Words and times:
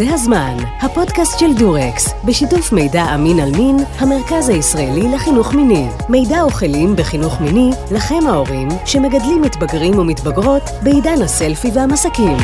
זה 0.00 0.14
הזמן, 0.14 0.56
הפודקאסט 0.80 1.38
של 1.38 1.54
דורקס, 1.54 2.14
בשיתוף 2.24 2.72
מידע 2.72 3.14
אמין 3.14 3.40
על 3.40 3.50
מין, 3.56 3.76
המרכז 3.98 4.48
הישראלי 4.48 5.08
לחינוך 5.14 5.54
מיני. 5.54 5.86
מידע 6.08 6.46
וכלים 6.46 6.96
בחינוך 6.96 7.40
מיני, 7.40 7.70
לכם 7.90 8.26
ההורים, 8.26 8.68
שמגדלים 8.84 9.42
מתבגרים 9.42 9.98
ומתבגרות 9.98 10.62
בעידן 10.82 11.22
הסלפי 11.22 11.70
והמסקים. 11.74 12.36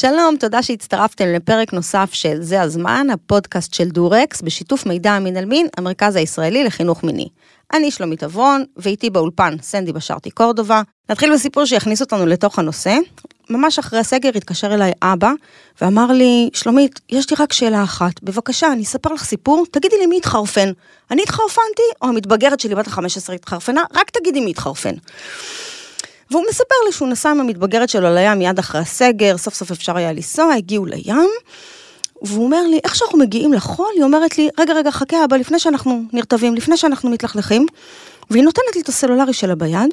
שלום, 0.00 0.36
תודה 0.36 0.62
שהצטרפתם 0.62 1.24
לפרק 1.28 1.72
נוסף 1.72 2.10
של 2.12 2.42
זה 2.42 2.62
הזמן, 2.62 3.06
הפודקאסט 3.12 3.74
של 3.74 3.88
דורקס, 3.88 4.42
בשיתוף 4.42 4.86
מידע 4.86 5.16
אמין 5.16 5.36
על 5.36 5.44
מין, 5.44 5.66
המרכז 5.76 6.16
הישראלי 6.16 6.64
לחינוך 6.64 7.04
מיני. 7.04 7.28
אני 7.72 7.90
שלומית 7.90 8.22
אברון, 8.22 8.64
ואיתי 8.76 9.10
באולפן 9.10 9.56
סנדי 9.62 9.92
בשרתי 9.92 10.30
קורדובה. 10.30 10.82
נתחיל 11.10 11.32
בסיפור 11.32 11.64
שיכניס 11.64 12.00
אותנו 12.00 12.26
לתוך 12.26 12.58
הנושא. 12.58 12.96
ממש 13.50 13.78
אחרי 13.78 13.98
הסגר 13.98 14.30
התקשר 14.34 14.74
אליי 14.74 14.92
אבא, 15.02 15.32
ואמר 15.80 16.12
לי, 16.12 16.50
שלומית, 16.52 17.00
יש 17.08 17.30
לי 17.30 17.36
רק 17.40 17.52
שאלה 17.52 17.82
אחת, 17.82 18.22
בבקשה, 18.22 18.72
אני 18.72 18.82
אספר 18.82 19.12
לך 19.12 19.24
סיפור, 19.24 19.64
תגידי 19.70 19.96
לי 19.98 20.06
מי 20.06 20.16
התחרפן. 20.16 20.72
אני 21.10 21.22
התחרפנתי, 21.22 21.82
או 22.02 22.08
המתבגרת 22.08 22.60
שלי 22.60 22.74
בת 22.74 22.88
ה-15 22.88 23.32
התחרפנה, 23.34 23.82
רק 23.94 24.10
תגידי 24.10 24.40
מי 24.40 24.50
התחרפן. 24.50 24.94
והוא 26.30 26.44
מספר 26.50 26.74
לי 26.86 26.92
שהוא 26.92 27.08
נסע 27.08 27.30
עם 27.30 27.40
המתבגרת 27.40 27.88
שלו 27.88 28.14
לים 28.14 28.38
מיד 28.38 28.58
אחרי 28.58 28.80
הסגר, 28.80 29.36
סוף 29.36 29.54
סוף 29.54 29.70
אפשר 29.70 29.96
היה 29.96 30.12
לנסוע, 30.12 30.54
הגיעו 30.54 30.86
לים, 30.86 31.30
והוא 32.22 32.44
אומר 32.44 32.62
לי, 32.66 32.80
איך 32.84 32.96
שאנחנו 32.96 33.18
מגיעים 33.18 33.52
לחול, 33.52 33.92
היא 33.94 34.02
אומרת 34.02 34.38
לי, 34.38 34.48
רגע, 34.58 34.74
רגע, 34.74 34.90
חכה 34.90 35.24
אבא, 35.24 35.36
לפני 35.36 35.58
שאנחנו 35.58 36.02
נרטבים, 36.12 36.54
לפני 36.54 36.76
שאנחנו 36.76 37.10
מתלכלכים, 37.10 37.66
והיא 38.30 38.42
נותנת 38.42 38.74
לי 38.74 38.80
את 38.80 38.88
הסלולרי 38.88 39.32
שלה 39.32 39.54
ביד, 39.54 39.90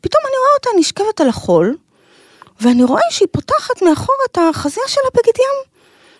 פתאום 0.00 0.22
אני 0.24 0.36
רואה 0.38 0.54
אותה 0.54 0.70
נשכבת 0.78 1.20
על 1.20 1.28
החול, 1.28 1.76
ואני 2.60 2.84
רואה 2.84 3.02
שהיא 3.10 3.28
פותחת 3.32 3.82
מאחור 3.82 4.16
את 4.30 4.38
החזייה 4.38 4.88
שלה 4.88 5.10
בגד 5.14 5.38
ים. 5.38 5.70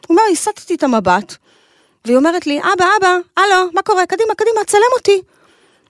הוא 0.07 0.17
אומר, 0.17 0.23
הסטתי 0.33 0.75
את 0.75 0.83
המבט, 0.83 1.35
והיא 2.05 2.17
אומרת 2.17 2.47
לי, 2.47 2.61
אבא, 2.61 2.85
אבא, 2.99 3.17
הלו, 3.37 3.71
מה 3.75 3.83
קורה? 3.83 4.07
קדימה, 4.07 4.35
קדימה, 4.35 4.65
צלם 4.67 4.81
אותי. 4.97 5.23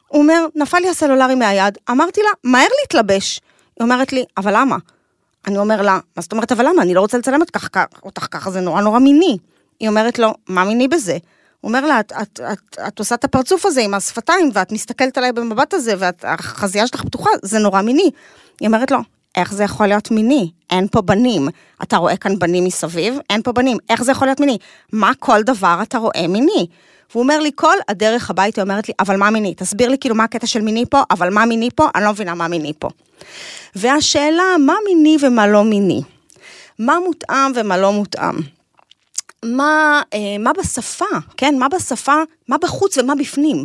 הוא 0.09 0.23
אומר, 0.23 0.47
נפל 0.55 0.79
לי 0.79 0.89
הסלולרי 0.89 1.35
מהיד, 1.35 1.79
אמרתי 1.91 2.21
לה, 2.23 2.31
מהר 2.45 2.69
להתלבש. 2.81 3.41
היא 3.81 3.85
אומרת 3.85 4.13
לי, 4.13 4.25
אבל 4.37 4.53
למה? 4.57 4.77
אני 5.47 5.59
אומר 5.59 5.83
לה, 5.83 5.99
מה 6.17 6.23
זאת 6.23 6.33
אומרת, 6.33 6.53
אבל 6.53 6.67
למה? 6.67 6.83
אני 6.83 6.95
לא 6.95 7.01
רוצה 7.01 7.19
לצלם 7.19 7.41
אותך 7.41 7.59
ככה, 7.59 7.85
אותך 8.03 8.27
ככה, 8.31 8.51
זה 8.51 8.61
נורא 8.61 8.81
נורא 8.81 8.99
מיני. 8.99 9.39
היא 9.81 9.89
אומרת 9.89 10.19
לו, 10.19 10.35
מה 10.49 10.65
מיני 10.65 10.89
בזה? 10.89 11.19
הוא 11.61 11.69
אומר 11.69 11.87
לה, 11.87 12.01
את, 12.01 12.13
את, 12.23 12.41
את, 12.53 12.79
את 12.89 12.99
עושה 12.99 13.15
את 13.15 13.25
הפרצוף 13.25 13.67
הזה 13.67 13.81
עם 13.81 13.95
השפתיים, 13.95 14.51
ואת 14.55 14.73
מסתכלת 14.73 15.19
עליי 15.19 15.33
במבט 15.33 15.75
הזה, 15.75 15.95
והחזייה 15.99 16.87
שלך 16.87 17.05
פתוחה, 17.05 17.31
זה 17.43 17.59
נורא 17.59 17.83
מיני. 17.83 18.11
היא 18.61 18.69
אומרת 18.69 18.91
לו, 18.91 18.99
איך 19.37 19.53
זה 19.53 19.65
יכול 19.65 19.87
להיות 19.87 20.11
מיני? 20.11 20.51
אין 20.71 20.89
פה 20.89 21.03
בנים. 21.03 21.49
אתה 21.83 21.97
רואה 21.97 22.17
כאן 22.17 22.39
בנים 22.39 22.65
מסביב? 22.65 23.19
אין 23.31 23.43
פה 23.43 23.53
בנים. 23.53 23.77
איך 23.91 24.03
זה 24.03 24.13
יכול 24.13 24.29
להיות 24.29 24.41
מיני? 24.41 24.59
מה 24.93 25.13
כל 25.19 25.43
דבר 25.43 25.79
אתה 25.83 25.99
רואה 25.99 26.27
מיני? 26.29 26.67
והוא 27.11 27.23
אומר 27.23 27.41
לי, 27.41 27.51
כל 27.55 27.77
הדרך 27.89 28.31
הביתה, 28.31 28.61
היא 28.61 28.63
אומרת 28.63 28.89
לי, 28.89 28.95
אבל 29.01 29.17
מה 29.17 29.31
מיני? 29.31 29.55
תסביר 29.55 29.89
לי 29.89 29.99
כאילו 29.99 30.15
מה 30.15 30.25
הקטע 30.25 30.47
של 30.47 30.61
מיני 30.61 30.85
פה, 30.91 31.03
אבל 31.11 31.31
מה 31.31 31.47
מיני 31.47 31.69
פה? 31.75 31.89
אני 31.95 32.05
לא 32.05 32.11
מבינה 32.11 32.35
מה 32.35 32.49
מיני 32.49 32.73
פה. 32.79 32.89
והשאלה, 33.75 34.45
מה 34.67 34.75
מיני 34.87 35.17
ומה 35.21 35.47
לא 35.47 35.65
מיני? 35.65 36.03
מה 36.79 36.99
מותאם 37.05 37.53
ומה 37.55 37.79
לא 37.79 37.93
מותאם? 37.93 38.35
מה, 39.45 40.03
אה, 40.15 40.39
מה 40.39 40.53
בשפה, 40.53 41.05
כן? 41.37 41.59
מה 41.59 41.69
בשפה, 41.69 42.23
מה 42.49 42.57
בחוץ 42.59 42.99
ומה 42.99 43.15
בפנים, 43.15 43.65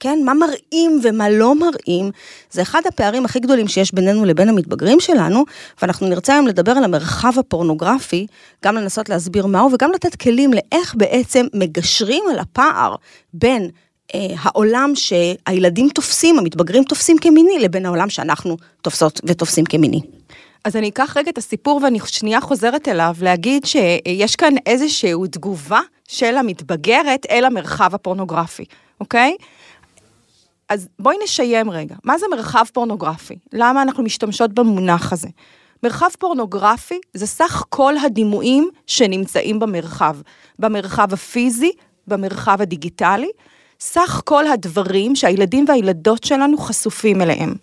כן? 0.00 0.18
מה 0.24 0.34
מראים 0.34 1.00
ומה 1.02 1.30
לא 1.30 1.54
מראים, 1.54 2.10
זה 2.50 2.62
אחד 2.62 2.80
הפערים 2.88 3.24
הכי 3.24 3.40
גדולים 3.40 3.68
שיש 3.68 3.94
בינינו 3.94 4.24
לבין 4.24 4.48
המתבגרים 4.48 5.00
שלנו, 5.00 5.44
ואנחנו 5.82 6.08
נרצה 6.08 6.32
היום 6.32 6.46
לדבר 6.46 6.72
על 6.72 6.84
המרחב 6.84 7.38
הפורנוגרפי, 7.38 8.26
גם 8.64 8.74
לנסות 8.74 9.08
להסביר 9.08 9.46
מהו 9.46 9.72
וגם 9.72 9.92
לתת 9.92 10.14
כלים 10.14 10.50
לאיך 10.52 10.94
בעצם 10.94 11.46
מגשרים 11.54 12.24
על 12.30 12.38
הפער 12.38 12.94
בין 13.34 13.70
העולם 14.14 14.92
שהילדים 14.94 15.88
תופסים, 15.88 16.38
המתבגרים 16.38 16.84
תופסים 16.84 17.18
כמיני, 17.18 17.58
לבין 17.58 17.86
העולם 17.86 18.10
שאנחנו 18.10 18.56
תופסות 18.82 19.20
ותופסים 19.24 19.64
כמיני. 19.64 20.00
אז 20.64 20.76
אני 20.76 20.88
אקח 20.88 21.16
רגע 21.16 21.30
את 21.30 21.38
הסיפור 21.38 21.80
ואני 21.82 21.98
שנייה 22.06 22.40
חוזרת 22.40 22.88
אליו, 22.88 23.14
להגיד 23.22 23.64
שיש 23.64 24.36
כאן 24.36 24.54
איזושהי 24.66 25.12
תגובה 25.30 25.80
של 26.08 26.36
המתבגרת 26.36 27.26
אל 27.30 27.44
המרחב 27.44 27.94
הפורנוגרפי, 27.94 28.64
אוקיי? 29.00 29.36
אז 30.68 30.88
בואי 30.98 31.16
נשיים 31.24 31.70
רגע, 31.70 31.94
מה 32.04 32.18
זה 32.18 32.26
מרחב 32.30 32.64
פורנוגרפי? 32.72 33.38
למה 33.52 33.82
אנחנו 33.82 34.02
משתמשות 34.02 34.52
במונח 34.52 35.12
הזה? 35.12 35.28
מרחב 35.82 36.08
פורנוגרפי 36.18 36.98
זה 37.14 37.26
סך 37.26 37.64
כל 37.68 37.94
הדימויים 37.96 38.70
שנמצאים 38.86 39.58
במרחב, 39.58 40.16
במרחב 40.58 41.12
הפיזי, 41.12 41.72
במרחב 42.06 42.62
הדיגיטלי, 42.62 43.30
סך 43.80 44.22
כל 44.24 44.46
הדברים 44.46 45.16
שהילדים 45.16 45.64
והילדות 45.68 46.24
שלנו 46.24 46.58
חשופים 46.58 47.22
אליהם. 47.22 47.54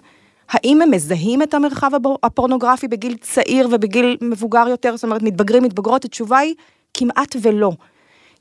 האם 0.50 0.82
הם 0.82 0.92
מזהים 0.92 1.42
את 1.42 1.54
המרחב 1.54 1.92
הפורנוגרפי 2.24 2.88
בגיל 2.88 3.18
צעיר 3.22 3.68
ובגיל 3.72 4.18
מבוגר 4.22 4.68
יותר, 4.68 4.96
זאת 4.96 5.04
אומרת 5.04 5.22
מתבגרים, 5.22 5.64
מתבגרות? 5.64 6.06
התשובה 6.06 6.38
היא 6.38 6.56
כמעט 6.94 7.36
ולא. 7.42 7.72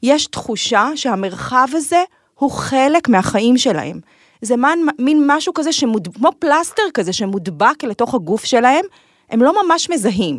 יש 0.02 0.26
תחושה 0.26 0.88
שהמרחב 0.94 1.68
הזה 1.72 2.02
הוא 2.34 2.50
חלק 2.50 3.08
מהחיים 3.08 3.58
שלהם. 3.58 4.00
זה 4.42 4.56
מין, 4.56 4.86
מין 4.98 5.24
משהו 5.26 5.54
כזה, 5.54 5.72
שמוד, 5.72 6.08
כמו 6.14 6.30
פלסטר 6.38 6.82
כזה 6.94 7.12
שמודבק 7.12 7.84
לתוך 7.84 8.14
הגוף 8.14 8.44
שלהם, 8.44 8.84
הם 9.30 9.42
לא 9.42 9.64
ממש 9.64 9.90
מזהים. 9.90 10.38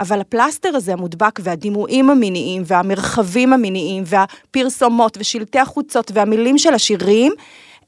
אבל 0.00 0.20
הפלסטר 0.20 0.76
הזה 0.76 0.92
המודבק 0.92 1.40
והדימויים 1.42 2.10
המיניים 2.10 2.62
והמרחבים 2.66 3.52
המיניים 3.52 4.04
והפרסומות 4.06 5.16
ושלטי 5.20 5.58
החוצות 5.58 6.10
והמילים 6.14 6.58
של 6.58 6.74
השירים, 6.74 7.32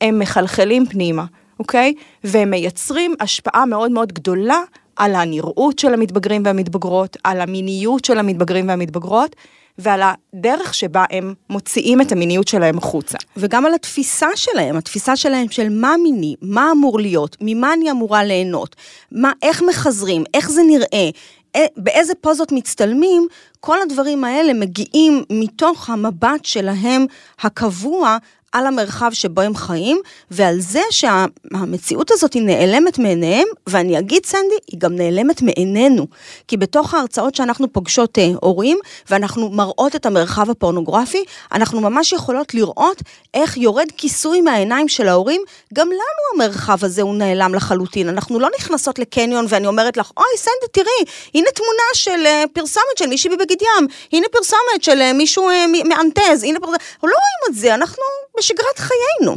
הם 0.01 0.19
מחלחלים 0.19 0.87
פנימה. 0.87 1.25
אוקיי? 1.59 1.95
והם 2.25 2.51
מייצרים 2.51 3.15
השפעה 3.21 3.67
מאוד 3.67 3.91
מאוד 3.91 4.13
גדולה 4.13 4.61
על 4.97 5.15
הנראות 5.15 5.79
של 5.79 5.95
המתבגרים 5.95 6.43
והמתבגרות, 6.45 7.17
על 7.25 7.41
המיניות 7.41 8.05
של 8.05 8.19
המתבגרים 8.19 8.69
והמתבגרות. 8.69 9.37
ועל 9.79 10.01
הדרך 10.03 10.75
שבה 10.75 11.05
הם 11.11 11.35
מוציאים 11.51 12.01
את 12.01 12.13
המיניות 12.13 12.49
שלהם 12.49 12.79
החוצה. 12.79 13.19
וגם 13.37 13.67
על 13.67 13.75
התפיסה 13.75 14.29
שלהם, 14.37 14.77
התפיסה 14.77 15.17
שלהם 15.17 15.51
של 15.51 15.69
מה 15.69 15.95
מיני, 16.03 16.35
מה 16.43 16.71
אמור 16.73 17.01
להיות, 17.01 17.37
ממה 17.41 17.73
אני 17.73 17.91
אמורה 17.91 18.25
ליהנות, 18.25 18.77
מה, 19.13 19.33
איך 19.43 19.63
מחזרים, 19.63 20.25
איך 20.35 20.51
זה 20.51 20.63
נראה, 20.63 21.11
אה, 21.57 21.67
באיזה 21.77 22.15
פוזות 22.15 22.53
מצטלמים, 22.53 23.27
כל 23.61 23.81
הדברים 23.83 24.25
האלה 24.25 24.53
מגיעים 24.53 25.25
מתוך 25.31 25.91
המבט 25.91 26.45
שלהם 26.45 27.07
הקבוע 27.41 28.17
על 28.53 28.67
המרחב 28.67 29.11
שבו 29.13 29.41
הם 29.41 29.57
חיים, 29.57 30.01
ועל 30.31 30.61
זה 30.61 30.81
שהמציאות 30.91 32.11
הזאת 32.11 32.33
היא 32.33 32.43
נעלמת 32.43 32.99
מעיניהם, 32.99 33.47
ואני 33.67 33.99
אגיד, 33.99 34.27
סנדי, 34.27 34.55
היא 34.71 34.81
גם 34.81 34.97
נעלמת 34.97 35.43
מעינינו. 35.43 36.07
כי 36.49 36.57
בתוך 36.57 36.95
ההרצאות 36.95 37.35
שאנחנו 37.35 37.73
פוגשות 37.73 38.19
אה, 38.19 38.31
הורים, 38.41 38.79
ואנחנו 39.11 39.51
מראות 39.51 39.97
את 39.97 40.07
המרחב 40.07 40.51
הפורנוגרפי, 40.51 41.25
אנחנו 41.53 41.81
ממש 41.81 42.13
יכולות 42.13 42.55
לראות 42.55 43.03
איך 43.35 43.57
יורד 43.57 43.87
כיסוי 43.97 44.41
מהעיניים 44.41 44.89
של 44.89 45.09
ההורים, 45.09 45.43
גם 45.75 45.89
לנו 45.89 46.45
המרחב 46.45 46.85
הזה 46.85 47.03
הוא 47.03 47.15
נעלם 47.15 47.55
לחלוטין. 47.55 48.09
אנחנו 48.09 48.41
לא 48.41 48.49
נכנסות 48.59 48.99
לקניון 48.99 49.47
ואני 49.49 49.67
אומרת 49.67 49.97
לך, 49.97 50.11
אוי, 50.17 50.37
סנדי, 50.37 50.73
תראי, 50.73 51.13
הנה 51.35 51.51
תמונה 51.55 51.89
של 51.95 52.27
אה, 52.27 52.45
פרסומת 52.53 52.99
של 52.99 53.07
מישהי 53.07 53.31
בבגד 53.31 53.63
ים, 53.63 53.87
הנה 54.13 54.27
פרסומת 54.33 54.83
של 54.83 55.01
אה, 55.01 55.13
מישהו 55.13 55.51
אה, 55.51 55.67
מאנטז, 55.89 56.43
הנה 56.45 56.61
פרסומת, 56.61 56.81
לא 57.03 57.09
רואים 57.09 57.51
את 57.51 57.55
זה, 57.55 57.75
אנחנו... 57.75 58.03
בשגרת 58.43 58.79
חיינו. 58.79 59.37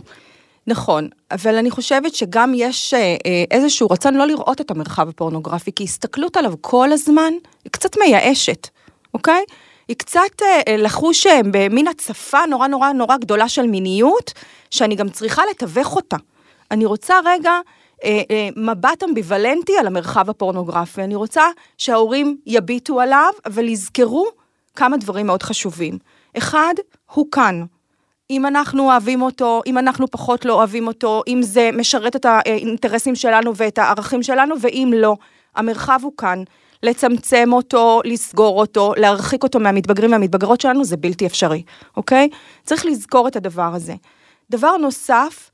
נכון, 0.68 1.10
אבל 1.31 1.56
אני 1.56 1.72
חושבת 1.72 2.16
שגם 2.16 2.54
יש 2.56 2.94
אה, 2.94 3.00
אה, 3.00 3.44
איזשהו 3.52 3.88
רצון 3.92 4.16
לא 4.16 4.28
לראות 4.28 4.62
את 4.62 4.72
המרחב 4.72 5.10
הפורנוגרפי, 5.10 5.72
כי 5.75 5.84
הסתכלות 5.84 6.38
עליו 6.38 6.54
כל 6.62 6.92
הזמן 6.92 7.34
היא 7.63 7.72
קצת 7.72 7.98
מייאשת, 7.98 8.68
אוקיי? 9.13 9.44
היא 9.88 9.96
קצת 9.98 10.42
אה, 10.42 10.78
לחוש 10.78 11.28
במין 11.52 11.88
הצפה 11.88 12.46
נורא 12.46 12.68
נורא 12.68 12.92
נורא 12.92 13.18
גדולה 13.18 13.50
של 13.50 13.68
מיניות, 13.68 14.34
שאני 14.72 14.96
גם 14.96 15.10
צריכה 15.10 15.42
לתווך 15.52 15.96
אותה. 15.96 16.18
אני 16.72 16.86
רוצה 16.86 17.16
רגע 17.25 17.52
מבט 18.56 19.04
אמביוולנטי 19.04 19.78
על 19.78 19.88
המרחב 19.88 20.30
הפורנוגרפי, 20.30 21.04
אני 21.04 21.16
רוצה 21.16 21.44
שההורים 21.78 22.38
יביטו 22.46 23.02
עליו, 23.02 23.34
אבל 23.46 23.68
יזכרו 23.68 24.28
כמה 24.75 24.98
דברים 24.98 25.28
מאוד 25.28 25.44
חשובים. 25.44 25.98
אחד, 26.38 26.74
הוא 27.12 27.25
כאן. 27.31 27.66
אם 28.30 28.45
אנחנו 28.45 28.83
אוהבים 28.83 29.22
אותו, 29.22 29.62
אם 29.66 29.77
אנחנו 29.77 30.12
פחות 30.12 30.45
לא 30.45 30.54
אוהבים 30.54 30.88
אותו, 30.88 31.24
אם 31.27 31.42
זה 31.42 31.69
משרת 31.74 32.16
את 32.16 32.25
האינטרסים 32.25 33.16
שלנו 33.16 33.56
ואת 33.56 33.77
הערכים 33.77 34.24
שלנו, 34.24 34.56
ואם 34.62 34.94
לא. 34.95 35.16
המרחב 35.56 36.00
הוא 36.04 36.12
כאן. 36.18 36.44
לצמצם 36.83 37.50
אותו, 37.54 38.01
לסגור 38.06 38.60
אותו, 38.60 38.94
להרחיק 38.98 39.44
אותו 39.44 39.60
מהמתבגרים 39.60 40.12
והמתבגרות 40.12 40.62
שלנו, 40.62 40.86
זה 40.86 40.98
בלתי 40.98 41.25
אפשרי, 41.25 41.63
אוקיי? 41.98 42.30
צריך 42.63 42.86
לזכור 42.86 43.27
את 43.27 43.36
הדבר 43.36 43.72
הזה. 43.74 43.94
דבר 44.50 44.78
נוסף, 44.78 45.51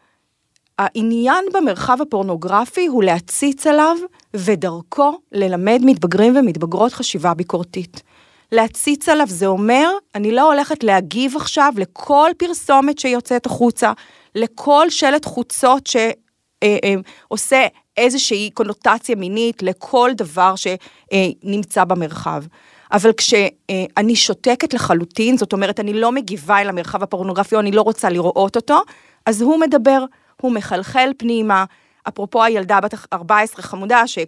העניין 0.80 1.46
במרחב 1.54 2.02
הפורנוגרפי 2.02 2.88
הוא 2.88 3.04
להציץ 3.04 3.68
עליו 3.68 3.98
ודרכו 4.36 5.18
ללמד 5.32 5.82
מתבגרים 5.84 6.38
ומתבגרות 6.38 6.94
חשיבה 6.94 7.34
ביקורתית. 7.34 8.04
להציץ 8.52 9.10
עליו 9.10 9.28
זה 9.30 9.48
אומר, 9.48 9.90
אני 10.16 10.32
לא 10.32 10.54
הולכת 10.54 10.84
להגיב 10.84 11.36
עכשיו 11.36 11.74
לכל 11.78 12.32
פרסומת 12.38 13.00
שיוצאת 13.00 13.46
החוצה, 13.46 13.92
לכל 14.36 14.90
שלט 14.90 15.26
חוצות 15.26 15.88
שעושה 15.88 17.56
אה, 17.56 17.64
אה, 17.64 17.68
איזושהי 17.98 18.50
קונוטציה 18.54 19.16
מינית 19.16 19.64
לכל 19.64 20.12
דבר 20.18 20.54
שנמצא 20.56 21.84
במרחב. 21.84 22.44
אבל 22.92 23.12
כשאני 23.14 24.16
שותקת 24.16 24.74
לחלוטין, 24.74 25.38
זאת 25.38 25.54
אומרת, 25.54 25.80
אני 25.80 25.94
לא 25.94 26.12
מגיבה 26.12 26.62
אל 26.62 26.70
המרחב 26.70 27.04
הפורנוגרפי, 27.04 27.56
או 27.56 27.60
אני 27.60 27.72
לא 27.72 27.82
רוצה 27.82 28.10
לראות 28.10 28.56
אותו, 28.56 28.82
אז 29.26 29.42
הוא 29.42 29.60
מדבר, 29.60 30.06
הוא 30.42 30.52
מחלחל 30.52 31.12
פנימה. 31.18 31.66
אפרופו 32.08 32.44
הילדה 32.44 32.80
בת 32.82 32.94
14 33.14 33.64
חמודה, 33.64 34.08
שהיא 34.08 34.26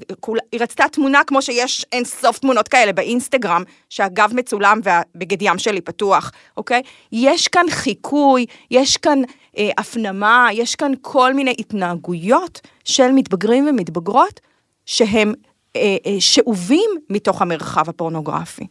רצתה 0.60 0.84
תמונה 0.92 1.22
כמו 1.28 1.42
שיש 1.42 1.86
אין 1.92 2.06
סוף 2.06 2.40
תמונות 2.40 2.68
כאלה 2.68 2.94
באינסטגרם, 2.94 3.64
שהגב 3.90 4.32
מצולם 4.34 4.80
והבגד 4.84 5.42
ים 5.42 5.58
שלי 5.58 5.82
פתוח, 5.82 6.32
אוקיי? 6.58 6.82
יש 7.12 7.48
כאן 7.48 7.66
חיקוי, 7.70 8.46
יש 8.72 8.98
כאן 8.98 9.22
אה, 9.58 9.70
הפנמה, 9.78 10.48
יש 10.54 10.76
כאן 10.76 10.92
כל 11.02 11.34
מיני 11.34 11.56
התנהגויות 11.60 12.62
של 12.84 13.12
מתבגרים 13.12 13.68
ומתבגרות, 13.68 14.40
שהם 14.86 15.34
אה, 15.76 15.98
אה, 16.06 16.16
שאובים 16.20 16.90
מתוך 17.10 17.42
המרחב 17.42 17.90
הפורנוגרפי. 17.90 18.68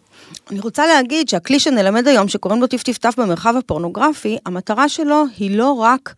אני 0.51 0.61
רוצה 0.61 0.87
להגיד 0.87 1.29
שהכלי 1.29 1.61
שנלמד 1.61 2.09
היום, 2.09 2.29
שקוראים 2.29 2.61
לו 2.61 2.67
טיף 2.67 2.83
טיף 2.83 2.99
טף 2.99 3.15
במרחב 3.19 3.55
הפורנוגרפי, 3.57 4.39
המטרה 4.47 4.89
שלו 4.89 5.25
היא 5.39 5.57
לא 5.57 5.73
רק 5.73 6.15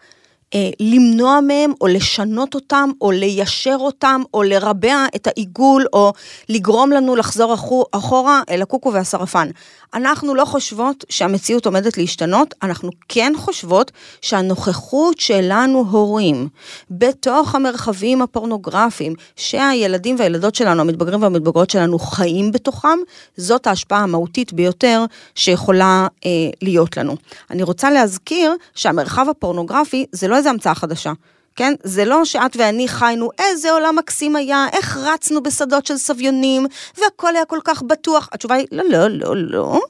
למנוע 0.81 1.41
מהם 1.41 1.73
או 1.81 1.87
לשנות 1.87 2.55
אותם 2.55 2.91
או 3.01 3.11
ליישר 3.11 3.77
אותם 3.81 4.23
או 4.35 4.43
לרבע 4.43 5.07
את 5.17 5.27
העיגול 5.27 5.87
או 5.93 6.13
לגרום 6.49 6.91
לנו 6.91 7.17
לחזור 7.17 7.55
אחורה 7.93 8.43
אל 8.51 8.63
הקוקו 8.63 8.93
והשרפן. 8.93 9.49
אנחנו 9.95 10.35
לא 10.35 10.45
חושבות 10.45 11.05
שהמציאות 11.09 11.67
עומדת 11.67 11.99
להשתנות, 11.99 12.55
אנחנו 12.63 12.91
כן 13.09 13.33
חושבות 13.37 13.93
שהנוכחות 14.23 15.21
שלנו 15.21 15.85
הורים 15.91 16.49
בתוך 16.91 17.55
המרחבים 17.55 18.23
הפורנוגרפיים 18.23 19.15
שהילדים 19.37 20.17
והילדות 20.19 20.55
שלנו, 20.55 20.81
המתבגרים 20.81 21.23
והמתבגרות 21.23 21.71
שלנו 21.71 21.99
חיים 21.99 22.53
בתוכם, 22.53 22.99
זאת 23.37 23.67
ההשפעה 23.67 23.99
המהותית 23.99 24.53
ביותר 24.53 25.05
שיכולה 25.35 26.07
אה, 26.27 26.31
להיות 26.63 26.97
לנו. 26.97 27.17
אני 27.51 27.63
רוצה 27.63 27.91
להזכיר 27.91 28.55
שהמרחב 28.75 29.27
הפורנוגרפי 29.31 30.07
זה 30.13 30.29
לא 30.29 30.37
איזה 30.45 30.51
המצאה 30.51 30.75
חדשה. 30.75 31.13
כן? 31.57 31.75
זה 31.83 32.05
לא 32.05 32.25
שאת 32.25 32.57
ואני 32.57 32.89
חיינו, 32.89 33.31
איזה 33.39 33.71
עולם 33.71 33.97
מקסים 33.97 34.37
היה, 34.37 34.67
איך 34.73 34.97
רצנו 34.97 35.43
בשדות 35.43 35.87
של 35.87 35.97
סביונים, 35.97 36.67
והכל 36.99 37.37
היה 37.37 37.45
כל 37.45 37.59
כך 37.65 37.83
בטוח. 37.83 38.29
התשובה 38.33 38.55
היא, 38.55 38.67
לא, 38.73 38.85
לא, 38.89 39.09
לא, 39.11 39.37
לא. 39.37 39.81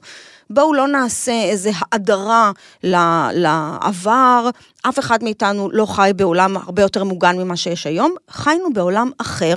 בואו 0.51 0.75
לא 0.75 0.89
נעשה 0.89 1.43
איזה 1.43 1.71
האדרה 1.79 2.53
לעבר, 3.33 4.51
אף 4.83 4.99
אחד 4.99 5.25
מאיתנו 5.25 5.71
לא 5.73 5.87
חי 5.87 6.11
בעולם 6.17 6.57
הרבה 6.57 6.83
יותר 6.83 7.05
מוגן 7.05 7.39
ממה 7.39 7.57
שיש 7.57 7.87
היום, 7.87 8.15
חיינו 8.31 8.73
בעולם 8.73 9.11
אחר, 9.19 9.55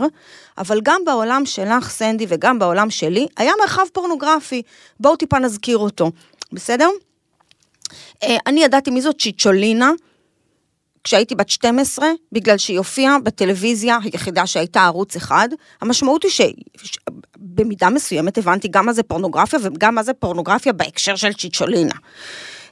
אבל 0.57 0.81
גם 0.83 1.01
בעולם 1.05 1.45
שלך, 1.45 1.89
סנדי, 1.89 2.25
וגם 2.29 2.59
בעולם 2.59 2.89
שלי, 2.89 3.27
היה 3.37 3.51
מרחב 3.61 3.85
פורנוגרפי. 3.93 4.61
בואו 4.99 5.15
טיפה 5.15 5.39
נזכיר 5.39 5.77
אותו, 5.77 6.11
בסדר? 6.51 6.89
אה, 8.23 8.37
אני 8.47 8.63
ידעתי 8.63 8.91
מי 8.91 9.01
זאת 9.01 9.19
צ'יצ'ולינה, 9.19 9.91
כשהייתי 11.07 11.35
בת 11.35 11.49
12, 11.49 12.07
בגלל 12.31 12.57
שהיא 12.57 12.77
הופיעה 12.77 13.19
בטלוויזיה 13.19 13.97
היחידה 14.03 14.47
שהייתה 14.47 14.85
ערוץ 14.85 15.15
אחד. 15.15 15.49
המשמעות 15.81 16.23
היא 16.23 16.31
שבמידה 16.31 17.89
מסוימת 17.89 18.37
הבנתי 18.37 18.67
גם 18.67 18.85
מה 18.85 18.93
זה 18.93 19.03
פורנוגרפיה 19.03 19.59
וגם 19.63 19.95
מה 19.95 20.03
זה 20.03 20.13
פורנוגרפיה 20.13 20.73
בהקשר 20.73 21.15
של 21.15 21.33
צ'יצ'ולינה. 21.33 21.93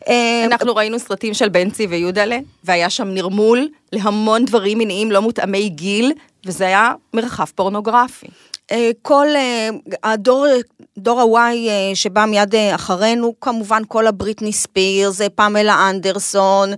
אה, 0.08 0.46
אנחנו 0.46 0.76
ראינו 0.76 1.00
סרטים 1.00 1.34
של 1.34 1.50
בנצי 1.50 1.88
ויודלה, 1.88 2.38
והיה 2.64 2.90
שם 2.90 3.08
נרמול 3.08 3.68
להמון 3.92 4.46
דברים 4.46 4.78
מיניים 4.78 5.12
לא 5.12 5.22
מותאמי 5.22 5.70
גיל, 5.70 6.12
וזה 6.46 6.66
היה 6.66 6.94
מרחב 7.14 7.46
פורנוגרפי. 7.56 8.28
אה, 8.72 8.92
כל 9.02 9.28
אה, 9.36 9.70
הדור, 10.04 10.46
דור 10.98 11.40
ה-Y 11.40 11.70
אה, 11.70 11.92
שבא 11.96 12.26
מיד 12.26 12.56
אחרינו, 12.76 13.34
כמובן 13.42 13.82
כל 13.88 14.08
הבריטני 14.08 14.54
ספירס, 14.54 15.22
פמלה 15.36 15.90
אנדרסון, 15.90 16.70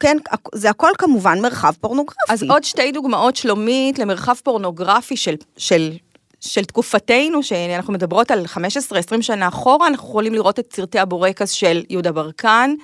כן, 0.00 0.16
זה 0.54 0.70
הכל 0.70 0.90
כמובן 0.98 1.40
מרחב 1.40 1.72
פורנוגרפי. 1.80 2.32
אז 2.32 2.42
עוד 2.42 2.64
שתי 2.64 2.92
דוגמאות 2.92 3.36
שלומית 3.36 3.98
למרחב 3.98 4.34
פורנוגרפי 4.42 5.16
של, 5.16 5.34
של, 5.56 5.92
של 6.40 6.64
תקופתנו, 6.64 7.42
שאנחנו 7.42 7.92
מדברות 7.92 8.30
על 8.30 8.44
15-20 8.46 9.22
שנה 9.22 9.48
אחורה, 9.48 9.86
אנחנו 9.86 10.08
יכולים 10.08 10.34
לראות 10.34 10.58
את 10.58 10.72
סרטי 10.76 10.98
הבורקס 10.98 11.50
של 11.50 11.82
יהודה 11.90 12.12
ברקן, 12.12 12.74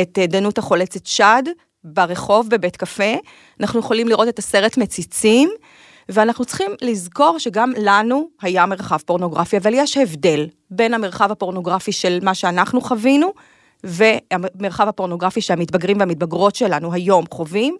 את 0.00 0.18
דנות 0.18 0.58
החולצת 0.58 1.06
שד 1.06 1.42
ברחוב 1.84 2.48
בבית 2.48 2.76
קפה, 2.76 3.14
אנחנו 3.60 3.80
יכולים 3.80 4.08
לראות 4.08 4.28
את 4.28 4.38
הסרט 4.38 4.76
מציצים. 4.76 5.50
ואנחנו 6.08 6.44
צריכים 6.44 6.70
לזכור 6.82 7.38
שגם 7.38 7.72
לנו 7.76 8.28
היה 8.42 8.66
מרחב 8.66 8.96
פורנוגרפי, 8.96 9.56
אבל 9.56 9.74
יש 9.74 9.96
הבדל 9.96 10.46
בין 10.70 10.94
המרחב 10.94 11.30
הפורנוגרפי 11.32 11.92
של 11.92 12.18
מה 12.22 12.34
שאנחנו 12.34 12.80
חווינו, 12.80 13.32
והמרחב 13.84 14.88
הפורנוגרפי 14.88 15.40
שהמתבגרים 15.40 16.00
והמתבגרות 16.00 16.54
שלנו 16.54 16.92
היום 16.92 17.24
חווים, 17.30 17.76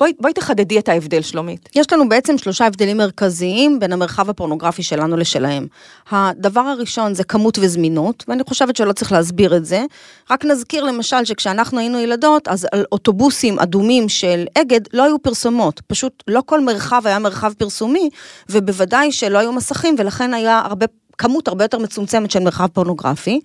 בואי, 0.00 0.12
בואי 0.20 0.32
תחדדי 0.32 0.78
את 0.78 0.88
ההבדל, 0.88 1.22
שלומית. 1.22 1.68
יש 1.74 1.92
לנו 1.92 2.08
בעצם 2.08 2.38
שלושה 2.38 2.66
הבדלים 2.66 2.96
מרכזיים 2.96 3.78
בין 3.78 3.92
המרחב 3.92 4.30
הפורנוגרפי 4.30 4.82
שלנו 4.82 5.16
לשלהם. 5.16 5.66
הדבר 6.10 6.60
הראשון 6.60 7.14
זה 7.14 7.24
כמות 7.24 7.58
וזמינות, 7.58 8.24
ואני 8.28 8.42
חושבת 8.48 8.76
שלא 8.76 8.92
צריך 8.92 9.12
להסביר 9.12 9.56
את 9.56 9.64
זה. 9.64 9.84
רק 10.30 10.44
נזכיר 10.44 10.84
למשל 10.84 11.24
שכשאנחנו 11.24 11.78
היינו 11.78 11.98
ילדות, 11.98 12.48
אז 12.48 12.66
על 12.72 12.84
אוטובוסים 12.92 13.58
אדומים 13.58 14.08
של 14.08 14.44
אגד 14.58 14.80
לא 14.92 15.02
היו 15.04 15.18
פרסומות. 15.18 15.80
פשוט 15.86 16.22
לא 16.26 16.42
כל 16.46 16.60
מרחב 16.60 17.02
היה 17.04 17.18
מרחב 17.18 17.52
פרסומי, 17.58 18.10
ובוודאי 18.48 19.12
שלא 19.12 19.38
היו 19.38 19.52
מסכים, 19.52 19.94
ולכן 19.98 20.34
היה 20.34 20.62
הרבה 20.64 20.86
כמות 21.18 21.48
הרבה 21.48 21.64
יותר 21.64 21.78
מצומצמת 21.78 22.30
של 22.30 22.40
מרחב 22.40 22.66
פורנוגרפי. 22.66 23.40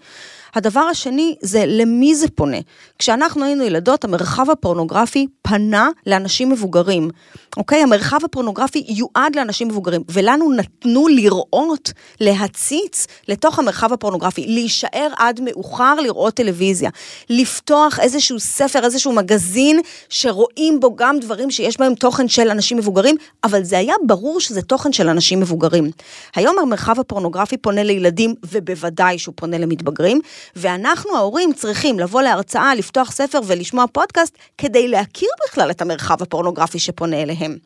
הדבר 0.56 0.80
השני 0.80 1.36
זה 1.42 1.64
למי 1.68 2.16
זה 2.16 2.28
פונה. 2.36 2.58
כשאנחנו 3.00 3.46
היינו 3.46 3.64
ילדות, 3.64 4.04
המרחב 4.04 4.50
הפורנוגרפי 4.50 5.28
פנה 5.48 5.90
לאנשים 6.06 6.50
מבוגרים. 6.50 7.10
אוקיי? 7.58 7.84
המרחב 7.84 8.20
הפורנוגרפי 8.24 8.86
יועד 8.88 9.36
לאנשים 9.36 9.68
מבוגרים, 9.68 10.04
ולנו 10.10 10.52
נתנו 10.52 11.08
לראות, 11.08 11.92
להציץ 12.22 13.08
לתוך 13.28 13.60
המרחב 13.60 13.94
הפורנוגרפי, 13.94 14.46
להישאר 14.48 15.08
עד 15.18 15.40
מאוחר 15.44 15.96
לראות 15.96 16.34
טלוויזיה, 16.34 16.90
לפתוח 17.30 18.00
איזשהו 18.00 18.40
ספר, 18.40 18.84
איזשהו 18.84 19.12
מגזין, 19.12 19.82
שרואים 20.10 20.80
בו 20.80 20.96
גם 20.96 21.20
דברים 21.20 21.52
שיש 21.52 21.80
בהם 21.80 21.96
תוכן 21.96 22.28
של 22.28 22.50
אנשים 22.50 22.78
מבוגרים, 22.78 23.16
אבל 23.44 23.64
זה 23.64 23.78
היה 23.78 23.94
ברור 24.06 24.40
שזה 24.40 24.62
תוכן 24.62 24.94
של 24.94 25.10
אנשים 25.10 25.40
מבוגרים. 25.40 25.92
היום 26.36 26.60
המרחב 26.60 27.00
הפורנוגרפי 27.00 27.58
פונה 27.58 27.84
לילדים, 27.84 28.36
ובוודאי 28.52 29.20
שהוא 29.20 29.34
פונה 29.38 29.58
למתבגרים, 29.58 30.20
ואנחנו 30.56 31.16
ההורים 31.16 31.54
צריכים 31.54 32.00
לבוא 32.00 32.22
להרצאה, 32.22 32.76
לפתוח 32.76 33.12
ספר 33.12 33.40
ולשמוע 33.46 33.86
פודקאסט, 33.92 34.38
כדי 34.58 34.88
להכיר 34.88 35.30
בכלל 35.48 35.72
את 35.72 35.82
המרחב 35.82 36.22
הפורנוגרפי 36.22 36.80
שפונה 36.80 37.22
אליהם. 37.22 37.58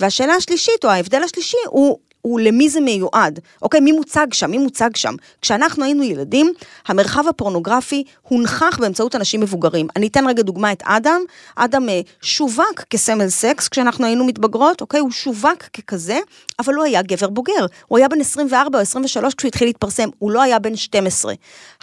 והשאלה 0.00 0.34
השלישית, 0.34 0.84
או 0.84 0.90
ההבדל 0.90 1.22
השלישי, 1.22 1.56
הוא 1.66 1.98
הוא 2.24 2.40
למי 2.40 2.68
זה 2.68 2.80
מיועד. 2.80 3.40
אוקיי, 3.62 3.80
מי 3.80 3.92
מוצג 3.92 4.26
שם? 4.32 4.50
מי 4.50 4.58
מוצג 4.58 4.96
שם? 4.96 5.14
כשאנחנו 5.42 5.84
היינו 5.84 6.02
ילדים, 6.02 6.52
המרחב 6.86 7.28
הפורנוגרפי 7.28 8.04
הונכח 8.22 8.78
באמצעות 8.80 9.14
אנשים 9.14 9.40
מבוגרים. 9.40 9.86
אני 9.96 10.06
אתן 10.06 10.28
רגע 10.28 10.42
דוגמה 10.42 10.72
את 10.72 10.82
אדם. 10.84 11.20
אדם 11.56 11.88
אה, 11.88 12.00
שווק 12.22 12.84
כסמל 12.90 13.28
סקס 13.28 13.68
כשאנחנו 13.68 14.06
היינו 14.06 14.24
מתבגרות, 14.24 14.80
אוקיי? 14.80 15.00
הוא 15.00 15.10
שווק 15.10 15.62
ככזה, 15.62 16.18
אבל 16.58 16.74
הוא 16.74 16.84
היה 16.84 17.02
גבר 17.02 17.28
בוגר. 17.28 17.66
הוא 17.88 17.98
היה 17.98 18.08
בן 18.08 18.20
24 18.20 18.78
או 18.78 18.82
23 18.82 19.34
כשהוא 19.34 19.48
התחיל 19.48 19.68
להתפרסם, 19.68 20.08
הוא 20.18 20.30
לא 20.30 20.42
היה 20.42 20.58
בן 20.58 20.76
12. 20.76 21.34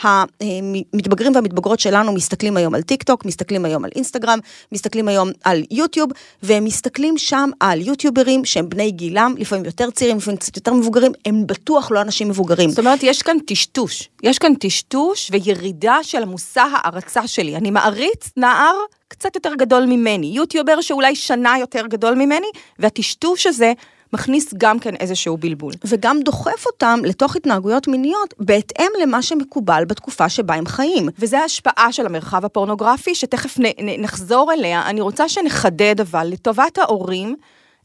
המתבגרים 0.04 1.36
והמתבגרות 1.36 1.80
שלנו 1.80 2.14
מסתכלים 2.14 2.58
היום 2.58 2.76
על 2.76 2.82
טיק 2.82 3.04
טוק, 3.04 3.26
מסתכלים 3.26 3.66
היום 3.66 3.86
על 3.86 3.92
אינסטגרם, 3.96 4.40
מסתכלים 4.72 5.08
היום 5.08 5.30
על 5.44 5.64
יוטיוב, 5.72 6.10
והם 6.44 6.64
מסתכלים 6.64 7.18
שם 7.18 7.50
על 7.60 7.82
יוטיוברים 7.82 8.46
שהם 8.46 8.70
בני 8.70 8.92
גילם, 8.92 9.36
לפעמים 9.38 9.66
יותר 9.66 9.92
צעירים, 9.92 10.20
קצת 10.38 10.56
יותר 10.56 10.74
מבוגרים, 10.74 11.12
הם 11.26 11.48
בטוח 11.48 11.92
לא 11.92 12.02
אנשים 12.02 12.30
מבוגרים. 12.30 12.70
זאת 12.70 12.80
אומרת, 12.80 13.04
יש 13.04 13.22
כאן 13.22 13.38
טשטוש. 13.48 14.10
יש 14.24 14.40
כאן 14.40 14.54
טשטוש 14.56 15.30
וירידה 15.32 15.98
של 16.04 16.24
המושא 16.24 16.62
הערצה 16.62 17.28
שלי. 17.28 17.56
אני 17.56 17.72
מעריץ 17.72 18.30
נער 18.38 18.76
קצת 19.08 19.36
יותר 19.36 19.56
גדול 19.56 19.86
ממני, 19.86 20.28
יוטיובר 20.28 20.82
שאולי 20.82 21.16
שנה 21.16 21.56
יותר 21.60 21.88
גדול 21.88 22.16
ממני, 22.16 22.48
והטשטוש 22.80 23.48
הזה 23.48 23.74
מכניס 24.14 24.54
גם 24.58 24.80
כן 24.80 24.96
איזשהו 24.96 25.38
בלבול. 25.38 25.74
וגם 25.86 26.20
דוחף 26.22 26.66
אותם 26.66 27.00
לתוך 27.04 27.36
התנהגויות 27.36 27.88
מיניות 27.88 28.34
בהתאם 28.40 28.88
למה 29.02 29.22
שמקובל 29.22 29.84
בתקופה 29.88 30.30
שבה 30.30 30.54
הם 30.54 30.66
חיים. 30.66 31.10
וזה 31.20 31.40
ההשפעה 31.40 31.92
של 31.92 32.06
המרחב 32.06 32.46
הפורנוגרפי, 32.46 33.16
שתכף 33.16 33.60
נ, 33.60 33.64
נ, 33.66 34.02
נחזור 34.02 34.54
אליה. 34.54 34.82
אני 34.86 35.02
רוצה 35.02 35.30
שנחדד 35.30 36.02
אבל, 36.02 36.28
לטובת 36.28 36.78
ההורים, 36.78 37.36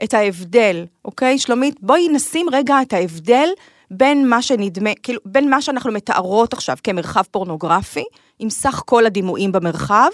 את 0.04 0.14
ההבדל, 0.14 0.86
אוקיי? 1.04 1.38
שלומית, 1.38 1.76
בואי 1.80 2.08
נשים 2.08 2.46
רגע 2.52 2.82
את 2.82 2.92
ההבדל 2.92 3.48
בין 3.90 4.28
מה 4.28 4.42
שנדמה, 4.42 4.90
כאילו, 5.02 5.20
בין 5.24 5.50
מה 5.50 5.62
שאנחנו 5.62 5.92
מתארות 5.92 6.52
עכשיו 6.52 6.76
כמרחב 6.84 7.22
פורנוגרפי, 7.30 8.04
עם 8.38 8.50
סך 8.50 8.82
כל 8.86 9.06
הדימויים 9.06 9.52
במרחב, 9.52 10.10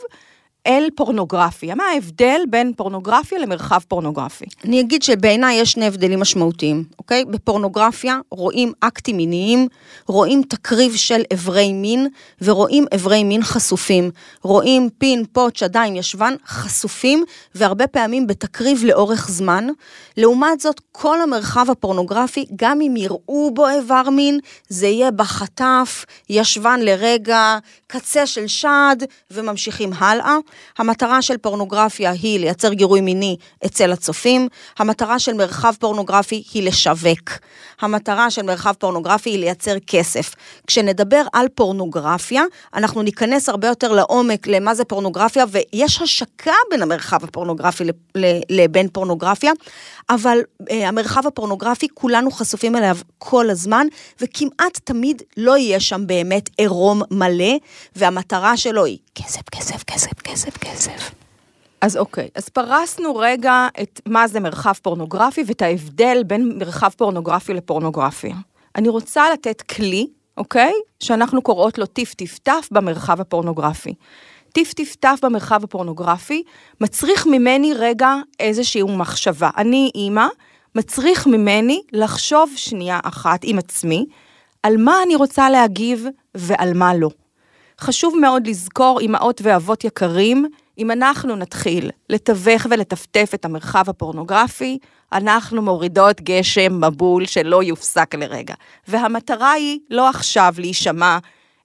אל 0.66 0.88
פורנוגרפיה. 0.94 1.74
מה 1.74 1.84
ההבדל 1.84 2.40
בין 2.50 2.72
פורנוגרפיה 2.76 3.38
למרחב 3.38 3.78
פורנוגרפי? 3.88 4.44
אני 4.64 4.80
אגיד 4.80 5.02
שבעיניי 5.02 5.56
יש 5.56 5.72
שני 5.72 5.86
הבדלים 5.86 6.20
משמעותיים, 6.20 6.84
אוקיי? 6.98 7.24
בפורנוגרפיה 7.24 8.18
רואים 8.30 8.72
אקטים 8.80 9.16
מיניים, 9.16 9.68
רואים 10.06 10.42
תקריב 10.48 10.94
של 10.94 11.22
אברי 11.34 11.72
מין, 11.72 12.08
ורואים 12.42 12.84
אברי 12.94 13.24
מין 13.24 13.42
חשופים. 13.42 14.10
רואים 14.42 14.88
פין, 14.98 15.24
פוט, 15.32 15.56
שדיים, 15.56 15.96
ישבן, 15.96 16.34
חשופים, 16.46 17.24
והרבה 17.54 17.86
פעמים 17.86 18.26
בתקריב 18.26 18.84
לאורך 18.84 19.28
זמן. 19.30 19.68
לעומת 20.16 20.60
זאת, 20.60 20.80
כל 20.92 21.20
המרחב 21.20 21.66
הפורנוגרפי, 21.70 22.46
גם 22.56 22.80
אם 22.80 22.94
יראו 22.96 23.50
בו 23.54 23.68
איבר 23.68 24.10
מין, 24.10 24.38
זה 24.68 24.86
יהיה 24.86 25.10
בחטף, 25.10 26.04
ישבן 26.30 26.80
לרגע, 26.80 27.58
קצה 27.86 28.26
של 28.26 28.46
שד, 28.46 28.96
וממשיכים 29.30 29.92
הלאה. 29.98 30.36
המטרה 30.78 31.22
של 31.22 31.38
פורנוגרפיה 31.38 32.10
היא 32.10 32.40
לייצר 32.40 32.72
גירוי 32.72 33.00
מיני 33.00 33.36
אצל 33.66 33.92
הצופים, 33.92 34.48
המטרה 34.78 35.18
של 35.18 35.32
מרחב 35.32 35.74
פורנוגרפי 35.78 36.42
היא 36.54 36.62
לשווק, 36.62 37.30
המטרה 37.82 38.30
של 38.30 38.42
מרחב 38.42 38.72
פורנוגרפי 38.78 39.30
היא 39.30 39.38
לייצר 39.38 39.78
כסף. 39.86 40.34
כשנדבר 40.66 41.22
על 41.32 41.48
פורנוגרפיה, 41.48 42.42
אנחנו 42.74 43.02
ניכנס 43.02 43.48
הרבה 43.48 43.68
יותר 43.68 43.92
לעומק 43.92 44.46
למה 44.46 44.74
זה 44.74 44.84
פורנוגרפיה, 44.84 45.44
ויש 45.50 46.02
השקה 46.02 46.52
בין 46.70 46.82
המרחב 46.82 47.24
הפורנוגרפי 47.24 47.84
לבין 48.50 48.88
פורנוגרפיה, 48.88 49.52
אבל 50.10 50.38
אה, 50.70 50.88
המרחב 50.88 51.26
הפורנוגרפי, 51.26 51.88
כולנו 51.94 52.30
חשופים 52.30 52.76
אליו 52.76 52.96
כל 53.18 53.50
הזמן, 53.50 53.86
וכמעט 54.20 54.78
תמיד 54.84 55.22
לא 55.36 55.56
יהיה 55.56 55.80
שם 55.80 56.06
באמת 56.06 56.50
עירום 56.58 57.02
מלא, 57.10 57.54
והמטרה 57.96 58.56
שלו 58.56 58.84
היא 58.84 58.98
כסף, 59.14 59.48
כסף, 59.50 59.82
כסף, 59.82 60.20
כסף, 60.24 60.56
כסף. 60.56 61.21
אז 61.82 61.96
אוקיי, 61.96 62.28
אז 62.34 62.48
פרסנו 62.48 63.16
רגע 63.16 63.68
את 63.82 64.00
מה 64.06 64.28
זה 64.28 64.40
מרחב 64.40 64.72
פורנוגרפי 64.82 65.44
ואת 65.46 65.62
ההבדל 65.62 66.22
בין 66.26 66.58
מרחב 66.58 66.88
פורנוגרפי 66.96 67.54
לפורנוגרפיה. 67.54 68.34
אני 68.76 68.88
רוצה 68.88 69.32
לתת 69.32 69.62
כלי, 69.62 70.06
אוקיי? 70.36 70.72
שאנחנו 71.00 71.42
קוראות 71.42 71.78
לו 71.78 71.86
טיף 71.86 72.14
טיף 72.14 72.38
טף 72.38 72.68
במרחב 72.70 73.20
הפורנוגרפי. 73.20 73.94
טיף 74.52 74.72
טיף 74.72 74.94
טף 74.94 75.18
במרחב 75.22 75.64
הפורנוגרפי 75.64 76.42
מצריך 76.80 77.26
ממני 77.26 77.74
רגע 77.74 78.14
איזושהי 78.40 78.82
מחשבה. 78.82 79.50
אני 79.56 79.90
אימא, 79.94 80.26
מצריך 80.74 81.26
ממני 81.26 81.82
לחשוב 81.92 82.50
שנייה 82.56 83.00
אחת 83.04 83.40
עם 83.42 83.58
עצמי 83.58 84.06
על 84.62 84.76
מה 84.76 85.02
אני 85.06 85.16
רוצה 85.16 85.50
להגיב 85.50 86.06
ועל 86.34 86.74
מה 86.74 86.94
לא. 86.94 87.08
חשוב 87.80 88.14
מאוד 88.20 88.46
לזכור, 88.46 89.00
אמהות 89.00 89.40
ואבות 89.44 89.84
יקרים, 89.84 90.46
אם 90.78 90.90
אנחנו 90.90 91.36
נתחיל 91.36 91.90
לתווך 92.10 92.66
ולטפטף 92.70 93.30
את 93.34 93.44
המרחב 93.44 93.84
הפורנוגרפי, 93.88 94.78
אנחנו 95.12 95.62
מורידות 95.62 96.20
גשם 96.20 96.84
מבול 96.84 97.26
שלא 97.26 97.62
יופסק 97.62 98.14
לרגע. 98.14 98.54
והמטרה 98.88 99.52
היא 99.52 99.78
לא 99.90 100.08
עכשיו 100.08 100.54
להישמע 100.58 101.18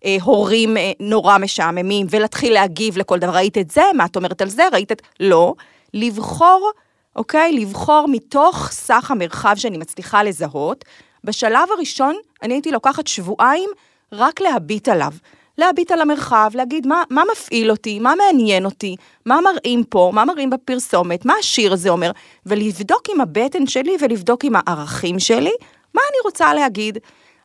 אה, 0.06 0.18
הורים 0.24 0.78
אה, 0.78 0.92
נורא 1.00 1.38
משעממים 1.38 2.08
ולהתחיל 2.10 2.54
להגיב 2.54 2.98
לכל 2.98 3.20
דבר, 3.20 3.36
ראית 3.36 3.58
את 3.58 3.72
זה? 3.72 3.82
מה 3.96 4.06
את 4.06 4.16
אומרת 4.16 4.42
על 4.42 4.50
זה? 4.50 4.64
ראית 4.74 4.92
את... 4.92 5.02
לא. 5.20 5.54
לבחור, 5.94 6.72
אוקיי? 7.16 7.52
לבחור 7.52 8.08
מתוך 8.08 8.70
סך 8.72 9.12
המרחב 9.12 9.54
שאני 9.58 9.78
מצליחה 9.78 10.24
לזהות. 10.24 10.86
בשלב 11.24 11.70
הראשון, 11.76 12.16
אני 12.44 12.54
הייתי 12.54 12.72
לוקחת 12.72 13.08
שבועיים 13.08 13.70
רק 14.12 14.42
להביט 14.42 14.88
עליו. 14.88 15.12
להביט 15.58 15.92
על 15.92 16.02
המרחב, 16.02 16.52
להגיד 16.54 16.88
מה, 16.88 17.04
מה 17.10 17.24
מפעיל 17.32 17.72
אותי, 17.72 18.00
מה 18.00 18.14
מעניין 18.16 18.66
אותי, 18.66 18.96
מה 19.26 19.40
מראים 19.42 19.84
פה, 19.84 20.12
מה 20.14 20.26
מראים 20.26 20.50
בפרסומת, 20.50 21.26
מה 21.26 21.34
השיר 21.40 21.74
הזה 21.74 21.90
אומר, 21.90 22.12
ולבדוק 22.46 23.02
עם 23.14 23.22
הבטן 23.22 23.68
שלי 23.68 23.96
ולבדוק 24.02 24.44
עם 24.44 24.54
הערכים 24.56 25.20
שלי, 25.20 25.54
מה 25.94 26.02
אני 26.12 26.18
רוצה 26.24 26.54
להגיד. 26.54 26.98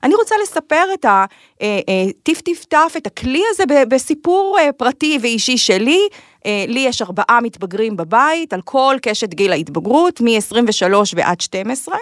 אני 0.03 0.15
רוצה 0.15 0.35
לספר 0.43 0.85
את 0.95 1.07
הטיף-טיף-טף, 1.09 2.93
אה, 2.95 2.99
את 2.99 3.07
הכלי 3.07 3.43
הזה 3.51 3.65
בסיפור 3.89 4.57
אה, 4.61 4.73
פרטי 4.73 5.19
ואישי 5.23 5.59
שלי. 5.59 6.09
אה, 6.47 6.65
לי 6.69 6.81
יש 6.81 7.03
ארבעה 7.03 7.39
מתבגרים 7.43 7.97
בבית, 7.97 8.53
על 8.53 8.61
כל 8.63 8.97
קשת 9.03 9.35
גיל 9.35 9.53
ההתבגרות, 9.53 10.21
מ-23 10.21 10.85
ועד 11.17 11.41
12. 11.41 11.95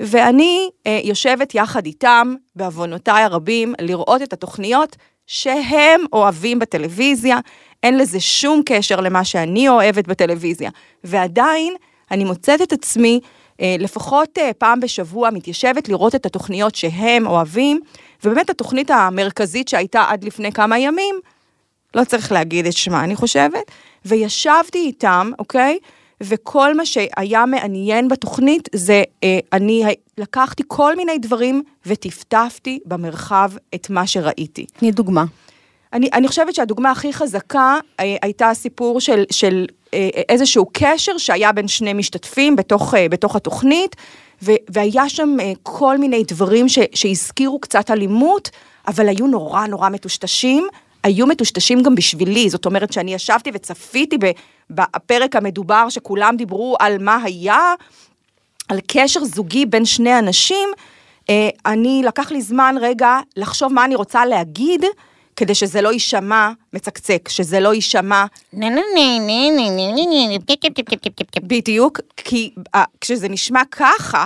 ואני 0.00 0.70
יושבת 1.04 1.54
יחד 1.54 1.86
איתם, 1.86 2.34
בעוונותיי 2.56 3.22
הרבים, 3.22 3.74
לראות 3.80 4.22
את 4.22 4.32
התוכניות 4.32 4.96
שהם 5.32 6.00
אוהבים 6.12 6.58
בטלוויזיה, 6.58 7.38
אין 7.82 7.98
לזה 7.98 8.20
שום 8.20 8.62
קשר 8.66 9.00
למה 9.00 9.24
שאני 9.24 9.68
אוהבת 9.68 10.06
בטלוויזיה. 10.08 10.70
ועדיין, 11.04 11.74
אני 12.10 12.24
מוצאת 12.24 12.62
את 12.62 12.72
עצמי 12.72 13.20
אה, 13.60 13.76
לפחות 13.78 14.38
אה, 14.38 14.50
פעם 14.58 14.80
בשבוע 14.80 15.30
מתיישבת 15.30 15.88
לראות 15.88 16.14
את 16.14 16.26
התוכניות 16.26 16.74
שהם 16.74 17.26
אוהבים, 17.26 17.80
ובאמת 18.24 18.50
התוכנית 18.50 18.90
המרכזית 18.90 19.68
שהייתה 19.68 20.04
עד 20.08 20.24
לפני 20.24 20.52
כמה 20.52 20.78
ימים, 20.78 21.20
לא 21.94 22.04
צריך 22.04 22.32
להגיד 22.32 22.66
את 22.66 22.72
שמה, 22.72 23.04
אני 23.04 23.16
חושבת, 23.16 23.70
וישבתי 24.04 24.78
איתם, 24.78 25.30
אוקיי? 25.38 25.78
וכל 26.22 26.76
מה 26.76 26.86
שהיה 26.86 27.46
מעניין 27.46 28.08
בתוכנית 28.08 28.68
זה, 28.74 29.02
אה, 29.24 29.38
אני 29.52 29.84
לקחתי 30.18 30.62
כל 30.66 30.96
מיני 30.96 31.18
דברים 31.18 31.62
וטפטפתי 31.86 32.78
במרחב 32.86 33.50
את 33.74 33.90
מה 33.90 34.06
שראיתי. 34.06 34.66
תני 34.66 34.92
דוגמה. 34.92 35.24
אני, 35.92 36.08
אני 36.12 36.28
חושבת 36.28 36.54
שהדוגמה 36.54 36.90
הכי 36.90 37.12
חזקה 37.12 37.78
אה, 38.00 38.16
הייתה 38.22 38.50
הסיפור 38.50 39.00
של, 39.00 39.24
של 39.30 39.66
אה, 39.94 40.08
איזשהו 40.28 40.66
קשר 40.72 41.18
שהיה 41.18 41.52
בין 41.52 41.68
שני 41.68 41.92
משתתפים 41.92 42.56
בתוך, 42.56 42.94
אה, 42.94 43.08
בתוך 43.08 43.36
התוכנית, 43.36 43.96
ו, 44.42 44.52
והיה 44.68 45.08
שם 45.08 45.36
כל 45.62 45.98
מיני 45.98 46.24
דברים 46.28 46.68
ש, 46.68 46.78
שהזכירו 46.94 47.60
קצת 47.60 47.90
אלימות, 47.90 48.50
אבל 48.88 49.08
היו 49.08 49.26
נורא 49.26 49.66
נורא 49.66 49.88
מטושטשים. 49.88 50.68
היו 51.02 51.26
מטושטשים 51.26 51.82
גם 51.82 51.94
בשבילי, 51.94 52.50
זאת 52.50 52.66
אומרת 52.66 52.92
שאני 52.92 53.14
ישבתי 53.14 53.50
וצפיתי 53.54 54.16
בפרק 54.70 55.36
המדובר 55.36 55.88
שכולם 55.88 56.36
דיברו 56.36 56.76
על 56.80 56.98
מה 56.98 57.18
היה, 57.24 57.74
על 58.68 58.78
קשר 58.86 59.24
זוגי 59.24 59.66
בין 59.66 59.84
שני 59.84 60.18
אנשים, 60.18 60.68
אני, 61.66 62.02
לקח 62.04 62.32
לי 62.32 62.42
זמן 62.42 62.74
רגע 62.80 63.18
לחשוב 63.36 63.72
מה 63.72 63.84
אני 63.84 63.94
רוצה 63.94 64.26
להגיד, 64.26 64.84
כדי 65.36 65.54
שזה 65.54 65.80
לא 65.82 65.92
יישמע 65.92 66.50
מצקצק, 66.72 67.28
שזה 67.28 67.60
לא 67.60 67.74
יישמע... 67.74 68.24
בדיוק, 71.42 72.00
כי 72.16 72.54
כשזה 73.00 73.28
נשמע 73.28 73.62
ככה, 73.70 74.24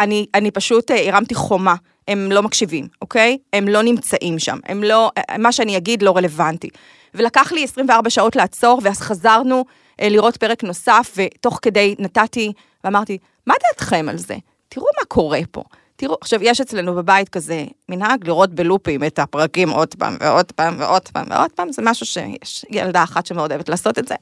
אני, 0.00 0.26
אני 0.34 0.50
פשוט 0.50 0.90
הרמתי 0.90 1.34
חומה. 1.34 1.74
הם 2.08 2.32
לא 2.32 2.42
מקשיבים, 2.42 2.88
אוקיי? 3.02 3.38
הם 3.52 3.68
לא 3.68 3.82
נמצאים 3.82 4.38
שם, 4.38 4.58
הם 4.64 4.82
לא, 4.82 5.10
מה 5.38 5.52
שאני 5.52 5.76
אגיד 5.76 6.02
לא 6.02 6.16
רלוונטי. 6.16 6.68
ולקח 7.14 7.52
לי 7.52 7.64
24 7.64 8.10
שעות 8.10 8.36
לעצור, 8.36 8.80
ואז 8.82 9.00
חזרנו 9.00 9.64
לראות 10.00 10.36
פרק 10.36 10.64
נוסף, 10.64 11.14
ותוך 11.16 11.58
כדי 11.62 11.94
נתתי, 11.98 12.52
ואמרתי, 12.84 13.18
מה 13.46 13.54
דעתכם 13.62 14.06
על 14.08 14.18
זה? 14.18 14.36
תראו 14.68 14.86
מה 15.00 15.04
קורה 15.08 15.40
פה. 15.50 15.62
תראו, 15.96 16.16
עכשיו, 16.20 16.42
יש 16.42 16.60
אצלנו 16.60 16.94
בבית 16.94 17.28
כזה 17.28 17.64
מנהג 17.88 18.26
לראות 18.26 18.54
בלופים 18.54 19.04
את 19.04 19.18
הפרקים 19.18 19.70
עוד 19.70 19.94
פעם 19.94 20.16
ועוד 20.20 20.52
פעם 20.52 20.76
ועוד 20.78 21.08
פעם 21.08 21.26
ועוד 21.30 21.52
פעם, 21.52 21.72
זה 21.72 21.82
משהו 21.84 22.06
שיש 22.06 22.64
ילדה 22.70 23.02
אחת 23.02 23.26
שמאוד 23.26 23.52
אוהבת 23.52 23.68
לעשות 23.68 23.98
את 23.98 24.08
זה, 24.08 24.14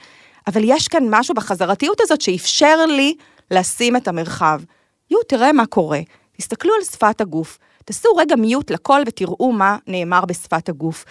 אבל 0.47 0.61
יש 0.65 0.89
כאן 0.89 1.05
משהו 1.11 1.35
בחזרתיות 1.35 2.01
הזאת 2.01 2.21
שאפשר 2.21 2.87
לי 2.87 3.15
לשים 3.51 3.97
את 3.97 4.09
המרחב. 4.09 4.61
יו, 5.11 5.19
תראה 5.29 5.53
מה 5.53 5.67
קורה, 5.67 6.01
תסתכלו 6.37 6.75
על 6.75 6.85
שפת 6.85 7.21
הגוף, 7.21 7.59
תעשו 7.89 8.09
רגע 8.17 8.37
מיוט 8.37 8.71
לכל 8.71 9.01
ותראו 9.07 9.53
מה 9.53 9.77
נאמר 9.87 10.25
בשפת 10.25 10.69
הגוף. 10.69 11.05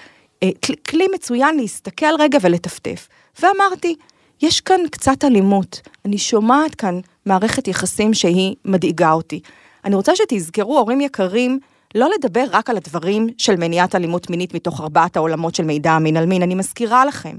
אה, 0.43 0.49
כלי 0.89 1.07
מצוין 1.15 1.57
להסתכל 1.57 2.15
רגע 2.19 2.37
ולטפטף. 2.41 3.07
ואמרתי, 3.41 3.95
יש 4.41 4.61
כאן 4.61 4.81
קצת 4.91 5.23
אלימות, 5.23 5.81
אני 6.05 6.17
שומעת 6.17 6.75
כאן 6.75 6.99
מערכת 7.25 7.67
יחסים 7.67 8.13
שהיא 8.13 8.55
מדאיגה 8.65 9.11
אותי. 9.11 9.39
אני 9.85 9.95
רוצה 9.95 10.15
שתזכרו, 10.15 10.77
הורים 10.77 11.01
יקרים, 11.01 11.59
לא 11.95 12.09
לדבר 12.17 12.45
רק 12.51 12.69
על 12.69 12.77
הדברים 12.77 13.27
של 13.37 13.55
מניעת 13.55 13.95
אלימות 13.95 14.29
מינית 14.29 14.53
מתוך 14.53 14.81
ארבעת 14.81 15.17
העולמות 15.17 15.55
של 15.55 15.63
מידע 15.63 15.97
מין 15.99 16.17
על 16.17 16.25
מין. 16.25 16.41
אני 16.41 16.55
מזכירה 16.55 17.05
לכם, 17.05 17.37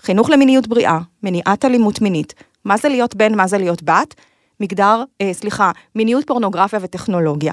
חינוך 0.00 0.30
למיניות 0.30 0.68
בריאה, 0.68 0.98
מניעת 1.22 1.64
אלימות 1.64 2.00
מינית, 2.00 2.34
מה 2.64 2.76
זה 2.76 2.88
להיות 2.88 3.14
בן, 3.14 3.34
מה 3.34 3.46
זה 3.46 3.58
להיות 3.58 3.82
בת, 3.82 4.14
מגדר, 4.60 5.04
אה, 5.20 5.30
סליחה, 5.32 5.70
מיניות, 5.94 6.26
פורנוגרפיה 6.26 6.78
וטכנולוגיה. 6.82 7.52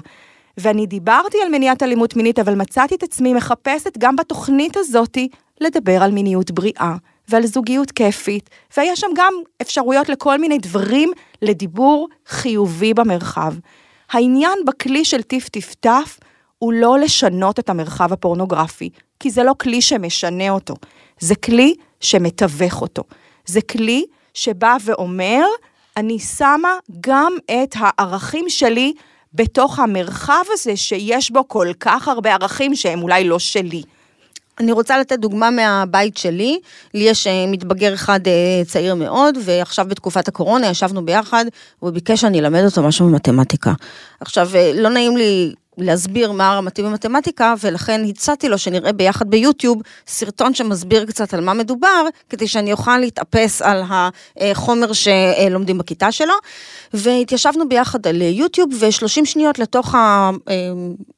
ואני 0.58 0.86
דיברתי 0.86 1.38
על 1.44 1.50
מניעת 1.50 1.84
אלימות 1.84 2.16
מינית, 2.16 2.40
אבל 2.40 2.56
מצאתי 2.56 2.96
את 2.96 3.04
עצמי 3.04 3.34
מחפשת 3.34 3.98
גם 3.98 4.16
בתוכנית 4.16 4.78
הזאתי 4.78 5.30
לדבר 5.62 6.04
על 6.04 6.12
מיניות 6.12 6.52
בריאה 6.52 6.96
ועל 7.28 7.46
זוגיות 7.46 7.92
כיפית, 7.92 8.50
ויש 8.78 9.00
שם 9.00 9.08
גם 9.16 9.34
אפשרויות 9.62 10.10
לכל 10.10 10.38
מיני 10.38 10.58
דברים 10.58 11.12
לדיבור 11.42 12.08
חיובי 12.28 12.94
במרחב. 12.94 13.54
העניין 14.12 14.60
בכלי 14.68 15.06
של 15.06 15.22
טיף 15.22 15.50
טיף 15.50 15.74
טף 15.74 16.20
הוא 16.60 16.74
לא 16.74 17.00
לשנות 17.00 17.60
את 17.60 17.70
המרחב 17.70 18.14
הפורנוגרפי, 18.14 18.90
כי 19.20 19.32
זה 19.32 19.44
לא 19.44 19.54
כלי 19.60 19.82
שמשנה 19.82 20.50
אותו, 20.50 20.76
זה 21.20 21.36
כלי 21.36 21.76
שמתווך 22.00 22.82
אותו. 22.82 23.04
זה 23.46 23.62
כלי 23.62 24.06
שבא 24.34 24.78
ואומר, 24.86 25.44
אני 25.98 26.20
שמה 26.20 26.74
גם 27.02 27.34
את 27.46 27.76
הערכים 27.80 28.50
שלי 28.50 28.94
בתוך 29.34 29.80
המרחב 29.80 30.44
הזה 30.54 30.78
שיש 30.78 31.32
בו 31.32 31.48
כל 31.48 31.68
כך 31.80 32.08
הרבה 32.08 32.34
ערכים 32.34 32.76
שהם 32.76 33.04
אולי 33.04 33.24
לא 33.24 33.40
שלי. 33.40 33.84
אני 34.60 34.72
רוצה 34.72 35.00
לתת 35.00 35.20
דוגמה 35.20 35.52
מהבית 35.52 36.18
שלי, 36.18 36.60
לי 36.94 37.04
יש 37.04 37.28
אה, 37.28 37.46
מתבגר 37.48 37.94
אחד 37.94 38.28
אה, 38.28 38.62
צעיר 38.66 38.96
מאוד, 38.96 39.38
ועכשיו 39.44 39.86
בתקופת 39.90 40.28
הקורונה 40.28 40.68
ישבנו 40.68 41.06
ביחד, 41.06 41.46
והוא 41.82 41.92
ביקש 41.92 42.22
שאני 42.22 42.40
אלמד 42.40 42.64
אותו 42.66 42.84
משהו 42.84 43.06
במתמטיקה. 43.08 43.74
עכשיו, 44.20 44.50
אה, 44.56 44.72
לא 44.76 44.90
נעים 44.90 45.18
לי 45.18 45.54
להסביר 45.78 46.32
מה 46.32 46.56
רמתי 46.56 46.84
במתמטיקה, 46.84 47.54
ולכן 47.64 48.02
הצעתי 48.10 48.50
לו 48.50 48.58
שנראה 48.58 48.92
ביחד 48.92 49.30
ביוטיוב 49.30 49.82
סרטון 50.08 50.54
שמסביר 50.54 51.06
קצת 51.06 51.34
על 51.34 51.42
מה 51.42 51.54
מדובר, 51.54 52.06
כדי 52.30 52.48
שאני 52.48 52.72
אוכל 52.72 52.98
להתאפס 52.98 53.62
על 53.62 53.84
החומר 54.42 54.94
שלומדים 54.94 55.78
בכיתה 55.78 56.12
שלו. 56.12 56.34
והתיישבנו 56.94 57.70
ביחד 57.70 58.08
על 58.08 58.22
יוטיוב, 58.22 58.70
ו-30 58.80 59.26
שניות 59.26 59.60
לתוך 59.60 59.96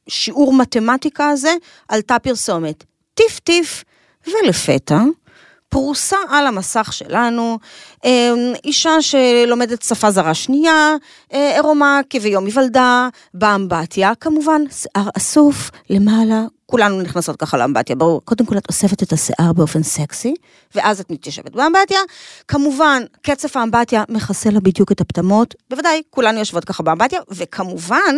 השיעור 0.08 0.54
מתמטיקה 0.54 1.30
הזה, 1.30 1.54
עלתה 1.88 2.20
פרסומת. 2.20 2.84
טיף 3.14 3.40
טיף, 3.40 3.84
ולפתע 4.28 5.02
פרוסה 5.70 6.18
על 6.30 6.48
המסך 6.48 6.94
שלנו, 6.94 7.60
אמ, 8.06 8.54
אישה 8.66 9.02
שלומדת 9.02 9.82
שפה 9.82 10.12
זרה 10.12 10.34
שנייה, 10.34 10.96
אה, 11.34 11.54
עירומה 11.56 12.00
כביום 12.10 12.46
היוולדה, 12.46 13.10
באמבטיה, 13.34 14.12
כמובן, 14.20 14.62
שיער 14.72 15.10
אסוף, 15.18 15.72
למעלה, 15.90 16.42
כולנו 16.70 17.02
נכנסות 17.02 17.36
ככה 17.36 17.58
לאמבטיה, 17.58 17.96
ברור. 17.96 18.22
קודם 18.26 18.46
כל 18.46 18.58
את 18.58 18.68
אוספת 18.68 19.04
את 19.04 19.14
השיער 19.14 19.54
באופן 19.54 19.84
סקסי, 19.84 20.34
ואז 20.76 21.00
את 21.00 21.12
מתיישבת 21.12 21.52
באמבטיה. 21.52 22.00
כמובן, 22.48 23.04
קצף 23.22 23.58
האמבטיה 23.58 24.04
מכסה 24.10 24.50
לה 24.50 24.60
בדיוק 24.60 24.92
את 24.92 25.02
הפטמות, 25.02 25.56
בוודאי, 25.70 26.02
כולנו 26.10 26.40
יושבות 26.40 26.66
ככה 26.66 26.84
באמבטיה, 26.84 27.20
וכמובן, 27.30 28.16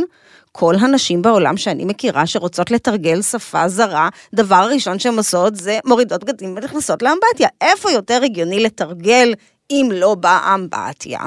כל 0.52 0.76
הנשים 0.80 1.22
בעולם 1.22 1.58
שאני 1.58 1.86
מכירה 1.86 2.28
שרוצות 2.28 2.72
לתרגל 2.72 3.22
שפה 3.22 3.68
זרה, 3.68 4.10
דבר 4.36 4.70
ראשון 4.74 5.00
שהן 5.00 5.18
עושות 5.18 5.56
זה 5.56 5.80
מורידות 5.86 6.24
בגדים 6.24 6.56
ונכנסות 6.58 7.02
לאמבטיה. 7.02 7.48
איפה 7.62 7.92
יותר 7.92 8.22
הגיוני 8.24 8.60
לתרגל 8.60 9.34
אם 9.72 9.90
לא 9.94 10.16
באמבטיה? 10.16 11.20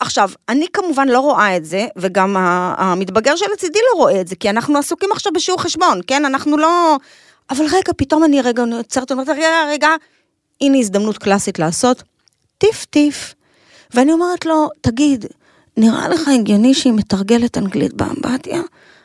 עכשיו, 0.00 0.30
אני 0.48 0.66
כמובן 0.72 1.08
לא 1.08 1.20
רואה 1.20 1.56
את 1.56 1.64
זה, 1.64 1.86
וגם 1.96 2.36
המתבגר 2.78 3.36
שלצידי 3.36 3.78
לא 3.92 3.98
רואה 3.98 4.20
את 4.20 4.28
זה, 4.28 4.36
כי 4.36 4.50
אנחנו 4.50 4.78
עסוקים 4.78 5.08
עכשיו 5.12 5.32
בשיעור 5.32 5.62
חשבון, 5.62 6.00
כן? 6.06 6.24
אנחנו 6.24 6.56
לא... 6.56 6.96
אבל 7.50 7.64
רגע, 7.64 7.92
פתאום 7.96 8.24
אני 8.24 8.42
רגע 8.42 8.64
נוצרת, 8.64 9.12
אומרת, 9.12 9.28
רגע, 9.28 9.64
רגע, 9.68 9.88
הנה 10.60 10.78
הזדמנות 10.78 11.18
קלאסית 11.18 11.58
לעשות 11.58 12.02
טיף 12.58 12.84
טיף. 12.84 13.34
ואני 13.94 14.12
אומרת 14.12 14.46
לו, 14.46 14.68
תגיד, 14.80 15.24
נראה 15.76 16.08
לך 16.08 16.28
הגיוני 16.28 16.74
שהיא 16.74 16.92
מתרגלת 16.92 17.58
אנגלית 17.58 17.94
באמבטיה? 17.94 18.60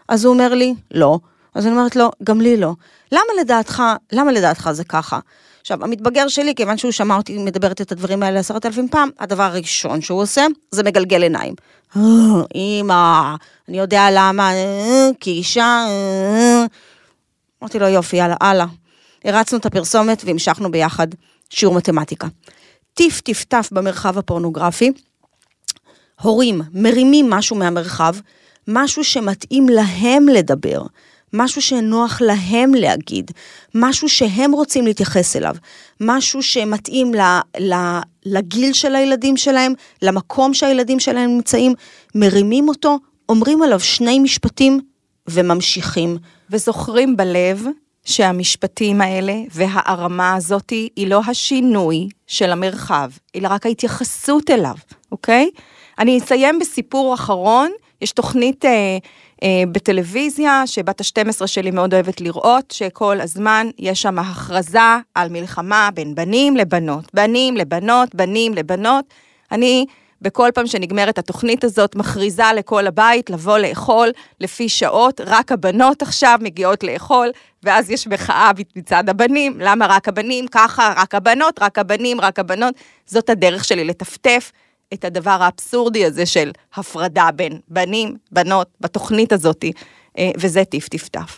אז 0.08 0.26
הוא 0.26 0.34
אומר 0.34 0.54
לי, 0.54 0.74
לא. 0.92 1.20
אז 1.56 1.66
אני 1.66 1.76
אומרת 1.76 1.96
לו, 1.96 2.12
גם 2.24 2.42
לי 2.42 2.58
לא. 2.58 2.74
למה 3.12 3.42
לדעתך, 3.42 3.84
למה 4.12 4.32
לדעתך 4.32 4.70
זה 4.72 4.84
ככה? 4.84 5.20
עכשיו, 5.64 5.84
המתבגר 5.84 6.28
שלי, 6.28 6.56
כיוון 6.56 6.78
שהוא 6.78 6.92
שמע 6.92 7.18
אותי 7.18 7.38
מדברת 7.38 7.82
את 7.82 7.92
הדברים 7.92 8.24
האלה 8.24 8.40
עשרת 8.40 8.66
אלפים 8.66 8.88
פעם, 8.90 9.10
הדבר 9.20 9.44
הראשון 9.44 10.02
שהוא 10.02 10.22
עושה, 10.22 10.46
זה 10.72 10.84
מגלגל 10.84 11.24
עיניים. 11.24 11.56
אה, 11.98 12.02
אמא, 12.56 13.36
אני 13.70 13.80
יודע 13.80 14.08
למה, 14.12 14.54
אה, 14.54 15.10
כי 15.20 15.32
אישה... 15.32 15.86
אה. 15.88 16.66
אמרתי 17.62 17.80
לו, 17.80 17.88
יופי, 17.88 18.18
יאללה, 18.18 18.36
הלאה. 18.42 18.66
הרצנו 19.26 19.58
את 19.60 19.66
הפרסומת 19.66 20.24
והמשכנו 20.26 20.72
ביחד 20.72 21.08
שיעור 21.50 21.76
מתמטיקה. 21.76 22.28
טיף 22.94 23.22
טיף 23.22 23.44
טף 23.44 23.70
במרחב 23.72 24.18
הפורנוגרפי, 24.18 24.92
הורים 26.22 26.62
מרימים 26.74 27.30
משהו 27.30 27.56
מהמרחב, 27.56 28.16
משהו 28.68 29.04
שמתאים 29.04 29.70
להם 29.70 30.28
לדבר, 30.28 30.82
משהו 31.34 31.62
שנוח 31.62 32.22
להם 32.22 32.74
להגיד, 32.74 33.32
משהו 33.76 34.10
שהם 34.10 34.52
רוצים 34.52 34.86
להתייחס 34.86 35.36
אליו, 35.36 35.56
משהו 36.02 36.44
שמתאים 36.44 37.14
ל, 37.14 37.20
ל, 37.60 37.74
לגיל 38.26 38.74
של 38.74 38.96
הילדים 38.96 39.38
שלהם, 39.38 39.74
למקום 40.02 40.54
שהילדים 40.54 41.00
שלהם 41.00 41.30
נמצאים, 41.30 41.74
מרימים 42.16 42.70
אותו, 42.70 43.00
אומרים 43.30 43.62
עליו 43.62 43.80
שני 43.80 44.20
משפטים 44.20 44.80
וממשיכים. 45.28 46.18
וזוכרים 46.50 47.18
בלב 47.18 47.66
שהמשפטים 48.06 49.02
האלה 49.02 49.34
והערמה 49.52 50.36
הזאתי 50.36 50.90
היא 50.96 51.08
לא 51.08 51.22
השינוי 51.28 52.10
של 52.28 52.52
המרחב, 52.52 53.10
אלא 53.36 53.48
רק 53.48 53.66
ההתייחסות 53.66 54.50
אליו, 54.50 54.76
אוקיי? 55.12 55.50
אני 56.00 56.18
אסיים 56.18 56.60
בסיפור 56.60 57.14
אחרון, 57.14 57.72
יש 58.02 58.12
תוכנית 58.12 58.66
אה, 58.66 58.98
בטלוויזיה 59.72 60.64
שבת 60.66 61.02
ה-12 61.02 61.48
שלי 61.48 61.72
מאוד 61.72 61.94
אוהבת 61.94 62.22
לראות, 62.22 62.72
שכל 62.72 63.22
הזמן 63.22 63.68
יש 63.80 64.02
שם 64.02 64.20
הכרזה 64.20 64.80
על 65.16 65.30
מלחמה 65.30 65.90
בין 65.94 66.16
בנים 66.16 66.58
לבנות, 66.58 67.06
בנים 67.14 67.58
לבנות, 67.58 68.16
בנים 68.16 68.54
לבנות. 68.54 69.06
אני 69.52 69.86
בכל 70.22 70.50
פעם 70.54 70.68
שנגמרת 70.68 71.18
התוכנית 71.18 71.64
הזאת, 71.64 71.96
מכריזה 71.96 72.44
לכל 72.56 72.88
הבית 72.88 73.30
לבוא 73.30 73.58
לאכול 73.58 74.10
לפי 74.40 74.70
שעות, 74.70 75.22
רק 75.26 75.52
הבנות 75.52 76.02
עכשיו 76.02 76.40
מגיעות 76.42 76.84
לאכול, 76.84 77.32
ואז 77.64 77.90
יש 77.90 78.08
מחאה 78.08 78.52
מצד 78.76 79.10
הבנים, 79.10 79.58
למה 79.60 79.86
רק 79.88 80.08
הבנים? 80.08 80.48
ככה, 80.48 80.94
רק 80.98 81.16
הבנות, 81.16 81.60
רק 81.62 81.80
הבנים, 81.80 82.22
רק 82.22 82.40
הבנות. 82.40 82.76
זאת 83.06 83.30
הדרך 83.30 83.66
שלי 83.66 83.84
לטפטף 83.84 84.52
את 84.94 85.06
הדבר 85.06 85.38
האבסורדי 85.42 86.06
הזה 86.06 86.26
של 86.26 86.52
הפרדה 86.76 87.30
בין 87.36 87.60
בנים, 87.68 88.16
בנות, 88.32 88.68
בתוכנית 88.82 89.34
הזאת, 89.34 89.66
אה, 90.18 90.32
וזה 90.38 90.66
טיף 90.66 90.90
טיף 90.90 91.08
טף. 91.10 91.38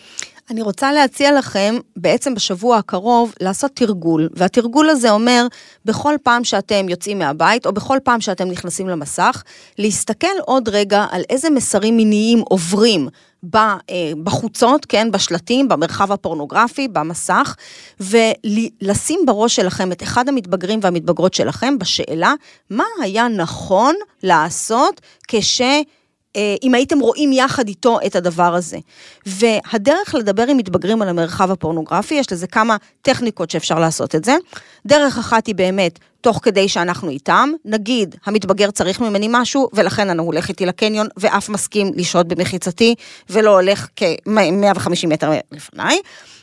אני 0.49 0.61
רוצה 0.61 0.91
להציע 0.91 1.37
לכם 1.37 1.75
בעצם 1.95 2.35
בשבוע 2.35 2.77
הקרוב 2.77 3.33
לעשות 3.41 3.71
תרגול, 3.73 4.29
והתרגול 4.33 4.89
הזה 4.89 5.11
אומר 5.11 5.47
בכל 5.85 6.15
פעם 6.23 6.43
שאתם 6.43 6.89
יוצאים 6.89 7.19
מהבית 7.19 7.65
או 7.65 7.73
בכל 7.73 7.97
פעם 8.03 8.21
שאתם 8.21 8.47
נכנסים 8.47 8.89
למסך, 8.89 9.43
להסתכל 9.77 10.27
עוד 10.45 10.69
רגע 10.69 11.05
על 11.11 11.21
איזה 11.29 11.49
מסרים 11.49 11.97
מיניים 11.97 12.39
עוברים 12.39 13.07
בחוצות, 14.23 14.85
כן, 14.85 15.11
בשלטים, 15.11 15.67
במרחב 15.67 16.11
הפורנוגרפי, 16.11 16.87
במסך, 16.87 17.55
ולשים 17.99 19.19
בראש 19.25 19.55
שלכם 19.55 19.91
את 19.91 20.03
אחד 20.03 20.29
המתבגרים 20.29 20.79
והמתבגרות 20.83 21.33
שלכם 21.33 21.79
בשאלה, 21.79 22.33
מה 22.69 22.83
היה 23.01 23.27
נכון 23.27 23.95
לעשות 24.23 25.01
כש... 25.27 25.61
אה, 26.35 26.55
אם 26.63 26.73
הייתם 26.73 26.99
רואים 26.99 27.33
יחד 27.33 27.67
איתו 27.67 27.99
את 28.05 28.15
הדבר 28.15 28.55
הזה. 28.55 28.77
והדרך 29.25 30.15
לדבר 30.15 30.47
עם 30.47 30.57
מתבגרים 30.57 31.01
על 31.01 31.09
המרחב 31.09 31.51
הפורנוגרפי, 31.51 32.15
יש 32.15 32.31
לזה 32.31 32.47
כמה 32.47 32.77
טכניקות 33.01 33.49
שאפשר 33.49 33.79
לעשות 33.79 34.15
את 34.15 34.23
זה. 34.23 34.35
דרך 34.85 35.17
אחת 35.17 35.47
היא 35.47 35.55
באמת 35.55 35.99
תוך 36.21 36.39
כדי 36.43 36.69
שאנחנו 36.69 37.09
איתם, 37.09 37.49
נגיד, 37.65 38.15
המתבגר 38.25 38.71
צריך 38.71 39.01
ממני 39.01 39.27
משהו, 39.29 39.69
ולכן 39.73 40.09
אני 40.09 40.19
הולך 40.19 40.49
איתי 40.49 40.65
לקניון, 40.65 41.07
ואף 41.17 41.49
מסכים 41.49 41.91
לשהות 41.95 42.27
במחיצתי, 42.27 42.95
ולא 43.29 43.59
הולך 43.59 43.87
כ-150 43.95 45.07
מטר 45.07 45.31
לפניי. 45.51 45.99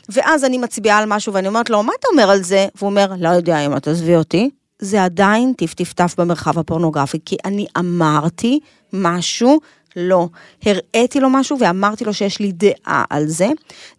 ואז 0.09 0.45
אני 0.45 0.57
מצביעה 0.57 0.97
על 0.97 1.05
משהו 1.07 1.33
ואני 1.33 1.47
אומרת 1.47 1.69
לו, 1.69 1.83
מה 1.83 1.93
אתה 1.99 2.07
אומר 2.11 2.29
על 2.29 2.43
זה? 2.43 2.67
והוא 2.75 2.89
אומר, 2.89 3.13
לא 3.19 3.29
יודע 3.29 3.59
אם 3.59 3.77
את 3.77 3.87
עזבי 3.87 4.15
אותי. 4.15 4.49
זה 4.79 5.03
עדיין 5.03 5.53
טיפ-טיף-טף 5.53 6.15
במרחב 6.17 6.59
הפורנוגרפי, 6.59 7.19
כי 7.25 7.37
אני 7.45 7.65
אמרתי 7.77 8.59
משהו 8.93 9.59
לא. 9.95 10.27
הראיתי 10.65 11.19
לו 11.19 11.29
משהו 11.29 11.59
ואמרתי 11.59 12.05
לו 12.05 12.13
שיש 12.13 12.39
לי 12.39 12.51
דעה 12.51 13.03
על 13.09 13.27
זה. 13.27 13.47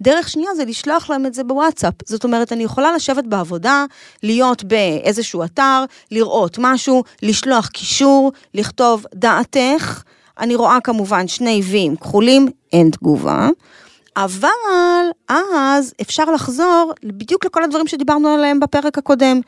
דרך 0.00 0.28
שנייה 0.28 0.54
זה 0.54 0.64
לשלוח 0.64 1.10
להם 1.10 1.26
את 1.26 1.34
זה 1.34 1.44
בוואטסאפ. 1.44 1.94
זאת 2.06 2.24
אומרת, 2.24 2.52
אני 2.52 2.64
יכולה 2.64 2.92
לשבת 2.92 3.24
בעבודה, 3.24 3.84
להיות 4.22 4.64
באיזשהו 4.64 5.44
אתר, 5.44 5.84
לראות 6.10 6.56
משהו, 6.60 7.04
לשלוח 7.22 7.68
קישור, 7.68 8.32
לכתוב 8.54 9.06
דעתך. 9.14 10.02
אני 10.38 10.54
רואה 10.54 10.78
כמובן 10.84 11.28
שני 11.28 11.62
ויים 11.64 11.96
כחולים, 11.96 12.48
אין 12.72 12.90
תגובה. 12.90 13.48
אבל 14.16 14.48
אז 15.28 15.94
אפשר 16.00 16.24
לחזור 16.24 16.92
בדיוק 17.04 17.44
לכל 17.44 17.64
הדברים 17.64 17.86
שדיברנו 17.86 18.28
עליהם 18.28 18.60
בפרק 18.60 18.98
הקודם. 18.98 19.40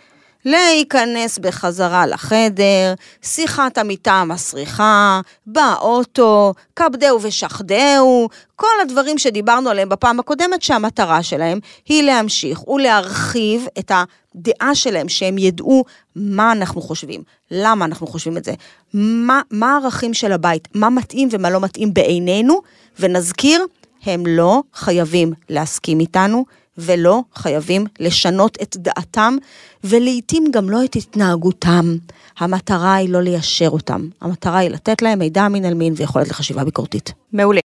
להיכנס 0.47 1.39
בחזרה 1.39 2.07
לחדר, 2.07 2.95
שיחת 3.23 3.79
המיטה 3.79 4.13
המסריחה, 4.13 5.21
באוטו, 5.47 6.55
כבדהו 6.77 7.23
ושחדהו, 7.23 8.29
כל 8.57 8.67
הדברים 8.83 9.19
שדיברנו 9.19 9.71
עליהם 9.71 9.89
בפעם 9.89 10.21
הקודמת, 10.21 10.63
שהמטרה 10.63 11.23
שלהם 11.23 11.59
היא 11.87 12.03
להמשיך 12.03 12.69
ולהרחיב 12.69 13.67
את 13.79 13.93
הדעה 14.35 14.75
שלהם, 14.75 15.09
שהם 15.09 15.39
ידעו 15.39 15.85
מה 16.17 16.53
אנחנו 16.53 16.81
חושבים, 16.83 17.23
למה 17.51 17.85
אנחנו 17.85 18.07
חושבים 18.07 18.37
את 18.37 18.45
זה, 18.45 18.55
מה, 18.95 19.41
מה 19.51 19.73
הערכים 19.73 20.15
של 20.15 20.33
הבית, 20.33 20.69
מה 20.75 20.91
מתאים 20.91 21.29
ומה 21.33 21.51
לא 21.51 21.61
מתאים 21.61 21.95
בעינינו, 21.95 22.61
ונזכיר, 23.01 23.67
הם 24.03 24.27
לא 24.27 24.63
חייבים 24.75 25.33
להסכים 25.49 26.01
איתנו, 26.01 26.45
ולא 26.79 27.21
חייבים 27.35 27.85
לשנות 28.01 28.59
את 28.63 28.77
דעתם, 28.77 29.37
ולעיתים 29.85 30.45
גם 30.51 30.71
לא 30.71 30.85
את 30.85 30.97
התנהגותם. 30.97 31.97
המטרה 32.39 32.95
היא 32.95 33.09
לא 33.09 33.23
ליישר 33.23 33.69
אותם, 33.69 34.09
המטרה 34.21 34.59
היא 34.59 34.71
לתת 34.71 35.03
להם 35.03 35.19
מידע 35.19 35.49
מין 35.49 35.65
על 35.65 35.75
מין 35.75 35.95
ויכולת 35.97 36.29
לחשיבה 36.29 36.65
ביקורתית. 36.65 37.13
מעולה. 37.33 37.61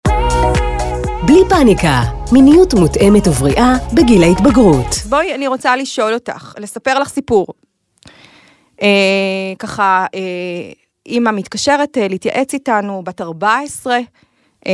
בלי 1.25 1.39
פאניקה, 1.49 2.01
מיניות 2.31 2.73
מותאמת 2.73 3.27
ובריאה 3.27 3.73
בגיל 3.93 4.23
ההתבגרות. 4.23 4.95
בואי, 5.09 5.35
אני 5.35 5.47
רוצה 5.47 5.75
לשאול 5.75 6.13
אותך, 6.13 6.53
לספר 6.59 6.99
לך 6.99 7.09
סיפור. 7.09 7.47
אה, 8.81 9.53
ככה, 9.59 10.05
אה, 10.15 10.19
אימא 11.05 11.31
מתקשרת 11.31 11.97
אה, 11.97 12.07
להתייעץ 12.07 12.53
איתנו, 12.53 13.03
בת 13.03 13.21
14, 13.21 13.97
אה, 14.67 14.73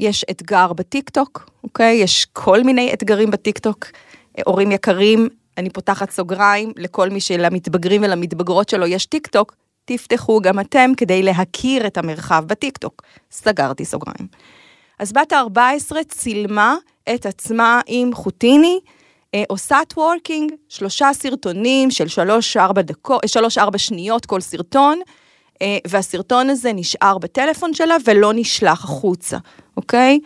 יש 0.00 0.24
אתגר 0.30 0.72
בטיקטוק, 0.72 1.50
אוקיי? 1.64 1.96
יש 1.96 2.26
כל 2.32 2.62
מיני 2.62 2.92
אתגרים 2.92 3.30
בטיקטוק. 3.30 3.86
אה, 4.38 4.42
הורים 4.46 4.72
יקרים, 4.72 5.28
אני 5.58 5.70
פותחת 5.70 6.10
סוגריים 6.10 6.72
לכל 6.76 7.10
מי 7.10 7.20
שלמתבגרים 7.20 8.02
ולמתבגרות 8.02 8.68
שלו 8.68 8.86
יש 8.86 9.06
טיקטוק, 9.06 9.54
תפתחו 9.84 10.40
גם 10.40 10.60
אתם 10.60 10.90
כדי 10.96 11.22
להכיר 11.22 11.86
את 11.86 11.98
המרחב 11.98 12.44
בטיקטוק. 12.46 13.02
סגרתי 13.30 13.84
סוגריים. 13.84 14.28
אז 14.98 15.12
בת 15.12 15.32
ה-14 15.32 15.96
צילמה 16.08 16.76
את 17.14 17.26
עצמה 17.26 17.80
עם 17.86 18.14
חוטיני, 18.14 18.80
אה, 19.34 19.42
עושה 19.48 19.78
טוורקינג, 19.88 20.52
שלושה 20.68 21.10
סרטונים 21.12 21.90
של 21.90 22.08
שלוש-ארבע 22.08 22.82
דקות, 22.82 23.22
שלוש-ארבע 23.26 23.78
שניות 23.78 24.26
כל 24.26 24.40
סרטון, 24.40 25.00
והסרטון 25.86 26.50
הזה 26.50 26.72
נשאר 26.72 27.18
בטלפון 27.18 27.74
שלה 27.74 27.96
ולא 28.04 28.32
נשלח 28.34 28.84
החוצה, 28.84 29.38
אוקיי? 29.76 30.20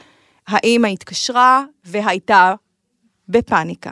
האימא 0.46 0.86
התקשרה 0.86 1.64
והייתה 1.84 2.54
בפאניקה. 3.28 3.90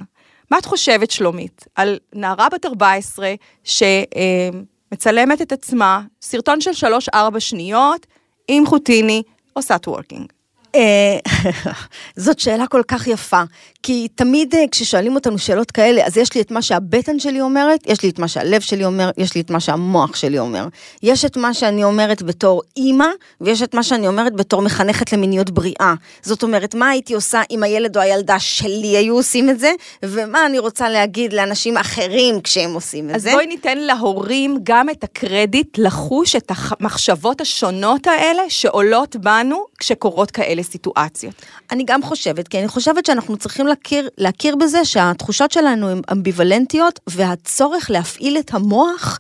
מה 0.50 0.59
את 0.59 0.64
חושבת, 0.64 1.11
שלומית, 1.11 1.66
על 1.74 1.98
נערה 2.14 2.48
בת 2.48 2.66
14 2.66 3.35
שמצלמת 3.64 5.42
את 5.42 5.53
עצמה, 5.53 6.03
סרטון 6.22 6.61
של 6.61 6.87
3-4 7.14 7.16
שניות, 7.38 8.07
עם 8.48 8.66
חוטיני, 8.66 9.22
עושה 9.53 9.79
טוורקינג? 9.79 10.33
אה, 10.74 11.18
זאת 12.16 12.38
שאלה 12.38 12.66
כל 12.66 12.83
כך 12.88 13.06
יפה, 13.06 13.42
כי 13.83 14.09
תמיד 14.14 14.54
אה, 14.54 14.64
כששואלים 14.70 15.14
אותנו 15.14 15.38
שאלות 15.38 15.70
כאלה, 15.70 16.06
אז 16.06 16.16
יש 16.16 16.35
לי 16.35 16.40
את 16.40 16.50
מה 16.50 16.62
שהבטן 16.62 17.18
שלי 17.18 17.40
אומרת, 17.40 17.80
יש 17.87 18.02
לי 18.02 18.09
את 18.09 18.18
מה 18.18 18.28
שהלב 18.28 18.61
שלי 18.61 18.85
אומר, 18.85 19.11
יש 19.16 19.35
לי 19.35 19.40
את 19.40 19.50
מה 19.50 19.61
שהמוח 19.61 20.16
שלי 20.16 20.38
אומר. 20.38 20.68
יש 21.02 21.24
את 21.24 21.37
מה 21.37 21.54
שאני 21.54 21.85
אומרת 21.85 22.22
בתור 22.22 22.62
אימא, 22.76 23.09
ויש 23.40 23.62
את 23.62 23.74
מה 23.74 23.83
שאני 23.83 24.09
אומרת 24.09 24.33
בתור 24.33 24.62
מחנכת 24.62 25.12
למיניות 25.12 25.50
בריאה. 25.50 25.94
זאת 26.22 26.42
אומרת, 26.42 26.74
מה 26.74 26.88
הייתי 26.88 27.14
עושה 27.14 27.42
אם 27.50 27.62
הילד 27.62 27.96
או 27.96 28.02
הילדה 28.02 28.38
שלי 28.38 28.96
היו 28.96 29.14
עושים 29.14 29.50
את 29.50 29.59
זה, 29.59 29.72
ומה 30.02 30.46
אני 30.46 30.59
רוצה 30.59 30.88
להגיד 30.88 31.33
לאנשים 31.33 31.76
אחרים 31.76 32.40
כשהם 32.40 32.74
עושים 32.74 33.11
את 33.11 33.14
אז 33.14 33.22
זה. 33.22 33.28
אז 33.28 33.35
בואי 33.35 33.46
ניתן 33.46 33.78
להורים 33.78 34.59
גם 34.62 34.90
את 34.90 35.04
הקרדיט 35.04 35.78
לחוש 35.78 36.37
את 36.37 36.52
המחשבות 36.56 37.40
השונות 37.40 38.06
האלה 38.06 38.42
שעולות 38.48 39.16
בנו 39.16 39.69
כשקורות 39.80 40.30
כאלה 40.30 40.62
סיטואציות. 40.62 41.34
אני 41.70 41.84
גם 41.86 42.02
חושבת, 42.02 42.48
כי 42.48 42.58
אני 42.58 42.68
חושבת 42.68 43.06
שאנחנו 43.06 43.36
צריכים 43.36 43.66
להכיר, 43.66 44.08
להכיר 44.18 44.56
בזה 44.56 44.84
שהתחושות 44.84 45.50
שלנו 45.50 45.88
הן 45.88 46.00
אמביוולנטיות, 46.12 47.00
והצורך 47.06 47.90
להפעיל 47.90 48.38
את 48.38 48.54
המוח 48.54 49.18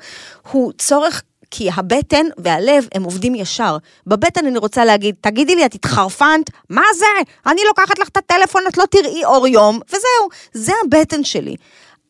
הוא 0.50 0.72
צורך 0.78 1.22
כי 1.50 1.70
הבטן 1.74 2.26
והלב 2.38 2.88
הם 2.94 3.02
עובדים 3.02 3.34
ישר. 3.34 3.76
בבטן 4.06 4.46
אני 4.46 4.58
רוצה 4.58 4.84
להגיד, 4.84 5.14
תגידי 5.20 5.54
לי, 5.54 5.66
את 5.66 5.74
התחרפנת? 5.74 6.50
מה 6.68 6.82
זה? 6.98 7.30
אני 7.46 7.60
לוקחת 7.68 7.98
לך 7.98 8.08
את 8.08 8.16
הטלפון, 8.16 8.62
את 8.68 8.78
לא 8.78 8.84
תראי 8.90 9.24
אור 9.24 9.46
יום, 9.48 9.80
וזהו, 9.88 10.28
זה 10.52 10.72
הבטן 10.84 11.24
שלי. 11.24 11.56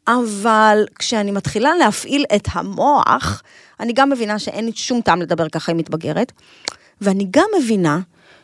אבל 0.08 0.84
כשאני 0.98 1.30
מתחילה 1.30 1.76
להפעיל 1.76 2.24
את 2.34 2.48
המוח, 2.52 3.42
אני 3.80 3.92
גם 3.92 4.10
מבינה 4.10 4.38
שאין 4.38 4.64
לי 4.64 4.72
שום 4.74 5.00
טעם 5.00 5.22
לדבר 5.22 5.48
ככה 5.48 5.72
עם 5.72 5.78
מתבגרת, 5.78 6.32
ואני 7.00 7.26
גם 7.30 7.46
מבינה 7.58 8.00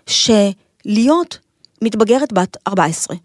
שלהיות 0.07 1.39
מתבגרת 1.83 2.33
בת 2.33 2.57
14, 2.69 3.17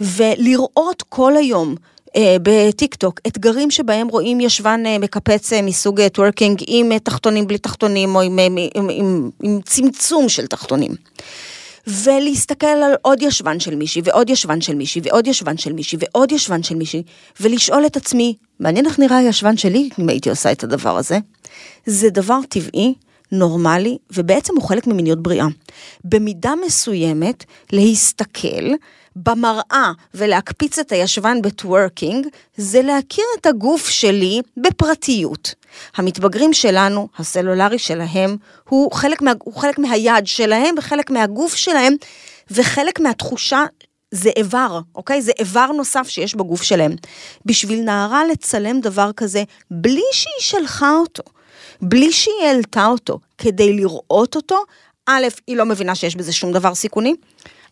ולראות 0.00 1.02
כל 1.08 1.36
היום 1.36 1.74
אה, 2.16 2.36
בטיק 2.42 2.94
טוק 2.94 3.20
אתגרים 3.26 3.70
שבהם 3.70 4.08
רואים 4.08 4.40
ישבן 4.40 4.82
אה, 4.86 4.98
מקפץ 4.98 5.52
אה, 5.52 5.62
מסוג 5.62 6.08
טוורקינג 6.08 6.62
עם 6.66 6.92
אה, 6.92 6.98
תחתונים 6.98 7.46
בלי 7.46 7.58
תחתונים 7.58 8.14
או 8.14 8.20
עם, 8.20 8.38
אה, 8.38 8.44
עם, 8.44 8.58
עם, 8.74 8.88
עם, 8.90 9.30
עם 9.42 9.60
צמצום 9.64 10.28
של 10.28 10.46
תחתונים. 10.46 10.94
ולהסתכל 11.86 12.66
על 12.66 12.94
עוד 13.02 13.22
ישבן 13.22 13.60
של 13.60 13.74
מישהי, 13.74 14.02
ועוד 14.04 14.30
ישבן 14.30 14.60
של 14.60 14.74
מישהי, 14.74 15.02
ועוד 15.04 15.26
ישבן 15.26 15.56
של 15.56 15.72
מישהי, 15.72 15.98
ועוד 16.00 16.32
ישבן 16.32 16.62
של 16.62 16.74
מישהי, 16.74 17.02
ולשאול 17.40 17.86
את 17.86 17.96
עצמי, 17.96 18.34
מעניין 18.60 18.86
איך 18.86 18.98
נראה 18.98 19.16
הישבן 19.16 19.56
שלי 19.56 19.88
אם 19.98 20.08
הייתי 20.08 20.30
עושה 20.30 20.52
את 20.52 20.64
הדבר 20.64 20.96
הזה? 20.96 21.18
זה 21.86 22.10
דבר 22.10 22.38
טבעי, 22.48 22.94
נורמלי, 23.32 23.98
ובעצם 24.10 24.54
הוא 24.56 24.64
חלק 24.64 24.86
ממיניות 24.86 25.22
בריאה. 25.22 25.46
במידה 26.04 26.52
מסוימת, 26.66 27.44
להסתכל 27.72 28.66
במראה 29.16 29.92
ולהקפיץ 30.14 30.78
את 30.78 30.92
הישבן 30.92 31.42
בטוורקינג, 31.42 32.26
זה 32.56 32.82
להכיר 32.82 33.24
את 33.40 33.46
הגוף 33.46 33.88
שלי 33.88 34.40
בפרטיות. 34.56 35.54
המתבגרים 35.96 36.52
שלנו, 36.52 37.08
הסלולרי 37.18 37.78
שלהם, 37.78 38.36
הוא 38.68 38.92
חלק, 38.92 39.22
מה, 39.22 39.32
הוא 39.42 39.54
חלק 39.54 39.78
מהיד 39.78 40.26
שלהם 40.26 40.74
וחלק 40.78 41.10
מהגוף 41.10 41.54
שלהם, 41.54 41.94
וחלק 42.50 43.00
מהתחושה 43.00 43.64
זה 44.10 44.30
איבר, 44.36 44.80
אוקיי? 44.94 45.22
זה 45.22 45.32
איבר 45.38 45.66
נוסף 45.66 46.08
שיש 46.08 46.34
בגוף 46.34 46.62
שלהם. 46.62 46.92
בשביל 47.46 47.82
נערה 47.82 48.24
לצלם 48.24 48.80
דבר 48.80 49.10
כזה, 49.16 49.44
בלי 49.70 50.02
שהיא 50.12 50.40
שלחה 50.40 50.92
אותו, 50.94 51.22
בלי 51.82 52.12
שהיא 52.12 52.44
העלתה 52.46 52.86
אותו, 52.86 53.18
כדי 53.38 53.72
לראות 53.72 54.36
אותו, 54.36 54.56
א', 55.06 55.26
היא 55.46 55.56
לא 55.56 55.64
מבינה 55.64 55.94
שיש 55.94 56.16
בזה 56.16 56.32
שום 56.32 56.52
דבר 56.52 56.74
סיכוני. 56.74 57.14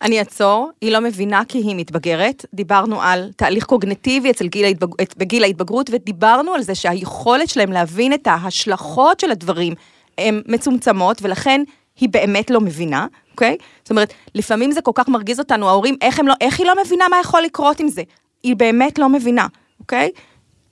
אני 0.01 0.19
אעצור, 0.19 0.69
היא 0.81 0.91
לא 0.91 0.99
מבינה 0.99 1.41
כי 1.47 1.57
היא 1.57 1.75
מתבגרת. 1.75 2.45
דיברנו 2.53 3.01
על 3.01 3.31
תהליך 3.35 3.65
קוגנטיבי 3.65 4.31
אצל 4.31 4.47
גיל 4.47 4.65
ההתבג... 4.65 4.87
בגיל 5.17 5.43
ההתבגרות, 5.43 5.89
ודיברנו 5.93 6.53
על 6.53 6.61
זה 6.61 6.75
שהיכולת 6.75 7.49
שלהם 7.49 7.71
להבין 7.71 8.13
את 8.13 8.27
ההשלכות 8.27 9.19
של 9.19 9.31
הדברים 9.31 9.73
הן 10.17 10.41
מצומצמות, 10.45 11.17
ולכן 11.21 11.61
היא 11.99 12.09
באמת 12.09 12.49
לא 12.49 12.61
מבינה, 12.61 13.07
אוקיי? 13.31 13.57
זאת 13.83 13.89
אומרת, 13.89 14.13
לפעמים 14.35 14.71
זה 14.71 14.81
כל 14.81 14.91
כך 14.95 15.09
מרגיז 15.09 15.39
אותנו, 15.39 15.69
ההורים, 15.69 15.97
איך, 16.01 16.19
לא, 16.19 16.33
איך 16.41 16.59
היא 16.59 16.67
לא 16.67 16.73
מבינה 16.85 17.05
מה 17.09 17.17
יכול 17.21 17.41
לקרות 17.41 17.79
עם 17.79 17.87
זה? 17.87 18.01
היא 18.43 18.55
באמת 18.55 18.99
לא 18.99 19.09
מבינה, 19.09 19.47
אוקיי? 19.79 20.09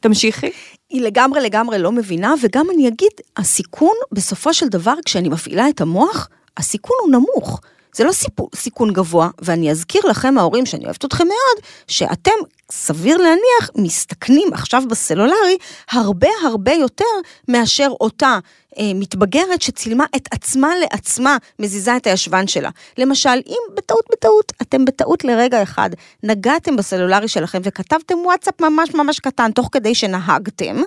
תמשיכי. 0.07 0.51
היא 0.89 1.01
לגמרי 1.01 1.41
לגמרי 1.41 1.79
לא 1.79 1.91
מבינה, 1.91 2.33
וגם 2.41 2.67
אני 2.73 2.87
אגיד, 2.87 3.11
הסיכון 3.37 3.95
בסופו 4.11 4.53
של 4.53 4.67
דבר, 4.67 4.93
כשאני 5.05 5.29
מפעילה 5.29 5.69
את 5.69 5.81
המוח, 5.81 6.29
הסיכון 6.57 6.97
הוא 7.01 7.11
נמוך. 7.11 7.61
זה 7.95 8.03
לא 8.03 8.11
סיפור, 8.11 8.49
סיכון 8.55 8.93
גבוה, 8.93 9.29
ואני 9.41 9.71
אזכיר 9.71 10.01
לכם, 10.09 10.37
ההורים, 10.37 10.65
שאני 10.65 10.85
אוהבת 10.85 11.05
אתכם 11.05 11.23
מאוד, 11.27 11.65
שאתם, 11.87 12.31
סביר 12.71 13.17
להניח, 13.17 13.69
מסתכנים 13.75 14.53
עכשיו 14.53 14.83
בסלולרי 14.89 15.57
הרבה 15.91 16.27
הרבה 16.45 16.73
יותר 16.73 17.05
מאשר 17.47 17.89
אותה 18.01 18.39
אה, 18.79 18.91
מתבגרת 18.95 19.61
שצילמה 19.61 20.05
את 20.15 20.27
עצמה 20.31 20.69
לעצמה, 20.81 21.37
מזיזה 21.59 21.97
את 21.97 22.07
הישבן 22.07 22.47
שלה. 22.47 22.69
למשל, 22.97 23.39
אם 23.47 23.75
בטעות 23.77 24.05
בטעות, 24.11 24.53
אתם 24.61 24.85
בטעות 24.85 25.23
לרגע 25.23 25.63
אחד 25.63 25.89
נגעתם 26.23 26.75
בסלולרי 26.75 27.27
שלכם 27.27 27.61
וכתבתם 27.63 28.15
וואטסאפ 28.25 28.61
ממש 28.61 28.93
ממש 28.93 29.19
קטן 29.19 29.51
תוך 29.51 29.69
כדי 29.71 29.95
שנהגתם, 29.95 30.81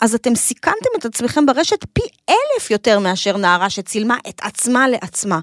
אז 0.00 0.14
אתם 0.14 0.34
סיכנתם 0.34 0.88
את 0.98 1.04
עצמכם 1.04 1.46
ברשת 1.46 1.84
פי 1.92 2.02
אלף 2.30 2.70
יותר 2.70 2.98
מאשר 2.98 3.36
נערה 3.36 3.70
שצילמה 3.70 4.16
את 4.28 4.40
עצמה 4.42 4.88
לעצמה. 4.88 5.40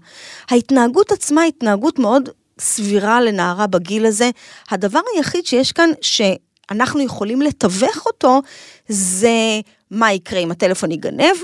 ההתנהגות 0.49 1.11
עצמה 1.11 1.41
היא 1.41 1.51
התנהגות 1.57 1.99
מאוד 1.99 2.29
סבירה 2.59 3.21
לנערה 3.21 3.67
בגיל 3.67 4.05
הזה. 4.05 4.29
הדבר 4.71 4.99
היחיד 5.15 5.45
שיש 5.45 5.71
כאן 5.71 5.89
שאנחנו 6.01 7.01
יכולים 7.01 7.41
לתווך 7.41 8.05
אותו, 8.05 8.41
זה 8.87 9.59
מה 9.91 10.13
יקרה 10.13 10.39
אם 10.39 10.51
הטלפון 10.51 10.91
ייגנב, 10.91 11.35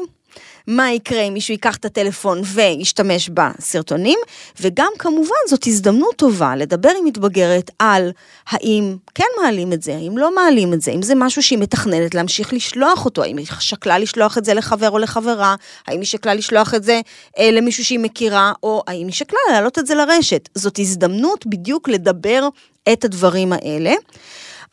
מה 0.68 0.92
יקרה 0.92 1.22
אם 1.22 1.34
מישהו 1.34 1.52
ייקח 1.52 1.76
את 1.76 1.86
הטלפון 1.86 2.42
וישתמש 2.44 3.30
בסרטונים, 3.30 4.20
וגם 4.62 4.92
כמובן 5.00 5.36
זאת 5.48 5.68
הזדמנות 5.68 6.16
טובה 6.16 6.56
לדבר 6.56 6.90
עם 7.00 7.06
מתבגרת 7.06 7.72
על 7.80 8.12
האם 8.50 8.96
כן 9.16 9.24
מעלים 9.42 9.74
את 9.74 9.84
זה, 9.84 9.96
האם 9.96 10.18
לא 10.18 10.36
מעלים 10.36 10.74
את 10.74 10.82
זה, 10.82 10.92
אם 10.92 11.02
זה 11.02 11.16
משהו 11.16 11.44
שהיא 11.44 11.60
מתכננת 11.60 12.16
להמשיך 12.16 12.54
לשלוח 12.54 13.06
אותו, 13.06 13.24
האם 13.24 13.38
היא 13.38 13.48
שקלה 13.60 13.98
לשלוח 13.98 14.38
את 14.38 14.46
זה 14.46 14.54
לחבר 14.54 14.90
או 14.90 15.00
לחברה, 15.00 15.56
האם 15.88 16.00
היא 16.00 16.08
שקלה 16.08 16.34
לשלוח 16.34 16.74
את 16.74 16.84
זה 16.84 17.02
אה, 17.40 17.52
למישהו 17.52 17.86
שהיא 17.86 18.00
מכירה, 18.00 18.52
או 18.64 18.84
האם 18.88 19.08
היא 19.08 19.14
שקלה 19.14 19.40
להעלות 19.52 19.80
את 19.80 19.88
זה 19.88 19.96
לרשת. 19.96 20.50
זאת 20.56 20.80
הזדמנות 20.80 21.46
בדיוק 21.46 21.90
לדבר 21.90 22.48
את 22.94 23.06
הדברים 23.06 23.54
האלה. 23.54 23.94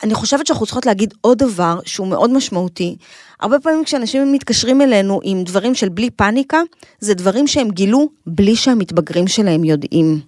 אני 0.03 0.13
חושבת 0.13 0.47
שאנחנו 0.47 0.65
צריכות 0.65 0.85
להגיד 0.85 1.13
עוד 1.21 1.37
דבר 1.37 1.79
שהוא 1.85 2.07
מאוד 2.07 2.29
משמעותי. 2.29 2.95
הרבה 3.39 3.59
פעמים 3.59 3.83
כשאנשים 3.83 4.33
מתקשרים 4.33 4.81
אלינו 4.81 5.19
עם 5.23 5.43
דברים 5.43 5.75
של 5.75 5.89
בלי 5.89 6.09
פאניקה, 6.09 6.61
זה 6.99 7.13
דברים 7.13 7.47
שהם 7.47 7.69
גילו 7.69 8.09
בלי 8.27 8.55
שהמתבגרים 8.55 9.27
שלהם 9.27 9.63
יודעים. 9.63 10.19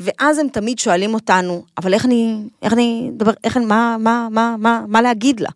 ואז 0.00 0.38
הם 0.38 0.48
תמיד 0.48 0.78
שואלים 0.78 1.14
אותנו, 1.14 1.64
אבל 1.78 1.94
איך 1.94 2.04
אני, 2.04 2.36
איך 2.62 2.72
אני, 2.72 3.10
דבר, 3.12 3.32
איך 3.44 3.56
אני, 3.56 3.64
מה, 3.64 3.96
מה, 4.00 4.28
מה, 4.30 4.56
מה, 4.58 4.84
מה 4.88 5.02
להגיד 5.02 5.40
לה? 5.40 5.48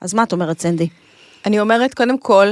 אז 0.00 0.14
מה 0.14 0.22
את 0.22 0.32
אומרת, 0.32 0.60
סנדי? 0.60 0.88
אני 1.46 1.60
אומרת, 1.60 1.94
קודם 1.94 2.18
כל, 2.18 2.46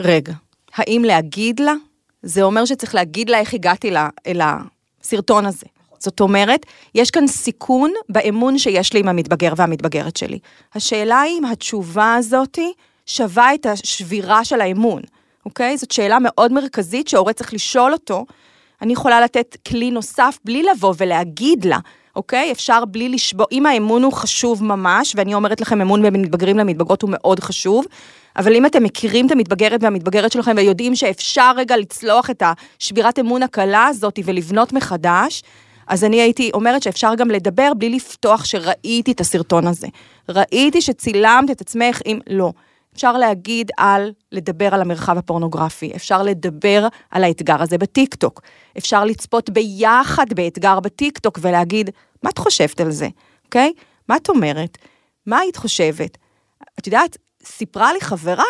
רגע, 0.00 0.32
האם 0.74 1.02
להגיד 1.06 1.60
לה? 1.60 1.74
זה 2.22 2.42
אומר 2.42 2.64
שצריך 2.64 2.94
להגיד 2.94 3.30
לה 3.30 3.38
איך 3.38 3.54
הגעתי 3.54 3.90
לה, 3.90 4.08
אל 4.26 4.40
הסרטון 4.42 5.46
הזה. 5.46 5.66
זאת 6.04 6.20
אומרת, 6.20 6.66
יש 6.94 7.10
כאן 7.10 7.26
סיכון 7.26 7.92
באמון 8.08 8.58
שיש 8.58 8.92
לי 8.92 9.00
עם 9.00 9.08
המתבגר 9.08 9.52
והמתבגרת 9.56 10.16
שלי. 10.16 10.38
השאלה 10.74 11.20
היא 11.20 11.38
אם 11.38 11.44
התשובה 11.44 12.14
הזאתי 12.14 12.72
שווה 13.06 13.54
את 13.54 13.66
השבירה 13.66 14.44
של 14.44 14.60
האמון, 14.60 15.02
אוקיי? 15.46 15.76
זאת 15.76 15.90
שאלה 15.90 16.18
מאוד 16.20 16.52
מרכזית 16.52 17.08
שההורה 17.08 17.32
צריך 17.32 17.54
לשאול 17.54 17.92
אותו. 17.92 18.26
אני 18.82 18.92
יכולה 18.92 19.20
לתת 19.20 19.56
כלי 19.68 19.90
נוסף 19.90 20.38
בלי 20.44 20.62
לבוא 20.62 20.94
ולהגיד 20.98 21.64
לה, 21.64 21.78
אוקיי? 22.16 22.52
אפשר 22.52 22.84
בלי 22.84 23.08
לשבור, 23.08 23.46
אם 23.52 23.66
האמון 23.66 24.02
הוא 24.02 24.12
חשוב 24.12 24.64
ממש, 24.64 25.12
ואני 25.16 25.34
אומרת 25.34 25.60
לכם, 25.60 25.80
אמון 25.80 26.02
בין 26.02 26.22
מתבגרים 26.22 26.58
למתבגרות 26.58 27.02
הוא 27.02 27.10
מאוד 27.12 27.40
חשוב, 27.40 27.86
אבל 28.36 28.56
אם 28.56 28.66
אתם 28.66 28.82
מכירים 28.82 29.26
את 29.26 29.32
המתבגרת 29.32 29.82
והמתבגרת 29.82 30.32
שלכם 30.32 30.52
ויודעים 30.56 30.96
שאפשר 30.96 31.52
רגע 31.56 31.76
לצלוח 31.76 32.30
את 32.30 32.42
השבירת 32.78 33.18
אמון 33.18 33.42
הקלה 33.42 33.86
הזאת 33.86 34.18
ולבנות 34.24 34.72
מחדש, 34.72 35.42
אז 35.86 36.04
אני 36.04 36.20
הייתי 36.20 36.50
אומרת 36.54 36.82
שאפשר 36.82 37.14
גם 37.14 37.30
לדבר 37.30 37.72
בלי 37.78 37.90
לפתוח 37.90 38.44
שראיתי 38.44 39.12
את 39.12 39.20
הסרטון 39.20 39.66
הזה. 39.66 39.86
ראיתי 40.28 40.82
שצילמת 40.82 41.50
את 41.50 41.60
עצמך 41.60 42.00
אם 42.06 42.18
לא. 42.26 42.52
אפשר 42.94 43.12
להגיד 43.12 43.70
על, 43.78 44.12
לדבר 44.32 44.74
על 44.74 44.80
המרחב 44.80 45.18
הפורנוגרפי, 45.18 45.92
אפשר 45.96 46.22
לדבר 46.22 46.88
על 47.10 47.24
האתגר 47.24 47.62
הזה 47.62 47.78
בטיקטוק, 47.78 48.40
אפשר 48.78 49.04
לצפות 49.04 49.50
ביחד 49.50 50.32
באתגר 50.32 50.80
בטיקטוק 50.80 51.38
ולהגיד, 51.42 51.90
מה 52.22 52.30
את 52.30 52.38
חושבת 52.38 52.80
על 52.80 52.90
זה, 52.90 53.08
אוקיי? 53.44 53.72
מה 54.08 54.16
את 54.16 54.28
אומרת? 54.28 54.78
מה 55.26 55.38
היית 55.38 55.56
חושבת? 55.56 56.18
את 56.78 56.86
יודעת, 56.86 57.16
סיפרה 57.44 57.92
לי 57.92 58.00
חברה 58.00 58.44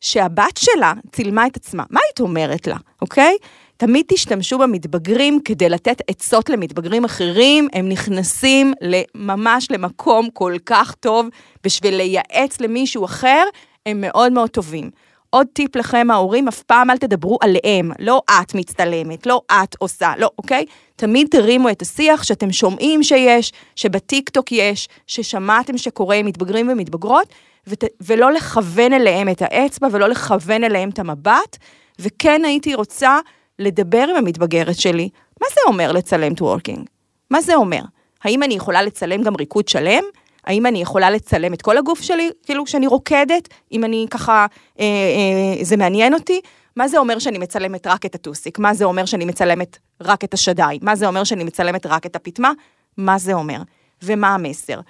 שהבת 0.00 0.56
שלה 0.56 0.92
צילמה 1.12 1.46
את 1.46 1.56
עצמה, 1.56 1.84
מה 1.90 2.00
היית 2.04 2.20
אומרת 2.20 2.66
לה, 2.66 2.76
אוקיי? 3.02 3.36
תמיד 3.76 4.04
תשתמשו 4.08 4.58
במתבגרים 4.58 5.40
כדי 5.44 5.68
לתת 5.68 6.02
עצות 6.08 6.50
למתבגרים 6.50 7.04
אחרים, 7.04 7.68
הם 7.72 7.88
נכנסים 7.88 8.74
ממש 9.14 9.70
למקום 9.70 10.28
כל 10.32 10.54
כך 10.66 10.94
טוב 10.94 11.26
בשביל 11.64 11.96
לייעץ 11.96 12.60
למישהו 12.60 13.04
אחר, 13.04 13.44
הם 13.86 14.00
מאוד 14.00 14.32
מאוד 14.32 14.50
טובים. 14.50 14.90
עוד 15.30 15.46
טיפ 15.52 15.76
לכם 15.76 16.10
ההורים, 16.10 16.48
אף 16.48 16.62
פעם 16.62 16.90
אל 16.90 16.98
תדברו 16.98 17.38
עליהם, 17.42 17.90
לא 17.98 18.22
את 18.40 18.54
מצטלמת, 18.54 19.26
לא 19.26 19.40
את 19.52 19.76
עושה, 19.78 20.12
לא, 20.18 20.30
אוקיי? 20.38 20.64
תמיד 20.96 21.28
תרימו 21.30 21.70
את 21.70 21.82
השיח 21.82 22.22
שאתם 22.22 22.52
שומעים 22.52 23.02
שיש, 23.02 23.52
שבטיקטוק 23.76 24.52
יש, 24.52 24.88
ששמעתם 25.06 25.78
שקורה 25.78 26.16
עם 26.16 26.26
מתבגרים 26.26 26.68
ומתבגרות, 26.68 27.28
ות, 27.66 27.84
ולא 28.00 28.32
לכוון 28.32 28.92
אליהם 28.92 29.28
את 29.28 29.42
האצבע 29.42 29.88
ולא 29.90 30.08
לכוון 30.08 30.64
אליהם 30.64 30.88
את 30.88 30.98
המבט, 30.98 31.56
וכן 31.98 32.44
הייתי 32.44 32.74
רוצה 32.74 33.18
לדבר 33.58 34.06
עם 34.10 34.16
המתבגרת 34.16 34.78
שלי, 34.78 35.08
מה 35.40 35.46
זה 35.54 35.60
אומר 35.66 35.92
לצלם 35.92 36.34
טוורקינג? 36.34 36.88
מה 37.30 37.40
זה 37.40 37.54
אומר? 37.54 37.80
האם 38.24 38.42
אני 38.42 38.54
יכולה 38.54 38.82
לצלם 38.82 39.22
גם 39.22 39.36
ריקוד 39.36 39.68
שלם? 39.68 40.04
האם 40.44 40.66
אני 40.66 40.82
יכולה 40.82 41.10
לצלם 41.10 41.54
את 41.54 41.62
כל 41.62 41.78
הגוף 41.78 42.02
שלי, 42.02 42.30
כאילו 42.42 42.64
כשאני 42.64 42.86
רוקדת, 42.86 43.48
אם 43.72 43.84
אני 43.84 44.06
ככה, 44.10 44.46
אה, 44.80 44.84
אה, 44.84 45.64
זה 45.64 45.76
מעניין 45.76 46.14
אותי? 46.14 46.40
מה 46.76 46.88
זה 46.88 46.98
אומר 46.98 47.18
שאני 47.18 47.38
מצלמת 47.38 47.86
רק 47.86 48.06
את 48.06 48.14
הטוסיק? 48.14 48.58
מה 48.58 48.74
זה 48.74 48.84
אומר 48.84 49.04
שאני 49.04 49.24
מצלמת 49.24 49.78
רק 50.00 50.24
את 50.24 50.34
השדיים? 50.34 50.80
מה 50.82 50.96
זה 50.96 51.06
אומר 51.06 51.24
שאני 51.24 51.44
מצלמת 51.44 51.86
רק 51.86 52.06
את 52.06 52.16
הפטמה? 52.16 52.52
מה 52.96 53.18
זה 53.18 53.32
אומר? 53.32 53.58
ומה 54.02 54.34
המסר? 54.34 54.80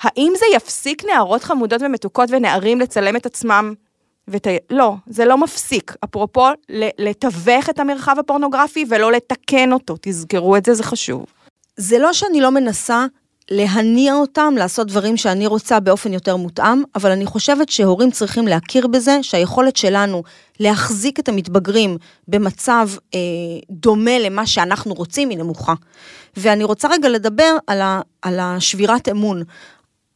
האם 0.00 0.32
זה 0.38 0.44
יפסיק 0.54 1.04
נערות 1.04 1.44
חמודות 1.44 1.82
ומתוקות 1.82 2.28
ונערים 2.32 2.80
לצלם 2.80 3.16
את 3.16 3.26
עצמם 3.26 3.74
ות... 4.30 4.46
לא, 4.70 4.94
זה 5.06 5.24
לא 5.24 5.38
מפסיק. 5.38 5.94
אפרופו, 6.04 6.46
לתווך 6.98 7.70
את 7.70 7.78
המרחב 7.78 8.16
הפורנוגרפי 8.18 8.84
ולא 8.88 9.12
לתקן 9.12 9.72
אותו. 9.72 9.94
תזכרו 10.00 10.56
את 10.56 10.64
זה, 10.64 10.74
זה 10.74 10.82
חשוב. 10.82 11.26
זה 11.76 11.98
לא 11.98 12.12
שאני 12.12 12.40
לא 12.40 12.50
מנסה 12.50 13.06
להניע 13.50 14.14
אותם 14.14 14.54
לעשות 14.58 14.86
דברים 14.86 15.16
שאני 15.16 15.46
רוצה 15.46 15.80
באופן 15.80 16.12
יותר 16.12 16.36
מותאם, 16.36 16.82
אבל 16.94 17.10
אני 17.10 17.26
חושבת 17.26 17.68
שהורים 17.68 18.10
צריכים 18.10 18.48
להכיר 18.48 18.86
בזה 18.86 19.18
שהיכולת 19.22 19.76
שלנו 19.76 20.22
להחזיק 20.60 21.20
את 21.20 21.28
המתבגרים 21.28 21.96
במצב 22.28 22.88
אה, 23.14 23.18
דומה 23.70 24.18
למה 24.18 24.46
שאנחנו 24.46 24.94
רוצים 24.94 25.30
היא 25.30 25.38
נמוכה. 25.38 25.74
ואני 26.36 26.64
רוצה 26.64 26.88
רגע 26.88 27.08
לדבר 27.08 27.56
על, 27.66 27.80
ה, 27.80 28.00
על 28.22 28.38
השבירת 28.40 29.08
אמון. 29.08 29.42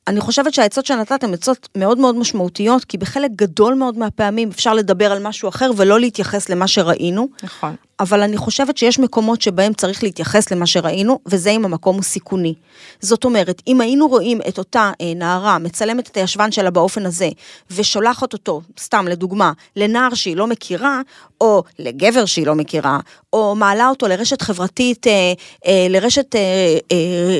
אני 0.09 0.21
חושבת 0.21 0.55
שהעצות 0.55 0.87
שנתת 0.87 1.25
הן 1.25 1.35
עצות 1.35 1.69
מאוד 1.77 1.99
מאוד 1.99 2.17
משמעותיות, 2.17 2.85
כי 2.85 2.99
בחלק 2.99 3.31
גדול 3.37 3.75
מאוד 3.75 3.99
מהפעמים 3.99 4.49
אפשר 4.49 4.75
לדבר 4.75 5.12
על 5.12 5.23
משהו 5.23 5.49
אחר 5.49 5.71
ולא 5.77 6.01
להתייחס 6.01 6.49
למה 6.49 6.69
שראינו. 6.69 7.29
נכון. 7.43 7.75
אבל 8.00 8.22
אני 8.22 8.37
חושבת 8.37 8.76
שיש 8.76 8.98
מקומות 8.98 9.42
שבהם 9.42 9.72
צריך 9.72 10.02
להתייחס 10.02 10.50
למה 10.50 10.66
שראינו, 10.66 11.18
וזה 11.26 11.50
אם 11.50 11.64
המקום 11.64 11.96
הוא 11.96 12.02
סיכוני. 12.02 12.54
זאת 13.00 13.24
אומרת, 13.24 13.62
אם 13.66 13.80
היינו 13.80 14.09
רואים 14.09 14.40
את 14.48 14.59
אותה 14.59 14.92
אה, 15.00 15.12
נערה 15.16 15.59
מצלמת 15.59 16.11
את 16.11 16.16
הישבן 16.16 16.52
שלה 16.52 16.70
באופן 16.70 17.07
הזה, 17.07 17.28
ושולחת 17.70 18.33
אותו, 18.33 18.62
סתם 18.80 19.09
לדוגמה, 19.09 19.52
לנער 19.76 20.14
שהיא 20.14 20.37
לא 20.37 20.46
מכירה, 20.46 21.00
או 21.40 21.62
לגבר 21.78 22.24
שהיא 22.24 22.46
לא 22.46 22.54
מכירה, 22.54 22.98
או 23.33 23.54
מעלה 23.54 23.88
אותו 23.88 24.09
לרשת 24.09 24.42
חברתית, 24.42 25.07
אה, 25.07 25.33
אה, 25.66 25.87
לרשת 25.90 26.35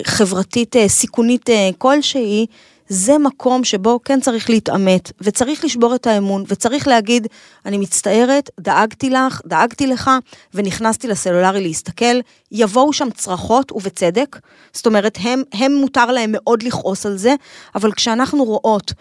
חברתית 0.05 0.77
סיכונית 0.87 1.51
כלשהי, 1.79 2.47
זה 2.89 3.19
מקום 3.19 3.65
שבו 3.65 4.01
כן 4.05 4.21
צריך 4.21 4.51
להתעמת, 4.51 5.13
וצריך 5.21 5.65
לשבור 5.65 5.95
את 5.95 6.07
האמון, 6.07 6.45
וצריך 6.49 6.89
להגיד, 6.89 7.27
אני 7.67 7.79
מצטערת, 7.79 8.51
דאגתי 8.61 9.11
לך, 9.11 9.41
דאגתי 9.47 9.87
לך, 9.87 10.11
ונכנסתי 10.55 11.09
לסלולרי 11.09 11.61
להסתכל, 11.61 12.21
יבואו 12.53 12.93
שם 12.93 13.11
צרחות, 13.11 13.73
ובצדק, 13.73 14.39
זאת 14.73 14.87
אומרת, 14.87 15.19
הם, 15.21 15.43
הם 15.53 15.73
מותר 15.73 16.07
להם 16.07 16.31
מאוד 16.33 16.63
לכעוס 16.63 17.07
על 17.07 17.17
זה, 17.17 17.35
אבל 17.75 17.93
כשאנחנו 17.93 18.45
רואות 18.45 18.93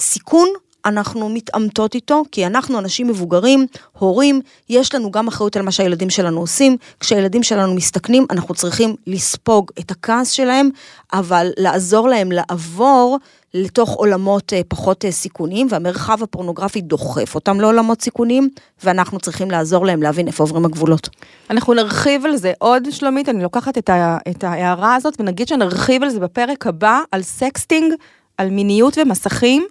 סיכון, 0.00 0.48
אנחנו 0.84 1.28
מתעמתות 1.28 1.94
איתו, 1.94 2.22
כי 2.32 2.46
אנחנו 2.46 2.78
אנשים 2.78 3.08
מבוגרים, 3.08 3.66
הורים, 3.98 4.40
יש 4.68 4.94
לנו 4.94 5.10
גם 5.10 5.28
אחריות 5.28 5.56
על 5.56 5.62
מה 5.62 5.70
שהילדים 5.70 6.10
שלנו 6.10 6.40
עושים. 6.40 6.76
כשהילדים 7.00 7.42
שלנו 7.42 7.74
מסתכנים, 7.74 8.26
אנחנו 8.30 8.54
צריכים 8.54 8.94
לספוג 9.06 9.70
את 9.80 9.90
הכעס 9.90 10.30
שלהם, 10.30 10.70
אבל 11.12 11.50
לעזור 11.56 12.08
להם 12.08 12.32
לעבור 12.32 13.18
לתוך 13.54 13.90
עולמות 13.90 14.52
אה, 14.52 14.60
פחות 14.68 15.04
אה, 15.04 15.12
סיכונים, 15.12 15.66
והמרחב 15.70 16.22
הפורנוגרפי 16.22 16.80
דוחף 16.80 17.34
אותם 17.34 17.60
לעולמות 17.60 18.02
סיכונים, 18.02 18.48
ואנחנו 18.84 19.20
צריכים 19.20 19.50
לעזור 19.50 19.86
להם 19.86 20.02
להבין 20.02 20.26
איפה 20.26 20.42
עוברים 20.42 20.64
הגבולות. 20.64 21.08
אנחנו 21.50 21.74
נרחיב 21.74 22.26
על 22.26 22.36
זה 22.36 22.52
עוד, 22.58 22.82
שלומית, 22.90 23.28
אני 23.28 23.42
לוקחת 23.42 23.78
את, 23.78 23.90
ה, 23.90 24.18
את 24.30 24.44
ההערה 24.44 24.94
הזאת, 24.94 25.14
ונגיד 25.20 25.48
שנרחיב 25.48 26.02
על 26.02 26.10
זה 26.10 26.20
בפרק 26.20 26.66
הבא, 26.66 27.00
על 27.12 27.22
sexting, 27.22 27.94
על 28.38 28.50
מיניות 28.50 28.98
ומסכים. 28.98 29.66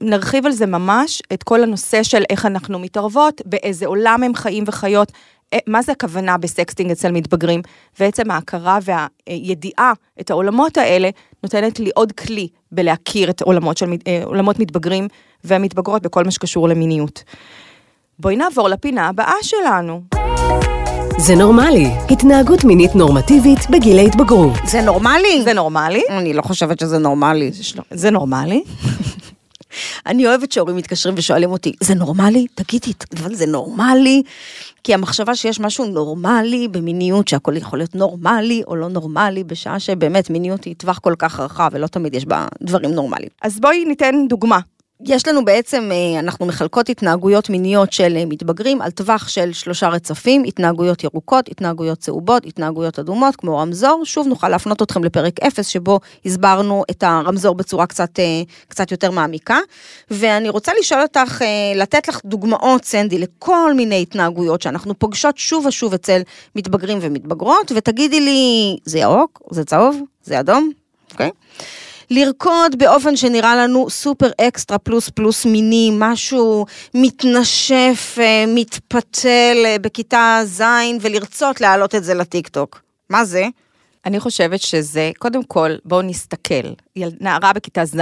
נרחיב 0.00 0.46
על 0.46 0.52
זה 0.52 0.66
ממש, 0.66 1.22
את 1.32 1.42
כל 1.42 1.62
הנושא 1.62 2.02
של 2.02 2.22
איך 2.30 2.46
אנחנו 2.46 2.78
מתערבות, 2.78 3.42
באיזה 3.44 3.86
עולם 3.86 4.22
הם 4.22 4.34
חיים 4.34 4.64
וחיות, 4.66 5.12
אה, 5.52 5.58
מה 5.66 5.82
זה 5.82 5.92
הכוונה 5.92 6.38
בסקסטינג 6.38 6.90
אצל 6.90 7.12
מתבגרים, 7.12 7.62
ועצם 8.00 8.30
ההכרה 8.30 8.78
והידיעה 8.82 9.92
את 10.20 10.30
העולמות 10.30 10.76
האלה, 10.76 11.10
נותנת 11.42 11.80
לי 11.80 11.90
עוד 11.94 12.12
כלי 12.12 12.48
בלהכיר 12.72 13.30
את 13.30 13.42
עולמות, 13.42 13.78
של, 13.78 13.86
אה, 14.06 14.20
עולמות 14.24 14.58
מתבגרים 14.58 15.08
והמתבגרות 15.44 16.02
בכל 16.02 16.24
מה 16.24 16.30
שקשור 16.30 16.68
למיניות. 16.68 17.22
בואי 18.18 18.36
נעבור 18.36 18.68
לפינה 18.68 19.08
הבאה 19.08 19.34
שלנו. 19.42 20.02
זה 21.18 21.34
נורמלי, 21.34 21.90
התנהגות 22.10 22.64
מינית 22.64 22.94
נורמטיבית 22.94 23.70
בגילי 23.70 24.06
התבגרות. 24.06 24.52
זה 24.64 24.80
נורמלי? 24.82 25.42
זה 25.44 25.52
נורמלי? 25.52 26.02
אני 26.10 26.32
לא 26.32 26.42
חושבת 26.42 26.80
שזה 26.80 26.98
נורמלי. 26.98 27.50
זה 27.90 28.10
נורמלי? 28.10 28.62
אני 30.06 30.26
אוהבת 30.26 30.52
שהורים 30.52 30.76
מתקשרים 30.76 31.14
ושואלים 31.18 31.50
אותי, 31.50 31.72
זה 31.80 31.94
נורמלי? 31.94 32.46
תגידי, 32.54 32.92
אבל 33.20 33.34
זה 33.34 33.46
נורמלי? 33.46 34.22
כי 34.84 34.94
המחשבה 34.94 35.34
שיש 35.34 35.60
משהו 35.60 35.86
נורמלי 35.86 36.68
במיניות, 36.68 37.28
שהכל 37.28 37.56
יכול 37.56 37.78
להיות 37.78 37.94
נורמלי 37.94 38.62
או 38.66 38.76
לא 38.76 38.88
נורמלי, 38.88 39.44
בשעה 39.44 39.80
שבאמת 39.80 40.30
מיניות 40.30 40.64
היא 40.64 40.74
טווח 40.78 40.98
כל 40.98 41.14
כך 41.18 41.40
רחב 41.40 41.68
ולא 41.72 41.86
תמיד 41.86 42.14
יש 42.14 42.26
בה 42.26 42.46
דברים 42.62 42.90
נורמליים. 42.90 43.30
אז 43.42 43.60
בואי 43.60 43.84
ניתן 43.84 44.14
דוגמה. 44.28 44.58
יש 45.04 45.28
לנו 45.28 45.44
בעצם, 45.44 45.90
אה, 45.92 46.20
אנחנו 46.20 46.46
מחלקות 46.46 46.88
התנהגויות 46.88 47.50
מיניות 47.50 47.92
של 47.92 48.16
אה, 48.16 48.24
מתבגרים 48.26 48.82
על 48.82 48.90
טווח 48.90 49.28
של 49.28 49.52
שלושה 49.52 49.88
רצפים, 49.88 50.44
התנהגויות 50.44 51.04
ירוקות, 51.04 51.48
התנהגויות 51.48 51.98
צהובות, 51.98 52.46
התנהגויות 52.46 52.98
אדומות, 52.98 53.36
כמו 53.36 53.58
רמזור. 53.58 54.02
שוב 54.04 54.26
נוכל 54.26 54.48
להפנות 54.48 54.82
אתכם 54.82 55.04
לפרק 55.04 55.40
0, 55.40 55.68
שבו 55.68 56.00
הסברנו 56.24 56.84
את 56.90 57.02
הרמזור 57.02 57.54
בצורה 57.54 57.86
קצת, 57.86 58.18
אה, 58.18 58.42
קצת 58.68 58.90
יותר 58.90 59.10
מעמיקה. 59.10 59.58
ואני 60.10 60.48
רוצה 60.48 60.72
לשאול 60.80 61.02
אותך, 61.02 61.42
לתת 61.76 62.08
לך 62.08 62.20
דוגמאות, 62.24 62.84
סנדי, 62.84 63.18
לכל 63.18 63.74
מיני 63.74 64.02
התנהגויות 64.02 64.62
שאנחנו 64.62 64.98
פוגשות 64.98 65.38
שוב 65.38 65.66
ושוב 65.66 65.94
אצל 65.94 66.20
מתבגרים 66.56 66.98
ומתבגרות, 67.00 67.72
ותגידי 67.76 68.20
לי, 68.20 68.76
זה 68.84 68.98
ירוק? 68.98 69.42
זה 69.50 69.64
צהוב? 69.64 70.00
זה 70.24 70.40
אדום? 70.40 70.70
אוקיי? 71.12 71.28
Okay? 71.28 71.89
לרקוד 72.10 72.78
באופן 72.78 73.16
שנראה 73.16 73.56
לנו 73.56 73.90
סופר 73.90 74.30
אקסטרה 74.40 74.78
פלוס 74.78 75.08
פלוס 75.08 75.46
מיני, 75.46 75.90
משהו 75.98 76.66
מתנשף, 76.94 78.16
אה, 78.20 78.44
מתפתל 78.48 79.56
אה, 79.64 79.76
בכיתה 79.80 80.40
ז' 80.44 80.62
ולרצות 81.00 81.60
להעלות 81.60 81.94
את 81.94 82.04
זה 82.04 82.14
לטיקטוק. 82.14 82.82
מה 83.10 83.24
זה? 83.24 83.44
אני 84.06 84.20
חושבת 84.20 84.60
שזה, 84.60 85.10
קודם 85.18 85.44
כל, 85.44 85.70
בואו 85.84 86.02
נסתכל. 86.02 86.72
נערה 86.96 87.52
בכיתה 87.52 87.84
ז', 87.84 88.00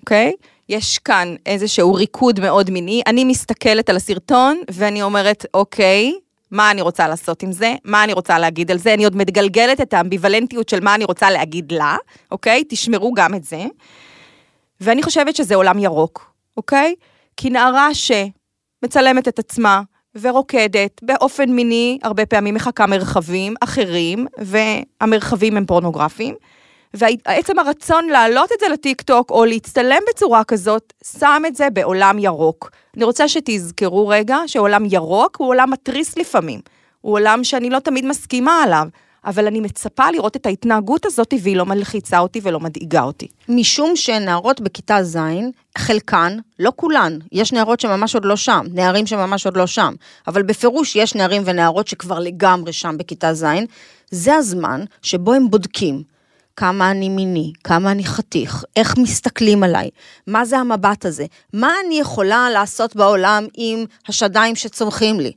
אוקיי? 0.00 0.32
יש 0.68 0.98
כאן 0.98 1.34
איזשהו 1.46 1.94
ריקוד 1.94 2.40
מאוד 2.40 2.70
מיני. 2.70 3.02
אני 3.06 3.24
מסתכלת 3.24 3.90
על 3.90 3.96
הסרטון 3.96 4.60
ואני 4.70 5.02
אומרת, 5.02 5.46
אוקיי, 5.54 6.12
מה 6.52 6.70
אני 6.70 6.82
רוצה 6.82 7.08
לעשות 7.08 7.42
עם 7.42 7.52
זה, 7.52 7.74
מה 7.84 8.04
אני 8.04 8.12
רוצה 8.12 8.38
להגיד 8.38 8.70
על 8.70 8.78
זה, 8.78 8.94
אני 8.94 9.04
עוד 9.04 9.16
מגלגלת 9.16 9.80
את 9.80 9.94
האמביוולנטיות 9.94 10.68
של 10.68 10.80
מה 10.80 10.94
אני 10.94 11.04
רוצה 11.04 11.30
להגיד 11.30 11.72
לה, 11.72 11.96
אוקיי? 12.30 12.64
תשמרו 12.68 13.14
גם 13.14 13.34
את 13.34 13.44
זה. 13.44 13.64
ואני 14.80 15.02
חושבת 15.02 15.36
שזה 15.36 15.54
עולם 15.54 15.78
ירוק, 15.78 16.32
אוקיי? 16.56 16.94
כי 17.36 17.50
נערה 17.50 17.88
שמצלמת 17.94 19.28
את 19.28 19.38
עצמה 19.38 19.82
ורוקדת 20.20 21.00
באופן 21.02 21.50
מיני, 21.50 21.98
הרבה 22.02 22.26
פעמים 22.26 22.54
מחכה 22.54 22.86
מרחבים 22.86 23.54
אחרים, 23.60 24.26
והמרחבים 24.38 25.56
הם 25.56 25.66
פורנוגרפיים. 25.66 26.34
ועצם 26.94 27.58
הרצון 27.58 28.06
להעלות 28.06 28.52
את 28.52 28.60
זה 28.60 28.66
לטיקטוק 28.68 29.30
או 29.30 29.44
להצטלם 29.44 30.00
בצורה 30.10 30.44
כזאת, 30.44 30.92
שם 31.20 31.42
את 31.46 31.56
זה 31.56 31.70
בעולם 31.70 32.18
ירוק. 32.18 32.70
אני 32.96 33.04
רוצה 33.04 33.28
שתזכרו 33.28 34.08
רגע 34.08 34.36
שעולם 34.46 34.84
ירוק 34.90 35.36
הוא 35.36 35.48
עולם 35.48 35.70
מתריס 35.70 36.18
לפעמים. 36.18 36.60
הוא 37.00 37.12
עולם 37.12 37.44
שאני 37.44 37.70
לא 37.70 37.78
תמיד 37.78 38.06
מסכימה 38.06 38.62
עליו, 38.62 38.86
אבל 39.24 39.46
אני 39.46 39.60
מצפה 39.60 40.10
לראות 40.10 40.36
את 40.36 40.46
ההתנהגות 40.46 41.06
הזאת 41.06 41.34
והיא 41.42 41.56
לא 41.56 41.66
מלחיצה 41.66 42.18
אותי 42.18 42.40
ולא 42.42 42.60
מדאיגה 42.60 43.02
אותי. 43.02 43.28
משום 43.48 43.96
שנערות 43.96 44.60
בכיתה 44.60 45.02
ז', 45.02 45.18
חלקן, 45.78 46.38
לא 46.58 46.72
כולן, 46.76 47.18
יש 47.32 47.52
נערות 47.52 47.80
שממש 47.80 48.14
עוד 48.14 48.24
לא 48.24 48.36
שם, 48.36 48.66
נערים 48.72 49.06
שממש 49.06 49.46
עוד 49.46 49.56
לא 49.56 49.66
שם, 49.66 49.94
אבל 50.26 50.42
בפירוש 50.42 50.96
יש 50.96 51.14
נערים 51.14 51.42
ונערות 51.44 51.88
שכבר 51.88 52.18
לגמרי 52.18 52.72
שם 52.72 52.98
בכיתה 52.98 53.34
ז', 53.34 53.46
זה 54.10 54.34
הזמן 54.34 54.84
שבו 55.02 55.32
הם 55.32 55.50
בודקים 55.50 56.02
כמה 56.56 56.90
אני 56.90 57.08
מיני, 57.08 57.52
כמה 57.64 57.90
אני 57.90 58.04
חתיך, 58.04 58.64
איך 58.76 58.98
מסתכלים 58.98 59.62
עליי, 59.62 59.90
מה 60.26 60.44
זה 60.44 60.58
המבט 60.58 61.04
הזה, 61.04 61.26
מה 61.52 61.72
אני 61.86 62.00
יכולה 62.00 62.50
לעשות 62.50 62.96
בעולם 62.96 63.46
עם 63.54 63.84
השדיים 64.08 64.56
שצומחים 64.56 65.20
לי, 65.20 65.32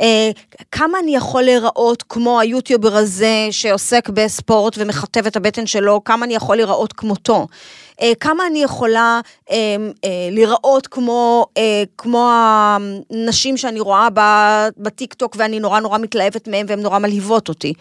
אה, 0.00 0.30
כמה 0.72 0.98
אני 0.98 1.16
יכול 1.16 1.42
להיראות 1.42 2.04
כמו 2.08 2.40
היוטיובר 2.40 2.96
הזה 2.96 3.48
שעוסק 3.50 4.08
בספורט 4.08 4.74
ומכתב 4.78 5.26
את 5.26 5.36
הבטן 5.36 5.66
שלו, 5.66 6.04
כמה 6.04 6.24
אני 6.24 6.34
יכול 6.34 6.56
להיראות 6.56 6.92
כמותו. 6.92 7.46
אה, 8.02 8.12
כמה 8.20 8.46
אני 8.46 8.62
יכולה 8.62 9.20
אה, 9.50 9.56
אה, 10.04 10.28
להיראות 10.30 10.86
כמו, 10.86 11.46
אה, 11.56 11.82
כמו 11.98 12.30
הנשים 12.32 13.56
שאני 13.56 13.80
רואה 13.80 14.08
בטיקטוק 14.78 15.36
ואני 15.38 15.60
נורא 15.60 15.80
נורא 15.80 15.98
מתלהבת 15.98 16.48
מהן 16.48 16.66
והן 16.68 16.80
נורא 16.80 16.98
מלהיבות 16.98 17.48
אותי. 17.48 17.72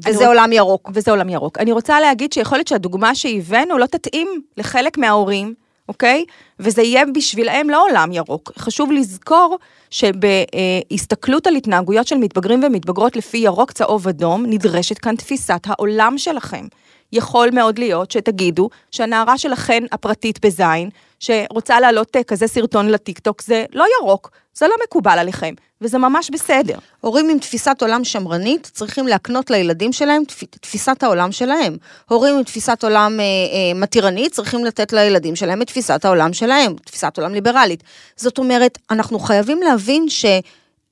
וזה 0.00 0.26
עולם 0.26 0.52
ירוק. 0.52 0.90
וזה 0.94 1.10
עולם 1.10 1.28
ירוק. 1.28 1.58
אני 1.58 1.72
רוצה 1.72 2.00
להגיד 2.00 2.32
שיכול 2.32 2.58
להיות 2.58 2.68
שהדוגמה 2.68 3.14
שהבאנו 3.14 3.78
לא 3.78 3.86
תתאים 3.86 4.42
לחלק 4.56 4.98
מההורים, 4.98 5.54
אוקיי? 5.88 6.24
וזה 6.60 6.82
יהיה 6.82 7.04
בשבילם 7.14 7.70
לא 7.70 7.82
עולם 7.82 8.12
ירוק. 8.12 8.52
חשוב 8.58 8.92
לזכור 8.92 9.58
שבהסתכלות 9.90 11.46
על 11.46 11.56
התנהגויות 11.56 12.06
של 12.06 12.16
מתבגרים 12.16 12.64
ומתבגרות 12.64 13.16
לפי 13.16 13.38
ירוק, 13.38 13.72
צהוב, 13.72 14.08
אדום, 14.08 14.46
נדרשת 14.46 14.98
כאן 14.98 15.16
תפיסת 15.16 15.60
העולם 15.66 16.18
שלכם. 16.18 16.66
יכול 17.12 17.48
מאוד 17.52 17.78
להיות 17.78 18.10
שתגידו 18.10 18.68
שהנערה 18.90 19.38
שלכן 19.38 19.84
הפרטית 19.92 20.46
בזין, 20.46 20.90
שרוצה 21.22 21.80
להעלות 21.80 22.16
אה, 22.16 22.24
כזה 22.24 22.46
סרטון 22.46 22.88
לטיקטוק, 22.88 23.42
זה 23.42 23.64
לא 23.72 23.84
ירוק, 24.00 24.30
זה 24.54 24.66
לא 24.66 24.74
מקובל 24.84 25.18
עליכם, 25.18 25.54
וזה 25.80 25.98
ממש 25.98 26.30
בסדר. 26.30 26.78
הורים 27.00 27.30
עם 27.30 27.38
תפיסת 27.38 27.76
עולם 27.80 28.04
שמרנית 28.04 28.70
צריכים 28.72 29.06
להקנות 29.06 29.50
לילדים 29.50 29.92
שלהם 29.92 30.22
תפיסת 30.60 31.02
העולם 31.02 31.32
שלהם. 31.32 31.76
הורים 32.08 32.36
עם 32.36 32.42
תפיסת 32.42 32.84
עולם 32.84 33.20
אה, 33.20 33.24
אה, 33.24 33.74
מתירנית 33.74 34.32
צריכים 34.32 34.64
לתת 34.64 34.92
לילדים 34.92 35.36
שלהם 35.36 35.62
את 35.62 35.66
תפיסת 35.66 36.04
העולם 36.04 36.32
שלהם, 36.32 36.74
תפיסת 36.84 37.18
עולם 37.18 37.34
ליברלית. 37.34 37.82
זאת 38.16 38.38
אומרת, 38.38 38.78
אנחנו 38.90 39.18
חייבים 39.18 39.62
להבין 39.62 40.08
ש... 40.08 40.24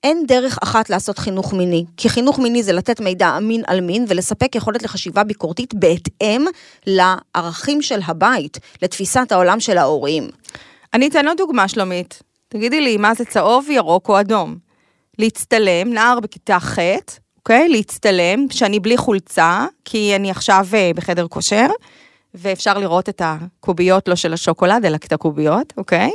אין 0.04 0.24
דרך 0.26 0.58
אחת 0.62 0.90
לעשות 0.90 1.18
חינוך 1.18 1.52
מיני, 1.52 1.84
כי 1.96 2.08
חינוך 2.08 2.38
מיני 2.38 2.62
זה 2.62 2.72
לתת 2.72 3.00
מידע 3.00 3.36
אמין 3.36 3.62
על 3.66 3.80
מין 3.80 4.04
ולספק 4.08 4.54
יכולת 4.54 4.82
לחשיבה 4.82 5.24
ביקורתית 5.24 5.74
בהתאם 5.74 6.44
לערכים 6.86 7.82
של 7.82 8.00
הבית, 8.06 8.58
לתפיסת 8.82 9.32
העולם 9.32 9.60
של 9.60 9.78
ההורים. 9.78 10.28
אני 10.94 11.08
אתן 11.08 11.28
עוד 11.28 11.36
דוגמה, 11.36 11.68
שלומית. 11.68 12.22
תגידי 12.48 12.80
לי, 12.80 12.96
מה 12.96 13.14
זה 13.14 13.24
צהוב, 13.24 13.70
ירוק 13.70 14.08
או 14.08 14.20
אדום? 14.20 14.56
להצטלם, 15.18 15.92
נער 15.92 16.20
בכיתה 16.20 16.60
ח', 16.60 16.78
אוקיי? 17.38 17.68
להצטלם, 17.68 18.46
שאני 18.50 18.80
בלי 18.80 18.96
חולצה, 18.96 19.66
כי 19.84 20.16
אני 20.16 20.30
עכשיו 20.30 20.66
אה, 20.74 20.90
בחדר 20.94 21.28
כושר, 21.28 21.66
ואפשר 22.34 22.78
לראות 22.78 23.08
את 23.08 23.22
הקוביות, 23.24 24.08
לא 24.08 24.16
של 24.16 24.32
השוקולד, 24.32 24.84
אלא 24.84 24.96
את 24.96 25.12
הקוביות, 25.12 25.72
אוקיי? 25.76 26.10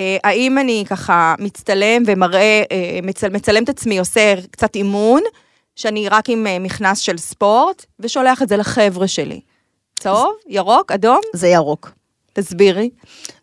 אה, 0.00 0.16
האם 0.24 0.58
אני 0.58 0.84
ככה 0.88 1.34
מצטלם 1.38 2.02
ומראה, 2.06 2.62
אה, 2.72 2.98
מצל, 3.02 3.28
מצלם 3.28 3.64
את 3.64 3.68
עצמי, 3.68 3.98
עושה 3.98 4.34
קצת 4.50 4.76
אימון, 4.76 5.22
שאני 5.76 6.08
רק 6.08 6.30
עם 6.30 6.46
אה, 6.46 6.58
מכנס 6.58 6.98
של 6.98 7.18
ספורט, 7.18 7.86
ושולח 8.00 8.42
את 8.42 8.48
זה 8.48 8.56
לחבר'ה 8.56 9.08
שלי. 9.08 9.40
צהוב, 9.98 10.34
ירוק, 10.48 10.92
אדום? 10.92 11.20
זה 11.34 11.48
ירוק. 11.48 11.90
תסבירי. 12.32 12.90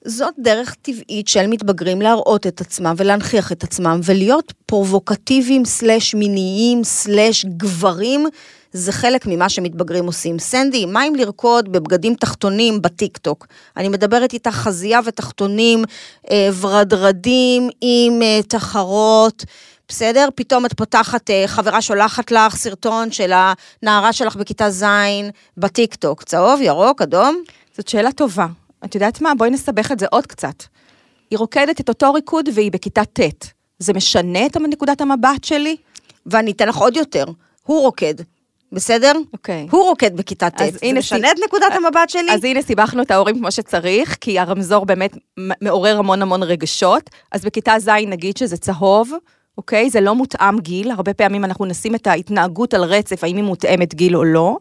זאת 0.05 0.33
דרך 0.39 0.75
טבעית 0.81 1.27
של 1.27 1.47
מתבגרים 1.47 2.01
להראות 2.01 2.47
את 2.47 2.61
עצמם 2.61 2.93
ולהנכיח 2.97 3.51
את 3.51 3.63
עצמם 3.63 3.99
ולהיות 4.03 4.53
פרובוקטיביים 4.65 5.65
סלאש 5.65 6.15
מיניים 6.15 6.83
סלאש 6.83 7.45
גברים 7.45 8.27
זה 8.73 8.91
חלק 8.91 9.25
ממה 9.27 9.49
שמתבגרים 9.49 10.05
עושים. 10.05 10.39
סנדי, 10.39 10.86
מה 10.86 11.07
אם 11.07 11.15
לרקוד 11.15 11.71
בבגדים 11.71 12.15
תחתונים 12.15 12.81
בטיקטוק? 12.81 13.47
אני 13.77 13.89
מדברת 13.89 14.33
איתך 14.33 14.51
חזייה 14.51 14.99
ותחתונים 15.05 15.83
אה, 16.31 16.49
ורדרדים 16.62 17.69
עם 17.81 18.21
אה, 18.21 18.39
תחרות. 18.47 19.45
בסדר? 19.88 20.29
פתאום 20.36 20.65
את 20.65 20.73
פותחת, 20.73 21.29
אה, 21.29 21.43
חברה 21.47 21.81
שולחת 21.81 22.31
לך 22.31 22.55
סרטון 22.55 23.12
של 23.12 23.31
הנערה 23.33 24.13
שלך 24.13 24.36
בכיתה 24.36 24.69
ז' 24.69 24.86
בטיקטוק. 25.57 26.23
צהוב, 26.23 26.62
ירוק, 26.62 27.01
אדום? 27.01 27.43
זאת 27.77 27.88
שאלה 27.88 28.12
טובה. 28.12 28.47
את 28.86 28.95
יודעת 28.95 29.21
מה? 29.21 29.36
בואי 29.38 29.49
נסבך 29.49 29.91
את 29.91 29.99
זה 29.99 30.05
עוד 30.12 30.27
קצת. 30.27 30.63
היא 31.31 31.39
רוקדת 31.39 31.79
את 31.79 31.89
אותו 31.89 32.13
ריקוד 32.13 32.49
והיא 32.53 32.71
בכיתה 32.71 33.05
ט'. 33.05 33.19
זה 33.79 33.93
משנה 33.93 34.45
את 34.45 34.57
נקודת 34.57 35.01
המבט 35.01 35.43
שלי? 35.43 35.75
ואני 36.25 36.51
אתן 36.51 36.67
לך 36.67 36.77
עוד 36.77 36.97
יותר. 36.97 37.25
הוא 37.63 37.81
רוקד, 37.81 38.13
בסדר? 38.73 39.12
אוקיי. 39.33 39.67
הוא 39.71 39.83
רוקד 39.83 40.17
בכיתה 40.17 40.49
ט', 40.49 40.62
זה 40.73 40.93
משנה 40.93 41.31
את 41.31 41.38
נקודת 41.45 41.71
המבט 41.75 42.09
שלי? 42.09 42.31
אז 42.31 42.43
הנה 42.43 42.62
סיבכנו 42.62 43.01
את 43.01 43.12
ההורים 43.12 43.39
כמו 43.39 43.51
שצריך, 43.51 44.17
כי 44.21 44.39
הרמזור 44.39 44.86
באמת 44.86 45.17
מעורר 45.62 45.97
המון 45.97 46.21
המון 46.21 46.43
רגשות. 46.43 47.09
אז 47.31 47.45
בכיתה 47.45 47.73
ז' 47.79 47.89
נגיד 48.07 48.38
שזה 48.38 48.57
צהוב, 48.57 49.12
אוקיי? 49.57 49.89
זה 49.89 50.01
לא 50.01 50.15
מותאם 50.15 50.59
גיל, 50.59 50.91
הרבה 50.91 51.13
פעמים 51.13 51.45
אנחנו 51.45 51.65
נשים 51.65 51.95
את 51.95 52.08
ההתנהגות 52.08 52.73
על 52.73 52.83
רצף, 52.83 53.23
האם 53.23 53.35
היא 53.35 53.43
מותאמת 53.43 53.95
גיל 53.95 54.15
או 54.15 54.23
לא. 54.23 54.58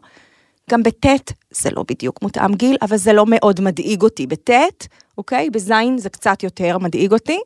גם 0.69 0.83
בט' 0.83 1.31
זה 1.51 1.69
לא 1.71 1.83
בדיוק 1.87 2.21
מותאם 2.21 2.55
גיל, 2.55 2.77
אבל 2.81 2.97
זה 2.97 3.13
לא 3.13 3.25
מאוד 3.27 3.61
מדאיג 3.61 4.01
אותי. 4.01 4.27
בט', 4.27 4.87
אוקיי? 5.17 5.49
בז' 5.49 5.71
זה 5.97 6.09
קצת 6.09 6.43
יותר 6.43 6.77
מדאיג 6.77 7.11
אותי. 7.11 7.39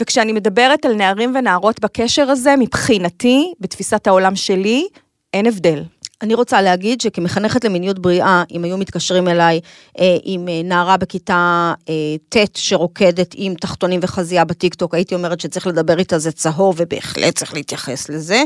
וכשאני 0.00 0.32
מדברת 0.32 0.84
על 0.84 0.94
נערים 0.94 1.32
ונערות 1.36 1.80
בקשר 1.80 2.30
הזה, 2.30 2.54
מבחינתי, 2.58 3.52
בתפיסת 3.60 4.06
העולם 4.06 4.36
שלי, 4.36 4.88
אין 5.34 5.46
הבדל. 5.46 5.82
אני 6.22 6.34
רוצה 6.34 6.62
להגיד 6.62 7.00
שכמחנכת 7.00 7.64
למיניות 7.64 7.98
בריאה, 7.98 8.42
אם 8.50 8.64
היו 8.64 8.78
מתקשרים 8.78 9.28
אליי 9.28 9.60
אה, 10.00 10.16
עם 10.22 10.48
אה, 10.48 10.60
נערה 10.64 10.96
בכיתה 10.96 11.72
אה, 11.88 11.94
ט' 12.28 12.56
שרוקדת 12.56 13.34
עם 13.36 13.54
תחתונים 13.54 14.00
וחזייה 14.02 14.44
בטיקטוק, 14.44 14.94
הייתי 14.94 15.14
אומרת 15.14 15.40
שצריך 15.40 15.66
לדבר 15.66 15.98
איתה 15.98 16.18
זה 16.18 16.32
צהוב, 16.32 16.74
ובהחלט 16.78 17.34
צריך 17.34 17.54
להתייחס 17.54 18.08
לזה. 18.08 18.42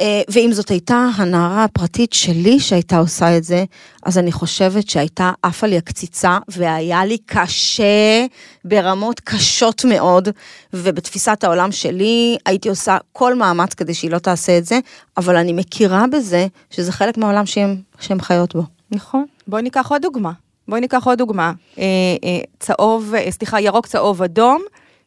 אה, 0.00 0.22
ואם 0.28 0.50
זאת 0.52 0.68
הייתה 0.70 1.08
הנערה 1.16 1.64
הפרטית 1.64 2.12
שלי 2.12 2.60
שהייתה 2.60 2.98
עושה 2.98 3.36
את 3.36 3.44
זה, 3.44 3.64
אז 4.02 4.18
אני 4.18 4.32
חושבת 4.32 4.88
שהייתה 4.88 5.32
עפה 5.42 5.66
לי 5.66 5.76
הקציצה, 5.76 6.38
והיה 6.48 7.04
לי 7.04 7.18
קשה 7.26 8.26
ברמות 8.64 9.20
קשות 9.20 9.84
מאוד, 9.84 10.28
ובתפיסת 10.72 11.44
העולם 11.44 11.72
שלי 11.72 12.36
הייתי 12.46 12.68
עושה 12.68 12.96
כל 13.12 13.34
מאמץ 13.34 13.74
כדי 13.74 13.94
שהיא 13.94 14.10
לא 14.10 14.18
תעשה 14.18 14.58
את 14.58 14.64
זה, 14.64 14.78
אבל 15.16 15.36
אני 15.36 15.52
מכירה 15.52 16.04
בזה 16.12 16.46
שזה 16.70 16.92
חלק 16.92 17.18
מהעולם 17.18 17.46
שהן, 17.46 17.76
שהן 18.00 18.20
חיות 18.20 18.54
בו. 18.56 18.62
נכון. 18.90 19.24
בואי 19.46 19.62
ניקח 19.62 19.90
עוד 19.90 20.02
דוגמה. 20.02 20.32
בואי 20.68 20.80
ניקח 20.80 21.06
עוד 21.06 21.18
דוגמה. 21.18 21.52
אה, 21.78 21.84
אה, 22.24 22.40
צהוב, 22.58 23.14
סליחה, 23.30 23.60
ירוק, 23.60 23.86
צהוב, 23.86 24.22
אדום. 24.22 24.62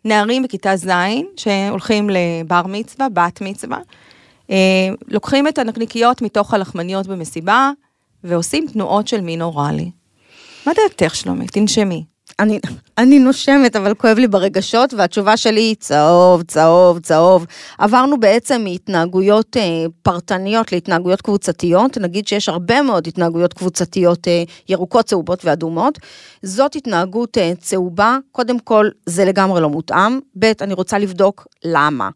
נערים 0.06 0.44
בכיתה 0.44 0.76
ז' 0.76 0.89
שהולכים 1.38 2.10
לבר 2.10 2.62
מצווה, 2.68 3.10
בת 3.10 3.42
מצווה. 3.42 3.78
אה, 4.52 4.58
לוקחים 5.08 5.47
את 5.47 5.58
הנקניקיות 5.58 6.22
מתוך 6.22 6.54
הלחמניות 6.54 7.08
במסיבה, 7.08 7.72
ועושים 8.24 8.68
תנועות 8.74 9.08
של 9.08 9.22
מין 9.22 9.41
אוראלי. 9.41 9.91
מה 10.66 10.72
דעתך, 10.76 11.16
שלומי? 11.16 11.47
תנשמי. 11.47 12.04
אני, 12.39 12.60
אני 12.97 13.20
נושמת, 13.20 13.76
אבל 13.76 13.93
כואב 13.93 14.18
לי 14.18 14.28
ברגשות, 14.28 14.93
והתשובה 14.93 15.38
שלי 15.38 15.62
היא 15.62 15.76
צהוב, 15.80 16.43
צהוב, 16.43 16.99
צהוב. 16.99 17.45
עברנו 17.78 18.20
בעצם 18.20 18.64
מהתנהגויות 18.64 19.58
אה, 19.58 19.86
פרטניות 20.02 20.72
להתנהגויות 20.72 21.22
קבוצתיות, 21.22 21.97
נגיד 21.97 22.28
שיש 22.28 22.49
הרבה 22.49 22.82
מאוד 22.82 23.08
התנהגויות 23.08 23.54
קבוצתיות 23.54 24.28
אה, 24.28 24.43
ירוקות, 24.70 25.06
צהובות 25.06 25.45
ואדומות. 25.45 25.99
זאת 26.43 26.76
התנהגות 26.76 27.38
אה, 27.38 27.54
צהובה, 27.60 28.18
קודם 28.32 28.60
כל 28.60 28.89
זה 29.06 29.26
לגמרי 29.26 29.62
לא 29.62 29.70
מותאם, 29.70 30.20
ב', 30.39 30.52
אני 30.62 30.74
רוצה 30.74 30.97
לבדוק 30.97 31.47
למה. 31.66 32.10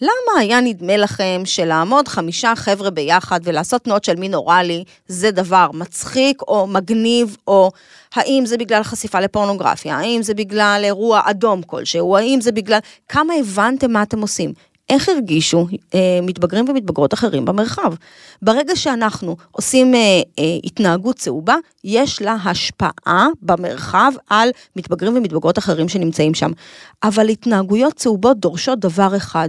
למה 0.00 0.40
היה 0.40 0.60
נדמה 0.60 0.96
לכם 0.96 1.42
שלעמוד 1.44 2.08
חמישה 2.08 2.52
חבר'ה 2.56 2.90
ביחד 2.90 3.40
ולעשות 3.42 3.82
תנועות 3.82 4.04
של 4.04 4.16
מין 4.16 4.34
אוראלי 4.34 4.84
זה 5.08 5.30
דבר 5.30 5.66
מצחיק 5.74 6.42
או 6.42 6.66
מגניב, 6.66 7.36
או 7.46 7.70
האם 8.14 8.46
זה 8.46 8.56
בגלל 8.56 8.82
חשיפה 8.82 9.20
לפורנוגרפיה, 9.20 9.96
האם 9.96 10.22
זה 10.22 10.34
בגלל 10.34 10.80
אירוע 10.84 11.20
אדום 11.24 11.62
כלשהו, 11.62 12.16
האם 12.16 12.40
זה 12.40 12.52
בגלל... 12.52 12.78
כמה 13.08 13.34
הבנתם 13.34 13.90
מה 13.90 14.02
אתם 14.02 14.20
עושים? 14.20 14.52
איך 14.90 15.08
הרגישו 15.08 15.66
אה, 15.94 16.18
מתבגרים 16.22 16.64
ומתבגרות 16.68 17.14
אחרים 17.14 17.44
במרחב. 17.44 17.94
ברגע 18.42 18.76
שאנחנו 18.76 19.36
עושים 19.50 19.94
אה, 19.94 20.00
אה, 20.38 20.44
התנהגות 20.64 21.16
צהובה, 21.16 21.56
יש 21.84 22.22
לה 22.22 22.36
השפעה 22.44 23.26
במרחב 23.42 24.12
על 24.30 24.50
מתבגרים 24.76 25.16
ומתבגרות 25.16 25.58
אחרים 25.58 25.88
שנמצאים 25.88 26.34
שם. 26.34 26.50
אבל 27.02 27.28
התנהגויות 27.28 27.94
צהובות 27.94 28.38
דורשות 28.38 28.78
דבר 28.78 29.16
אחד. 29.16 29.48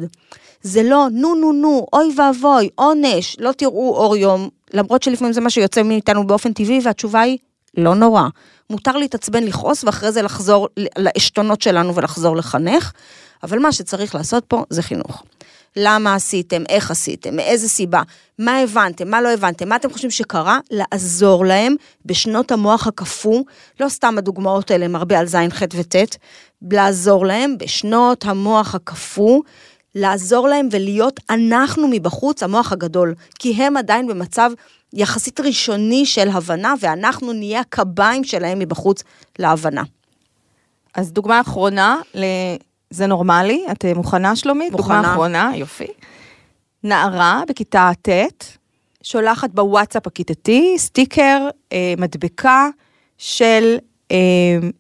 זה 0.64 0.84
לא 0.84 1.08
נו 1.12 1.36
נו 1.36 1.52
נו, 1.52 1.86
אוי 1.94 2.14
ואבוי, 2.18 2.70
עונש, 2.76 3.36
לא 3.40 3.52
תראו 3.52 3.96
אור 3.98 4.16
יום, 4.16 4.50
למרות 4.74 5.04
שלפעמים 5.04 5.34
זה 5.34 5.42
מה 5.42 5.50
שיוצא 5.50 5.84
מאיתנו 5.84 6.28
באופן 6.28 6.54
טבעי, 6.54 6.80
והתשובה 6.84 7.22
היא, 7.22 7.38
לא 7.78 7.96
נורא. 7.96 8.24
מותר 8.70 8.98
להתעצבן, 8.98 9.44
לכעוס, 9.44 9.84
ואחרי 9.84 10.12
זה 10.12 10.22
לחזור 10.22 10.68
לעשתונות 10.78 11.62
שלנו 11.62 11.96
ולחזור 11.96 12.36
לחנך, 12.36 12.92
אבל 13.44 13.60
מה 13.60 13.72
שצריך 13.72 14.16
לעשות 14.16 14.46
פה 14.46 14.64
זה 14.70 14.82
חינוך. 14.82 15.24
למה 15.76 16.16
עשיתם, 16.16 16.64
איך 16.70 16.92
עשיתם, 16.92 17.36
מאיזה 17.36 17.70
סיבה, 17.70 18.02
מה 18.40 18.58
הבנתם, 18.60 19.08
מה 19.08 19.22
לא 19.22 19.30
הבנתם, 19.30 19.70
מה 19.70 19.76
אתם 19.76 19.90
חושבים 19.94 20.12
שקרה, 20.12 20.60
לעזור 20.72 21.46
להם 21.46 21.76
בשנות 22.06 22.52
המוח 22.52 22.88
הקפוא, 22.88 23.44
לא 23.80 23.90
סתם 23.90 24.18
הדוגמאות 24.18 24.72
האלה 24.72 24.86
הם 24.86 24.96
הרבה 24.96 25.20
על 25.20 25.26
זין, 25.26 25.52
ח' 25.52 25.62
וט', 25.76 25.96
לעזור 26.72 27.26
להם 27.26 27.58
בשנות 27.58 28.26
המוח 28.26 28.76
הקפוא, 28.76 29.42
לעזור 29.96 30.48
להם 30.48 30.68
ולהיות 30.72 31.20
אנחנו 31.30 31.88
מבחוץ, 31.88 32.44
המוח 32.44 32.72
הגדול, 32.72 33.16
כי 33.40 33.54
הם 33.54 33.78
עדיין 33.78 34.08
במצב 34.08 34.52
יחסית 34.94 35.40
ראשוני 35.40 36.06
של 36.06 36.30
הבנה, 36.30 36.74
ואנחנו 36.80 37.34
נהיה 37.34 37.60
הקביים 37.60 38.24
שלהם 38.24 38.60
מבחוץ 38.60 39.04
להבנה. 39.40 39.84
אז 40.96 41.12
דוגמה 41.12 41.42
אחרונה, 41.42 42.00
זה 42.90 43.08
נורמלי? 43.08 43.66
את 43.72 43.86
מוכנה, 43.96 44.36
שלומית? 44.36 44.72
מוכנה. 44.72 44.96
דוגמה 44.96 45.12
אחרונה, 45.14 45.52
יופי. 45.56 45.88
נערה 46.84 47.44
בכיתה 47.48 47.92
ט', 48.02 48.10
שולחת 49.04 49.50
בוואטסאפ 49.50 50.08
הכיתתי 50.08 50.76
סטיקר, 50.78 51.48
אה, 51.74 51.94
מדבקה 51.98 52.68
של 53.18 53.78
אה, 54.12 54.18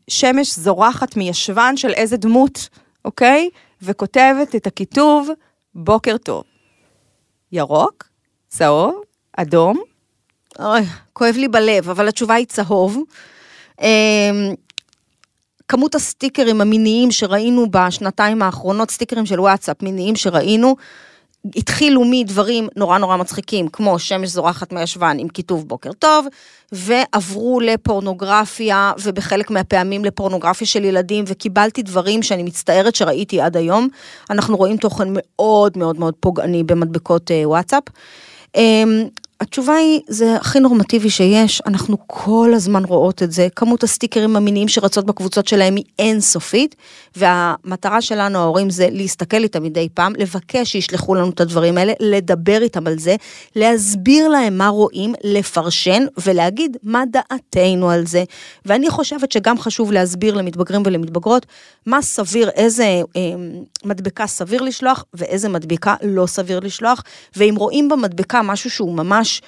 שמש 0.08 0.60
זורחת 0.60 1.18
מישבן 1.18 1.78
של 1.78 1.90
איזה 1.90 2.18
דמות, 2.18 2.70
אוקיי? 3.06 3.50
וכותבת 3.84 4.56
את 4.56 4.68
הכיתוב 4.68 5.30
בוקר 5.76 6.18
טוב. 6.18 6.44
ירוק, 7.52 8.04
צהוב, 8.48 9.02
אדום. 9.38 9.82
אוי, 10.60 10.82
כואב 11.14 11.36
לי 11.38 11.48
בלב, 11.48 11.90
אבל 11.90 12.08
התשובה 12.08 12.34
היא 12.34 12.46
צהוב. 12.46 12.98
אמ, 13.82 14.54
כמות 15.68 15.96
הסטיקרים 15.96 16.62
המיניים 16.62 17.12
שראינו 17.12 17.72
בשנתיים 17.72 18.42
האחרונות, 18.42 18.92
סטיקרים 18.92 19.26
של 19.26 19.40
וואטסאפ 19.40 19.84
מיניים 19.84 20.16
שראינו, 20.16 20.76
התחילו 21.56 22.04
מדברים 22.06 22.68
נורא 22.76 22.98
נורא 22.98 23.18
מצחיקים, 23.18 23.68
כמו 23.68 24.00
שמש 24.00 24.30
זורחת 24.30 24.74
מהישבן 24.74 25.18
עם 25.20 25.28
כיתוב 25.28 25.68
בוקר 25.68 25.94
טוב, 25.94 26.28
ועברו 26.72 27.60
לפורנוגרפיה, 27.60 28.92
ובחלק 29.04 29.52
מהפעמים 29.52 30.06
לפורנוגרפיה 30.06 30.68
של 30.68 30.84
ילדים, 30.86 31.24
וקיבלתי 31.28 31.84
דברים 31.84 32.24
שאני 32.24 32.44
מצטערת 32.44 32.96
שראיתי 32.96 33.42
עד 33.42 33.58
היום. 33.58 33.88
אנחנו 34.30 34.58
רואים 34.58 34.78
תוכן 34.78 35.08
מאוד 35.12 35.78
מאוד 35.78 36.00
מאוד 36.00 36.14
פוגעני 36.20 36.64
במדבקות 36.64 37.32
אה, 37.32 37.42
וואטסאפ. 37.46 37.84
התשובה 39.42 39.74
היא, 39.76 40.00
זה 40.08 40.36
הכי 40.36 40.60
נורמטיבי 40.60 41.10
שיש, 41.10 41.62
אנחנו 41.66 41.98
כל 42.08 42.52
הזמן 42.56 42.86
רואות 42.86 43.24
את 43.24 43.32
זה, 43.32 43.48
כמות 43.56 43.84
הסטיקרים 43.84 44.36
המיניים 44.36 44.68
שרצות 44.68 45.06
בקבוצות 45.06 45.48
שלהם 45.48 45.76
היא 45.76 45.84
אינסופית, 46.00 46.76
והמטרה 47.16 48.02
שלנו, 48.02 48.40
ההורים, 48.40 48.70
זה 48.70 48.88
להסתכל 48.92 49.44
איתם 49.44 49.64
מדי 49.64 49.90
פעם, 49.94 50.14
לבקש 50.18 50.72
שישלחו 50.72 51.16
לנו 51.16 51.30
את 51.30 51.42
הדברים 51.42 51.78
האלה, 51.78 51.94
לדבר 52.00 52.62
איתם 52.62 52.88
על 52.88 53.00
זה, 53.00 53.16
להסביר 53.56 54.28
להם 54.28 54.58
מה 54.58 54.68
רואים, 54.68 55.14
לפרשן 55.24 56.06
ולהגיד 56.26 56.78
מה 56.84 57.04
דעתנו 57.12 57.90
על 57.90 58.06
זה. 58.06 58.24
ואני 58.66 58.90
חושבת 58.90 59.32
שגם 59.32 59.60
חשוב 59.60 59.92
להסביר 59.92 60.36
למתבגרים 60.36 60.84
ולמתבגרות 60.86 61.46
מה 61.86 62.02
סביר, 62.02 62.50
איזה 62.50 63.02
אה, 63.16 63.22
מדבקה 63.86 64.28
סביר 64.28 64.62
לשלוח 64.62 65.06
ואיזה 65.14 65.50
מדבקה 65.50 65.96
לא 66.04 66.26
סביר 66.26 66.60
לשלוח, 66.60 67.04
ואם 67.36 67.56
רואים 67.58 67.90
במדבקה 67.90 68.42
משהו 68.42 68.70
שהוא 68.70 68.96
ממש 68.96 69.31
ממש 69.32 69.42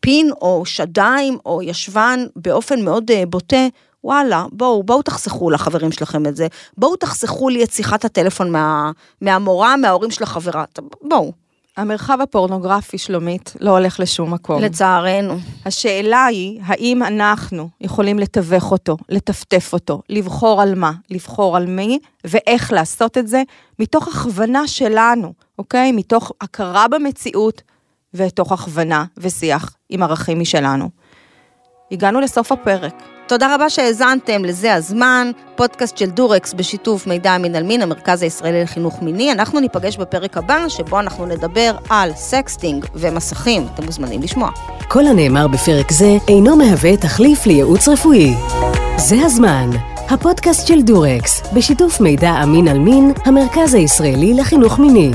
פין 0.00 0.30
או 0.42 0.62
שדיים 0.66 1.38
או 1.46 1.62
ישבן 1.62 2.26
באופן 2.36 2.82
מאוד 2.84 3.10
uh, 3.10 3.14
בוטה, 3.28 3.66
וואלה, 4.04 4.46
בואו, 4.52 4.82
בואו 4.82 5.02
תחסכו 5.02 5.50
לחברים 5.50 5.92
שלכם 5.92 6.26
את 6.26 6.36
זה. 6.36 6.46
בואו 6.78 6.96
תחסכו 6.96 7.48
לי 7.48 7.64
את 7.64 7.70
שיחת 7.72 8.04
הטלפון 8.04 8.52
מה, 8.52 8.90
מהמורה, 9.20 9.76
מההורים 9.76 10.10
של 10.10 10.22
החברה. 10.22 10.64
בואו. 11.02 11.32
המרחב 11.76 12.18
הפורנוגרפי, 12.22 12.98
שלומית, 12.98 13.56
לא 13.60 13.70
הולך 13.70 14.00
לשום 14.00 14.34
מקום. 14.34 14.62
לצערנו. 14.62 15.38
השאלה 15.66 16.24
היא, 16.24 16.60
האם 16.64 17.02
אנחנו 17.02 17.68
יכולים 17.80 18.18
לתווך 18.18 18.72
אותו, 18.72 18.96
לטפטף 19.08 19.70
אותו, 19.72 20.02
לבחור 20.08 20.62
על 20.62 20.74
מה, 20.74 20.92
לבחור 21.10 21.56
על 21.56 21.66
מי, 21.66 21.98
ואיך 22.24 22.72
לעשות 22.72 23.18
את 23.18 23.28
זה, 23.28 23.42
מתוך 23.78 24.08
הכוונה 24.08 24.68
שלנו, 24.68 25.32
אוקיי? 25.58 25.92
מתוך 25.92 26.32
הכרה 26.40 26.88
במציאות, 26.88 27.62
ותוך 28.14 28.52
הכוונה 28.52 29.04
ושיח 29.18 29.76
עם 29.88 30.02
ערכים 30.02 30.40
משלנו. 30.40 30.88
הגענו 31.92 32.20
לסוף 32.20 32.52
הפרק. 32.52 32.94
תודה 33.26 33.54
רבה 33.54 33.70
שהאזנתם 33.70 34.44
לזה 34.44 34.74
הזמן, 34.74 35.30
פודקאסט 35.56 35.96
של 35.96 36.10
Durex 36.10 36.54
בשיתוף 36.54 37.06
מידע 37.06 37.36
אמין 37.36 37.56
על 37.56 37.62
מין, 37.62 37.82
המרכז 37.82 38.22
הישראלי 38.22 38.62
לחינוך 38.62 39.02
מיני. 39.02 39.32
אנחנו 39.32 39.60
ניפגש 39.60 39.96
בפרק 39.96 40.36
הבא, 40.36 40.68
שבו 40.68 41.00
אנחנו 41.00 41.26
נדבר 41.26 41.76
על 41.90 42.12
sexting 42.14 42.86
ומסכים. 42.94 43.66
אתם 43.74 43.84
מוזמנים 43.84 44.22
לשמוע. 44.22 44.50
כל 44.88 45.06
הנאמר 45.06 45.48
בפרק 45.48 45.92
זה 45.92 46.16
אינו 46.28 46.56
מהווה 46.56 46.96
תחליף 46.96 47.46
לייעוץ 47.46 47.88
רפואי. 47.88 48.34
זה 48.96 49.16
הזמן, 49.24 49.70
הפודקאסט 50.08 50.66
של 50.66 50.82
דורקס, 50.82 51.42
בשיתוף 51.54 52.00
מידע 52.00 52.42
אמין 52.42 52.68
על 52.68 52.78
מין, 52.78 53.12
המרכז 53.24 53.74
הישראלי 53.74 54.34
לחינוך 54.34 54.78
מיני. 54.78 55.10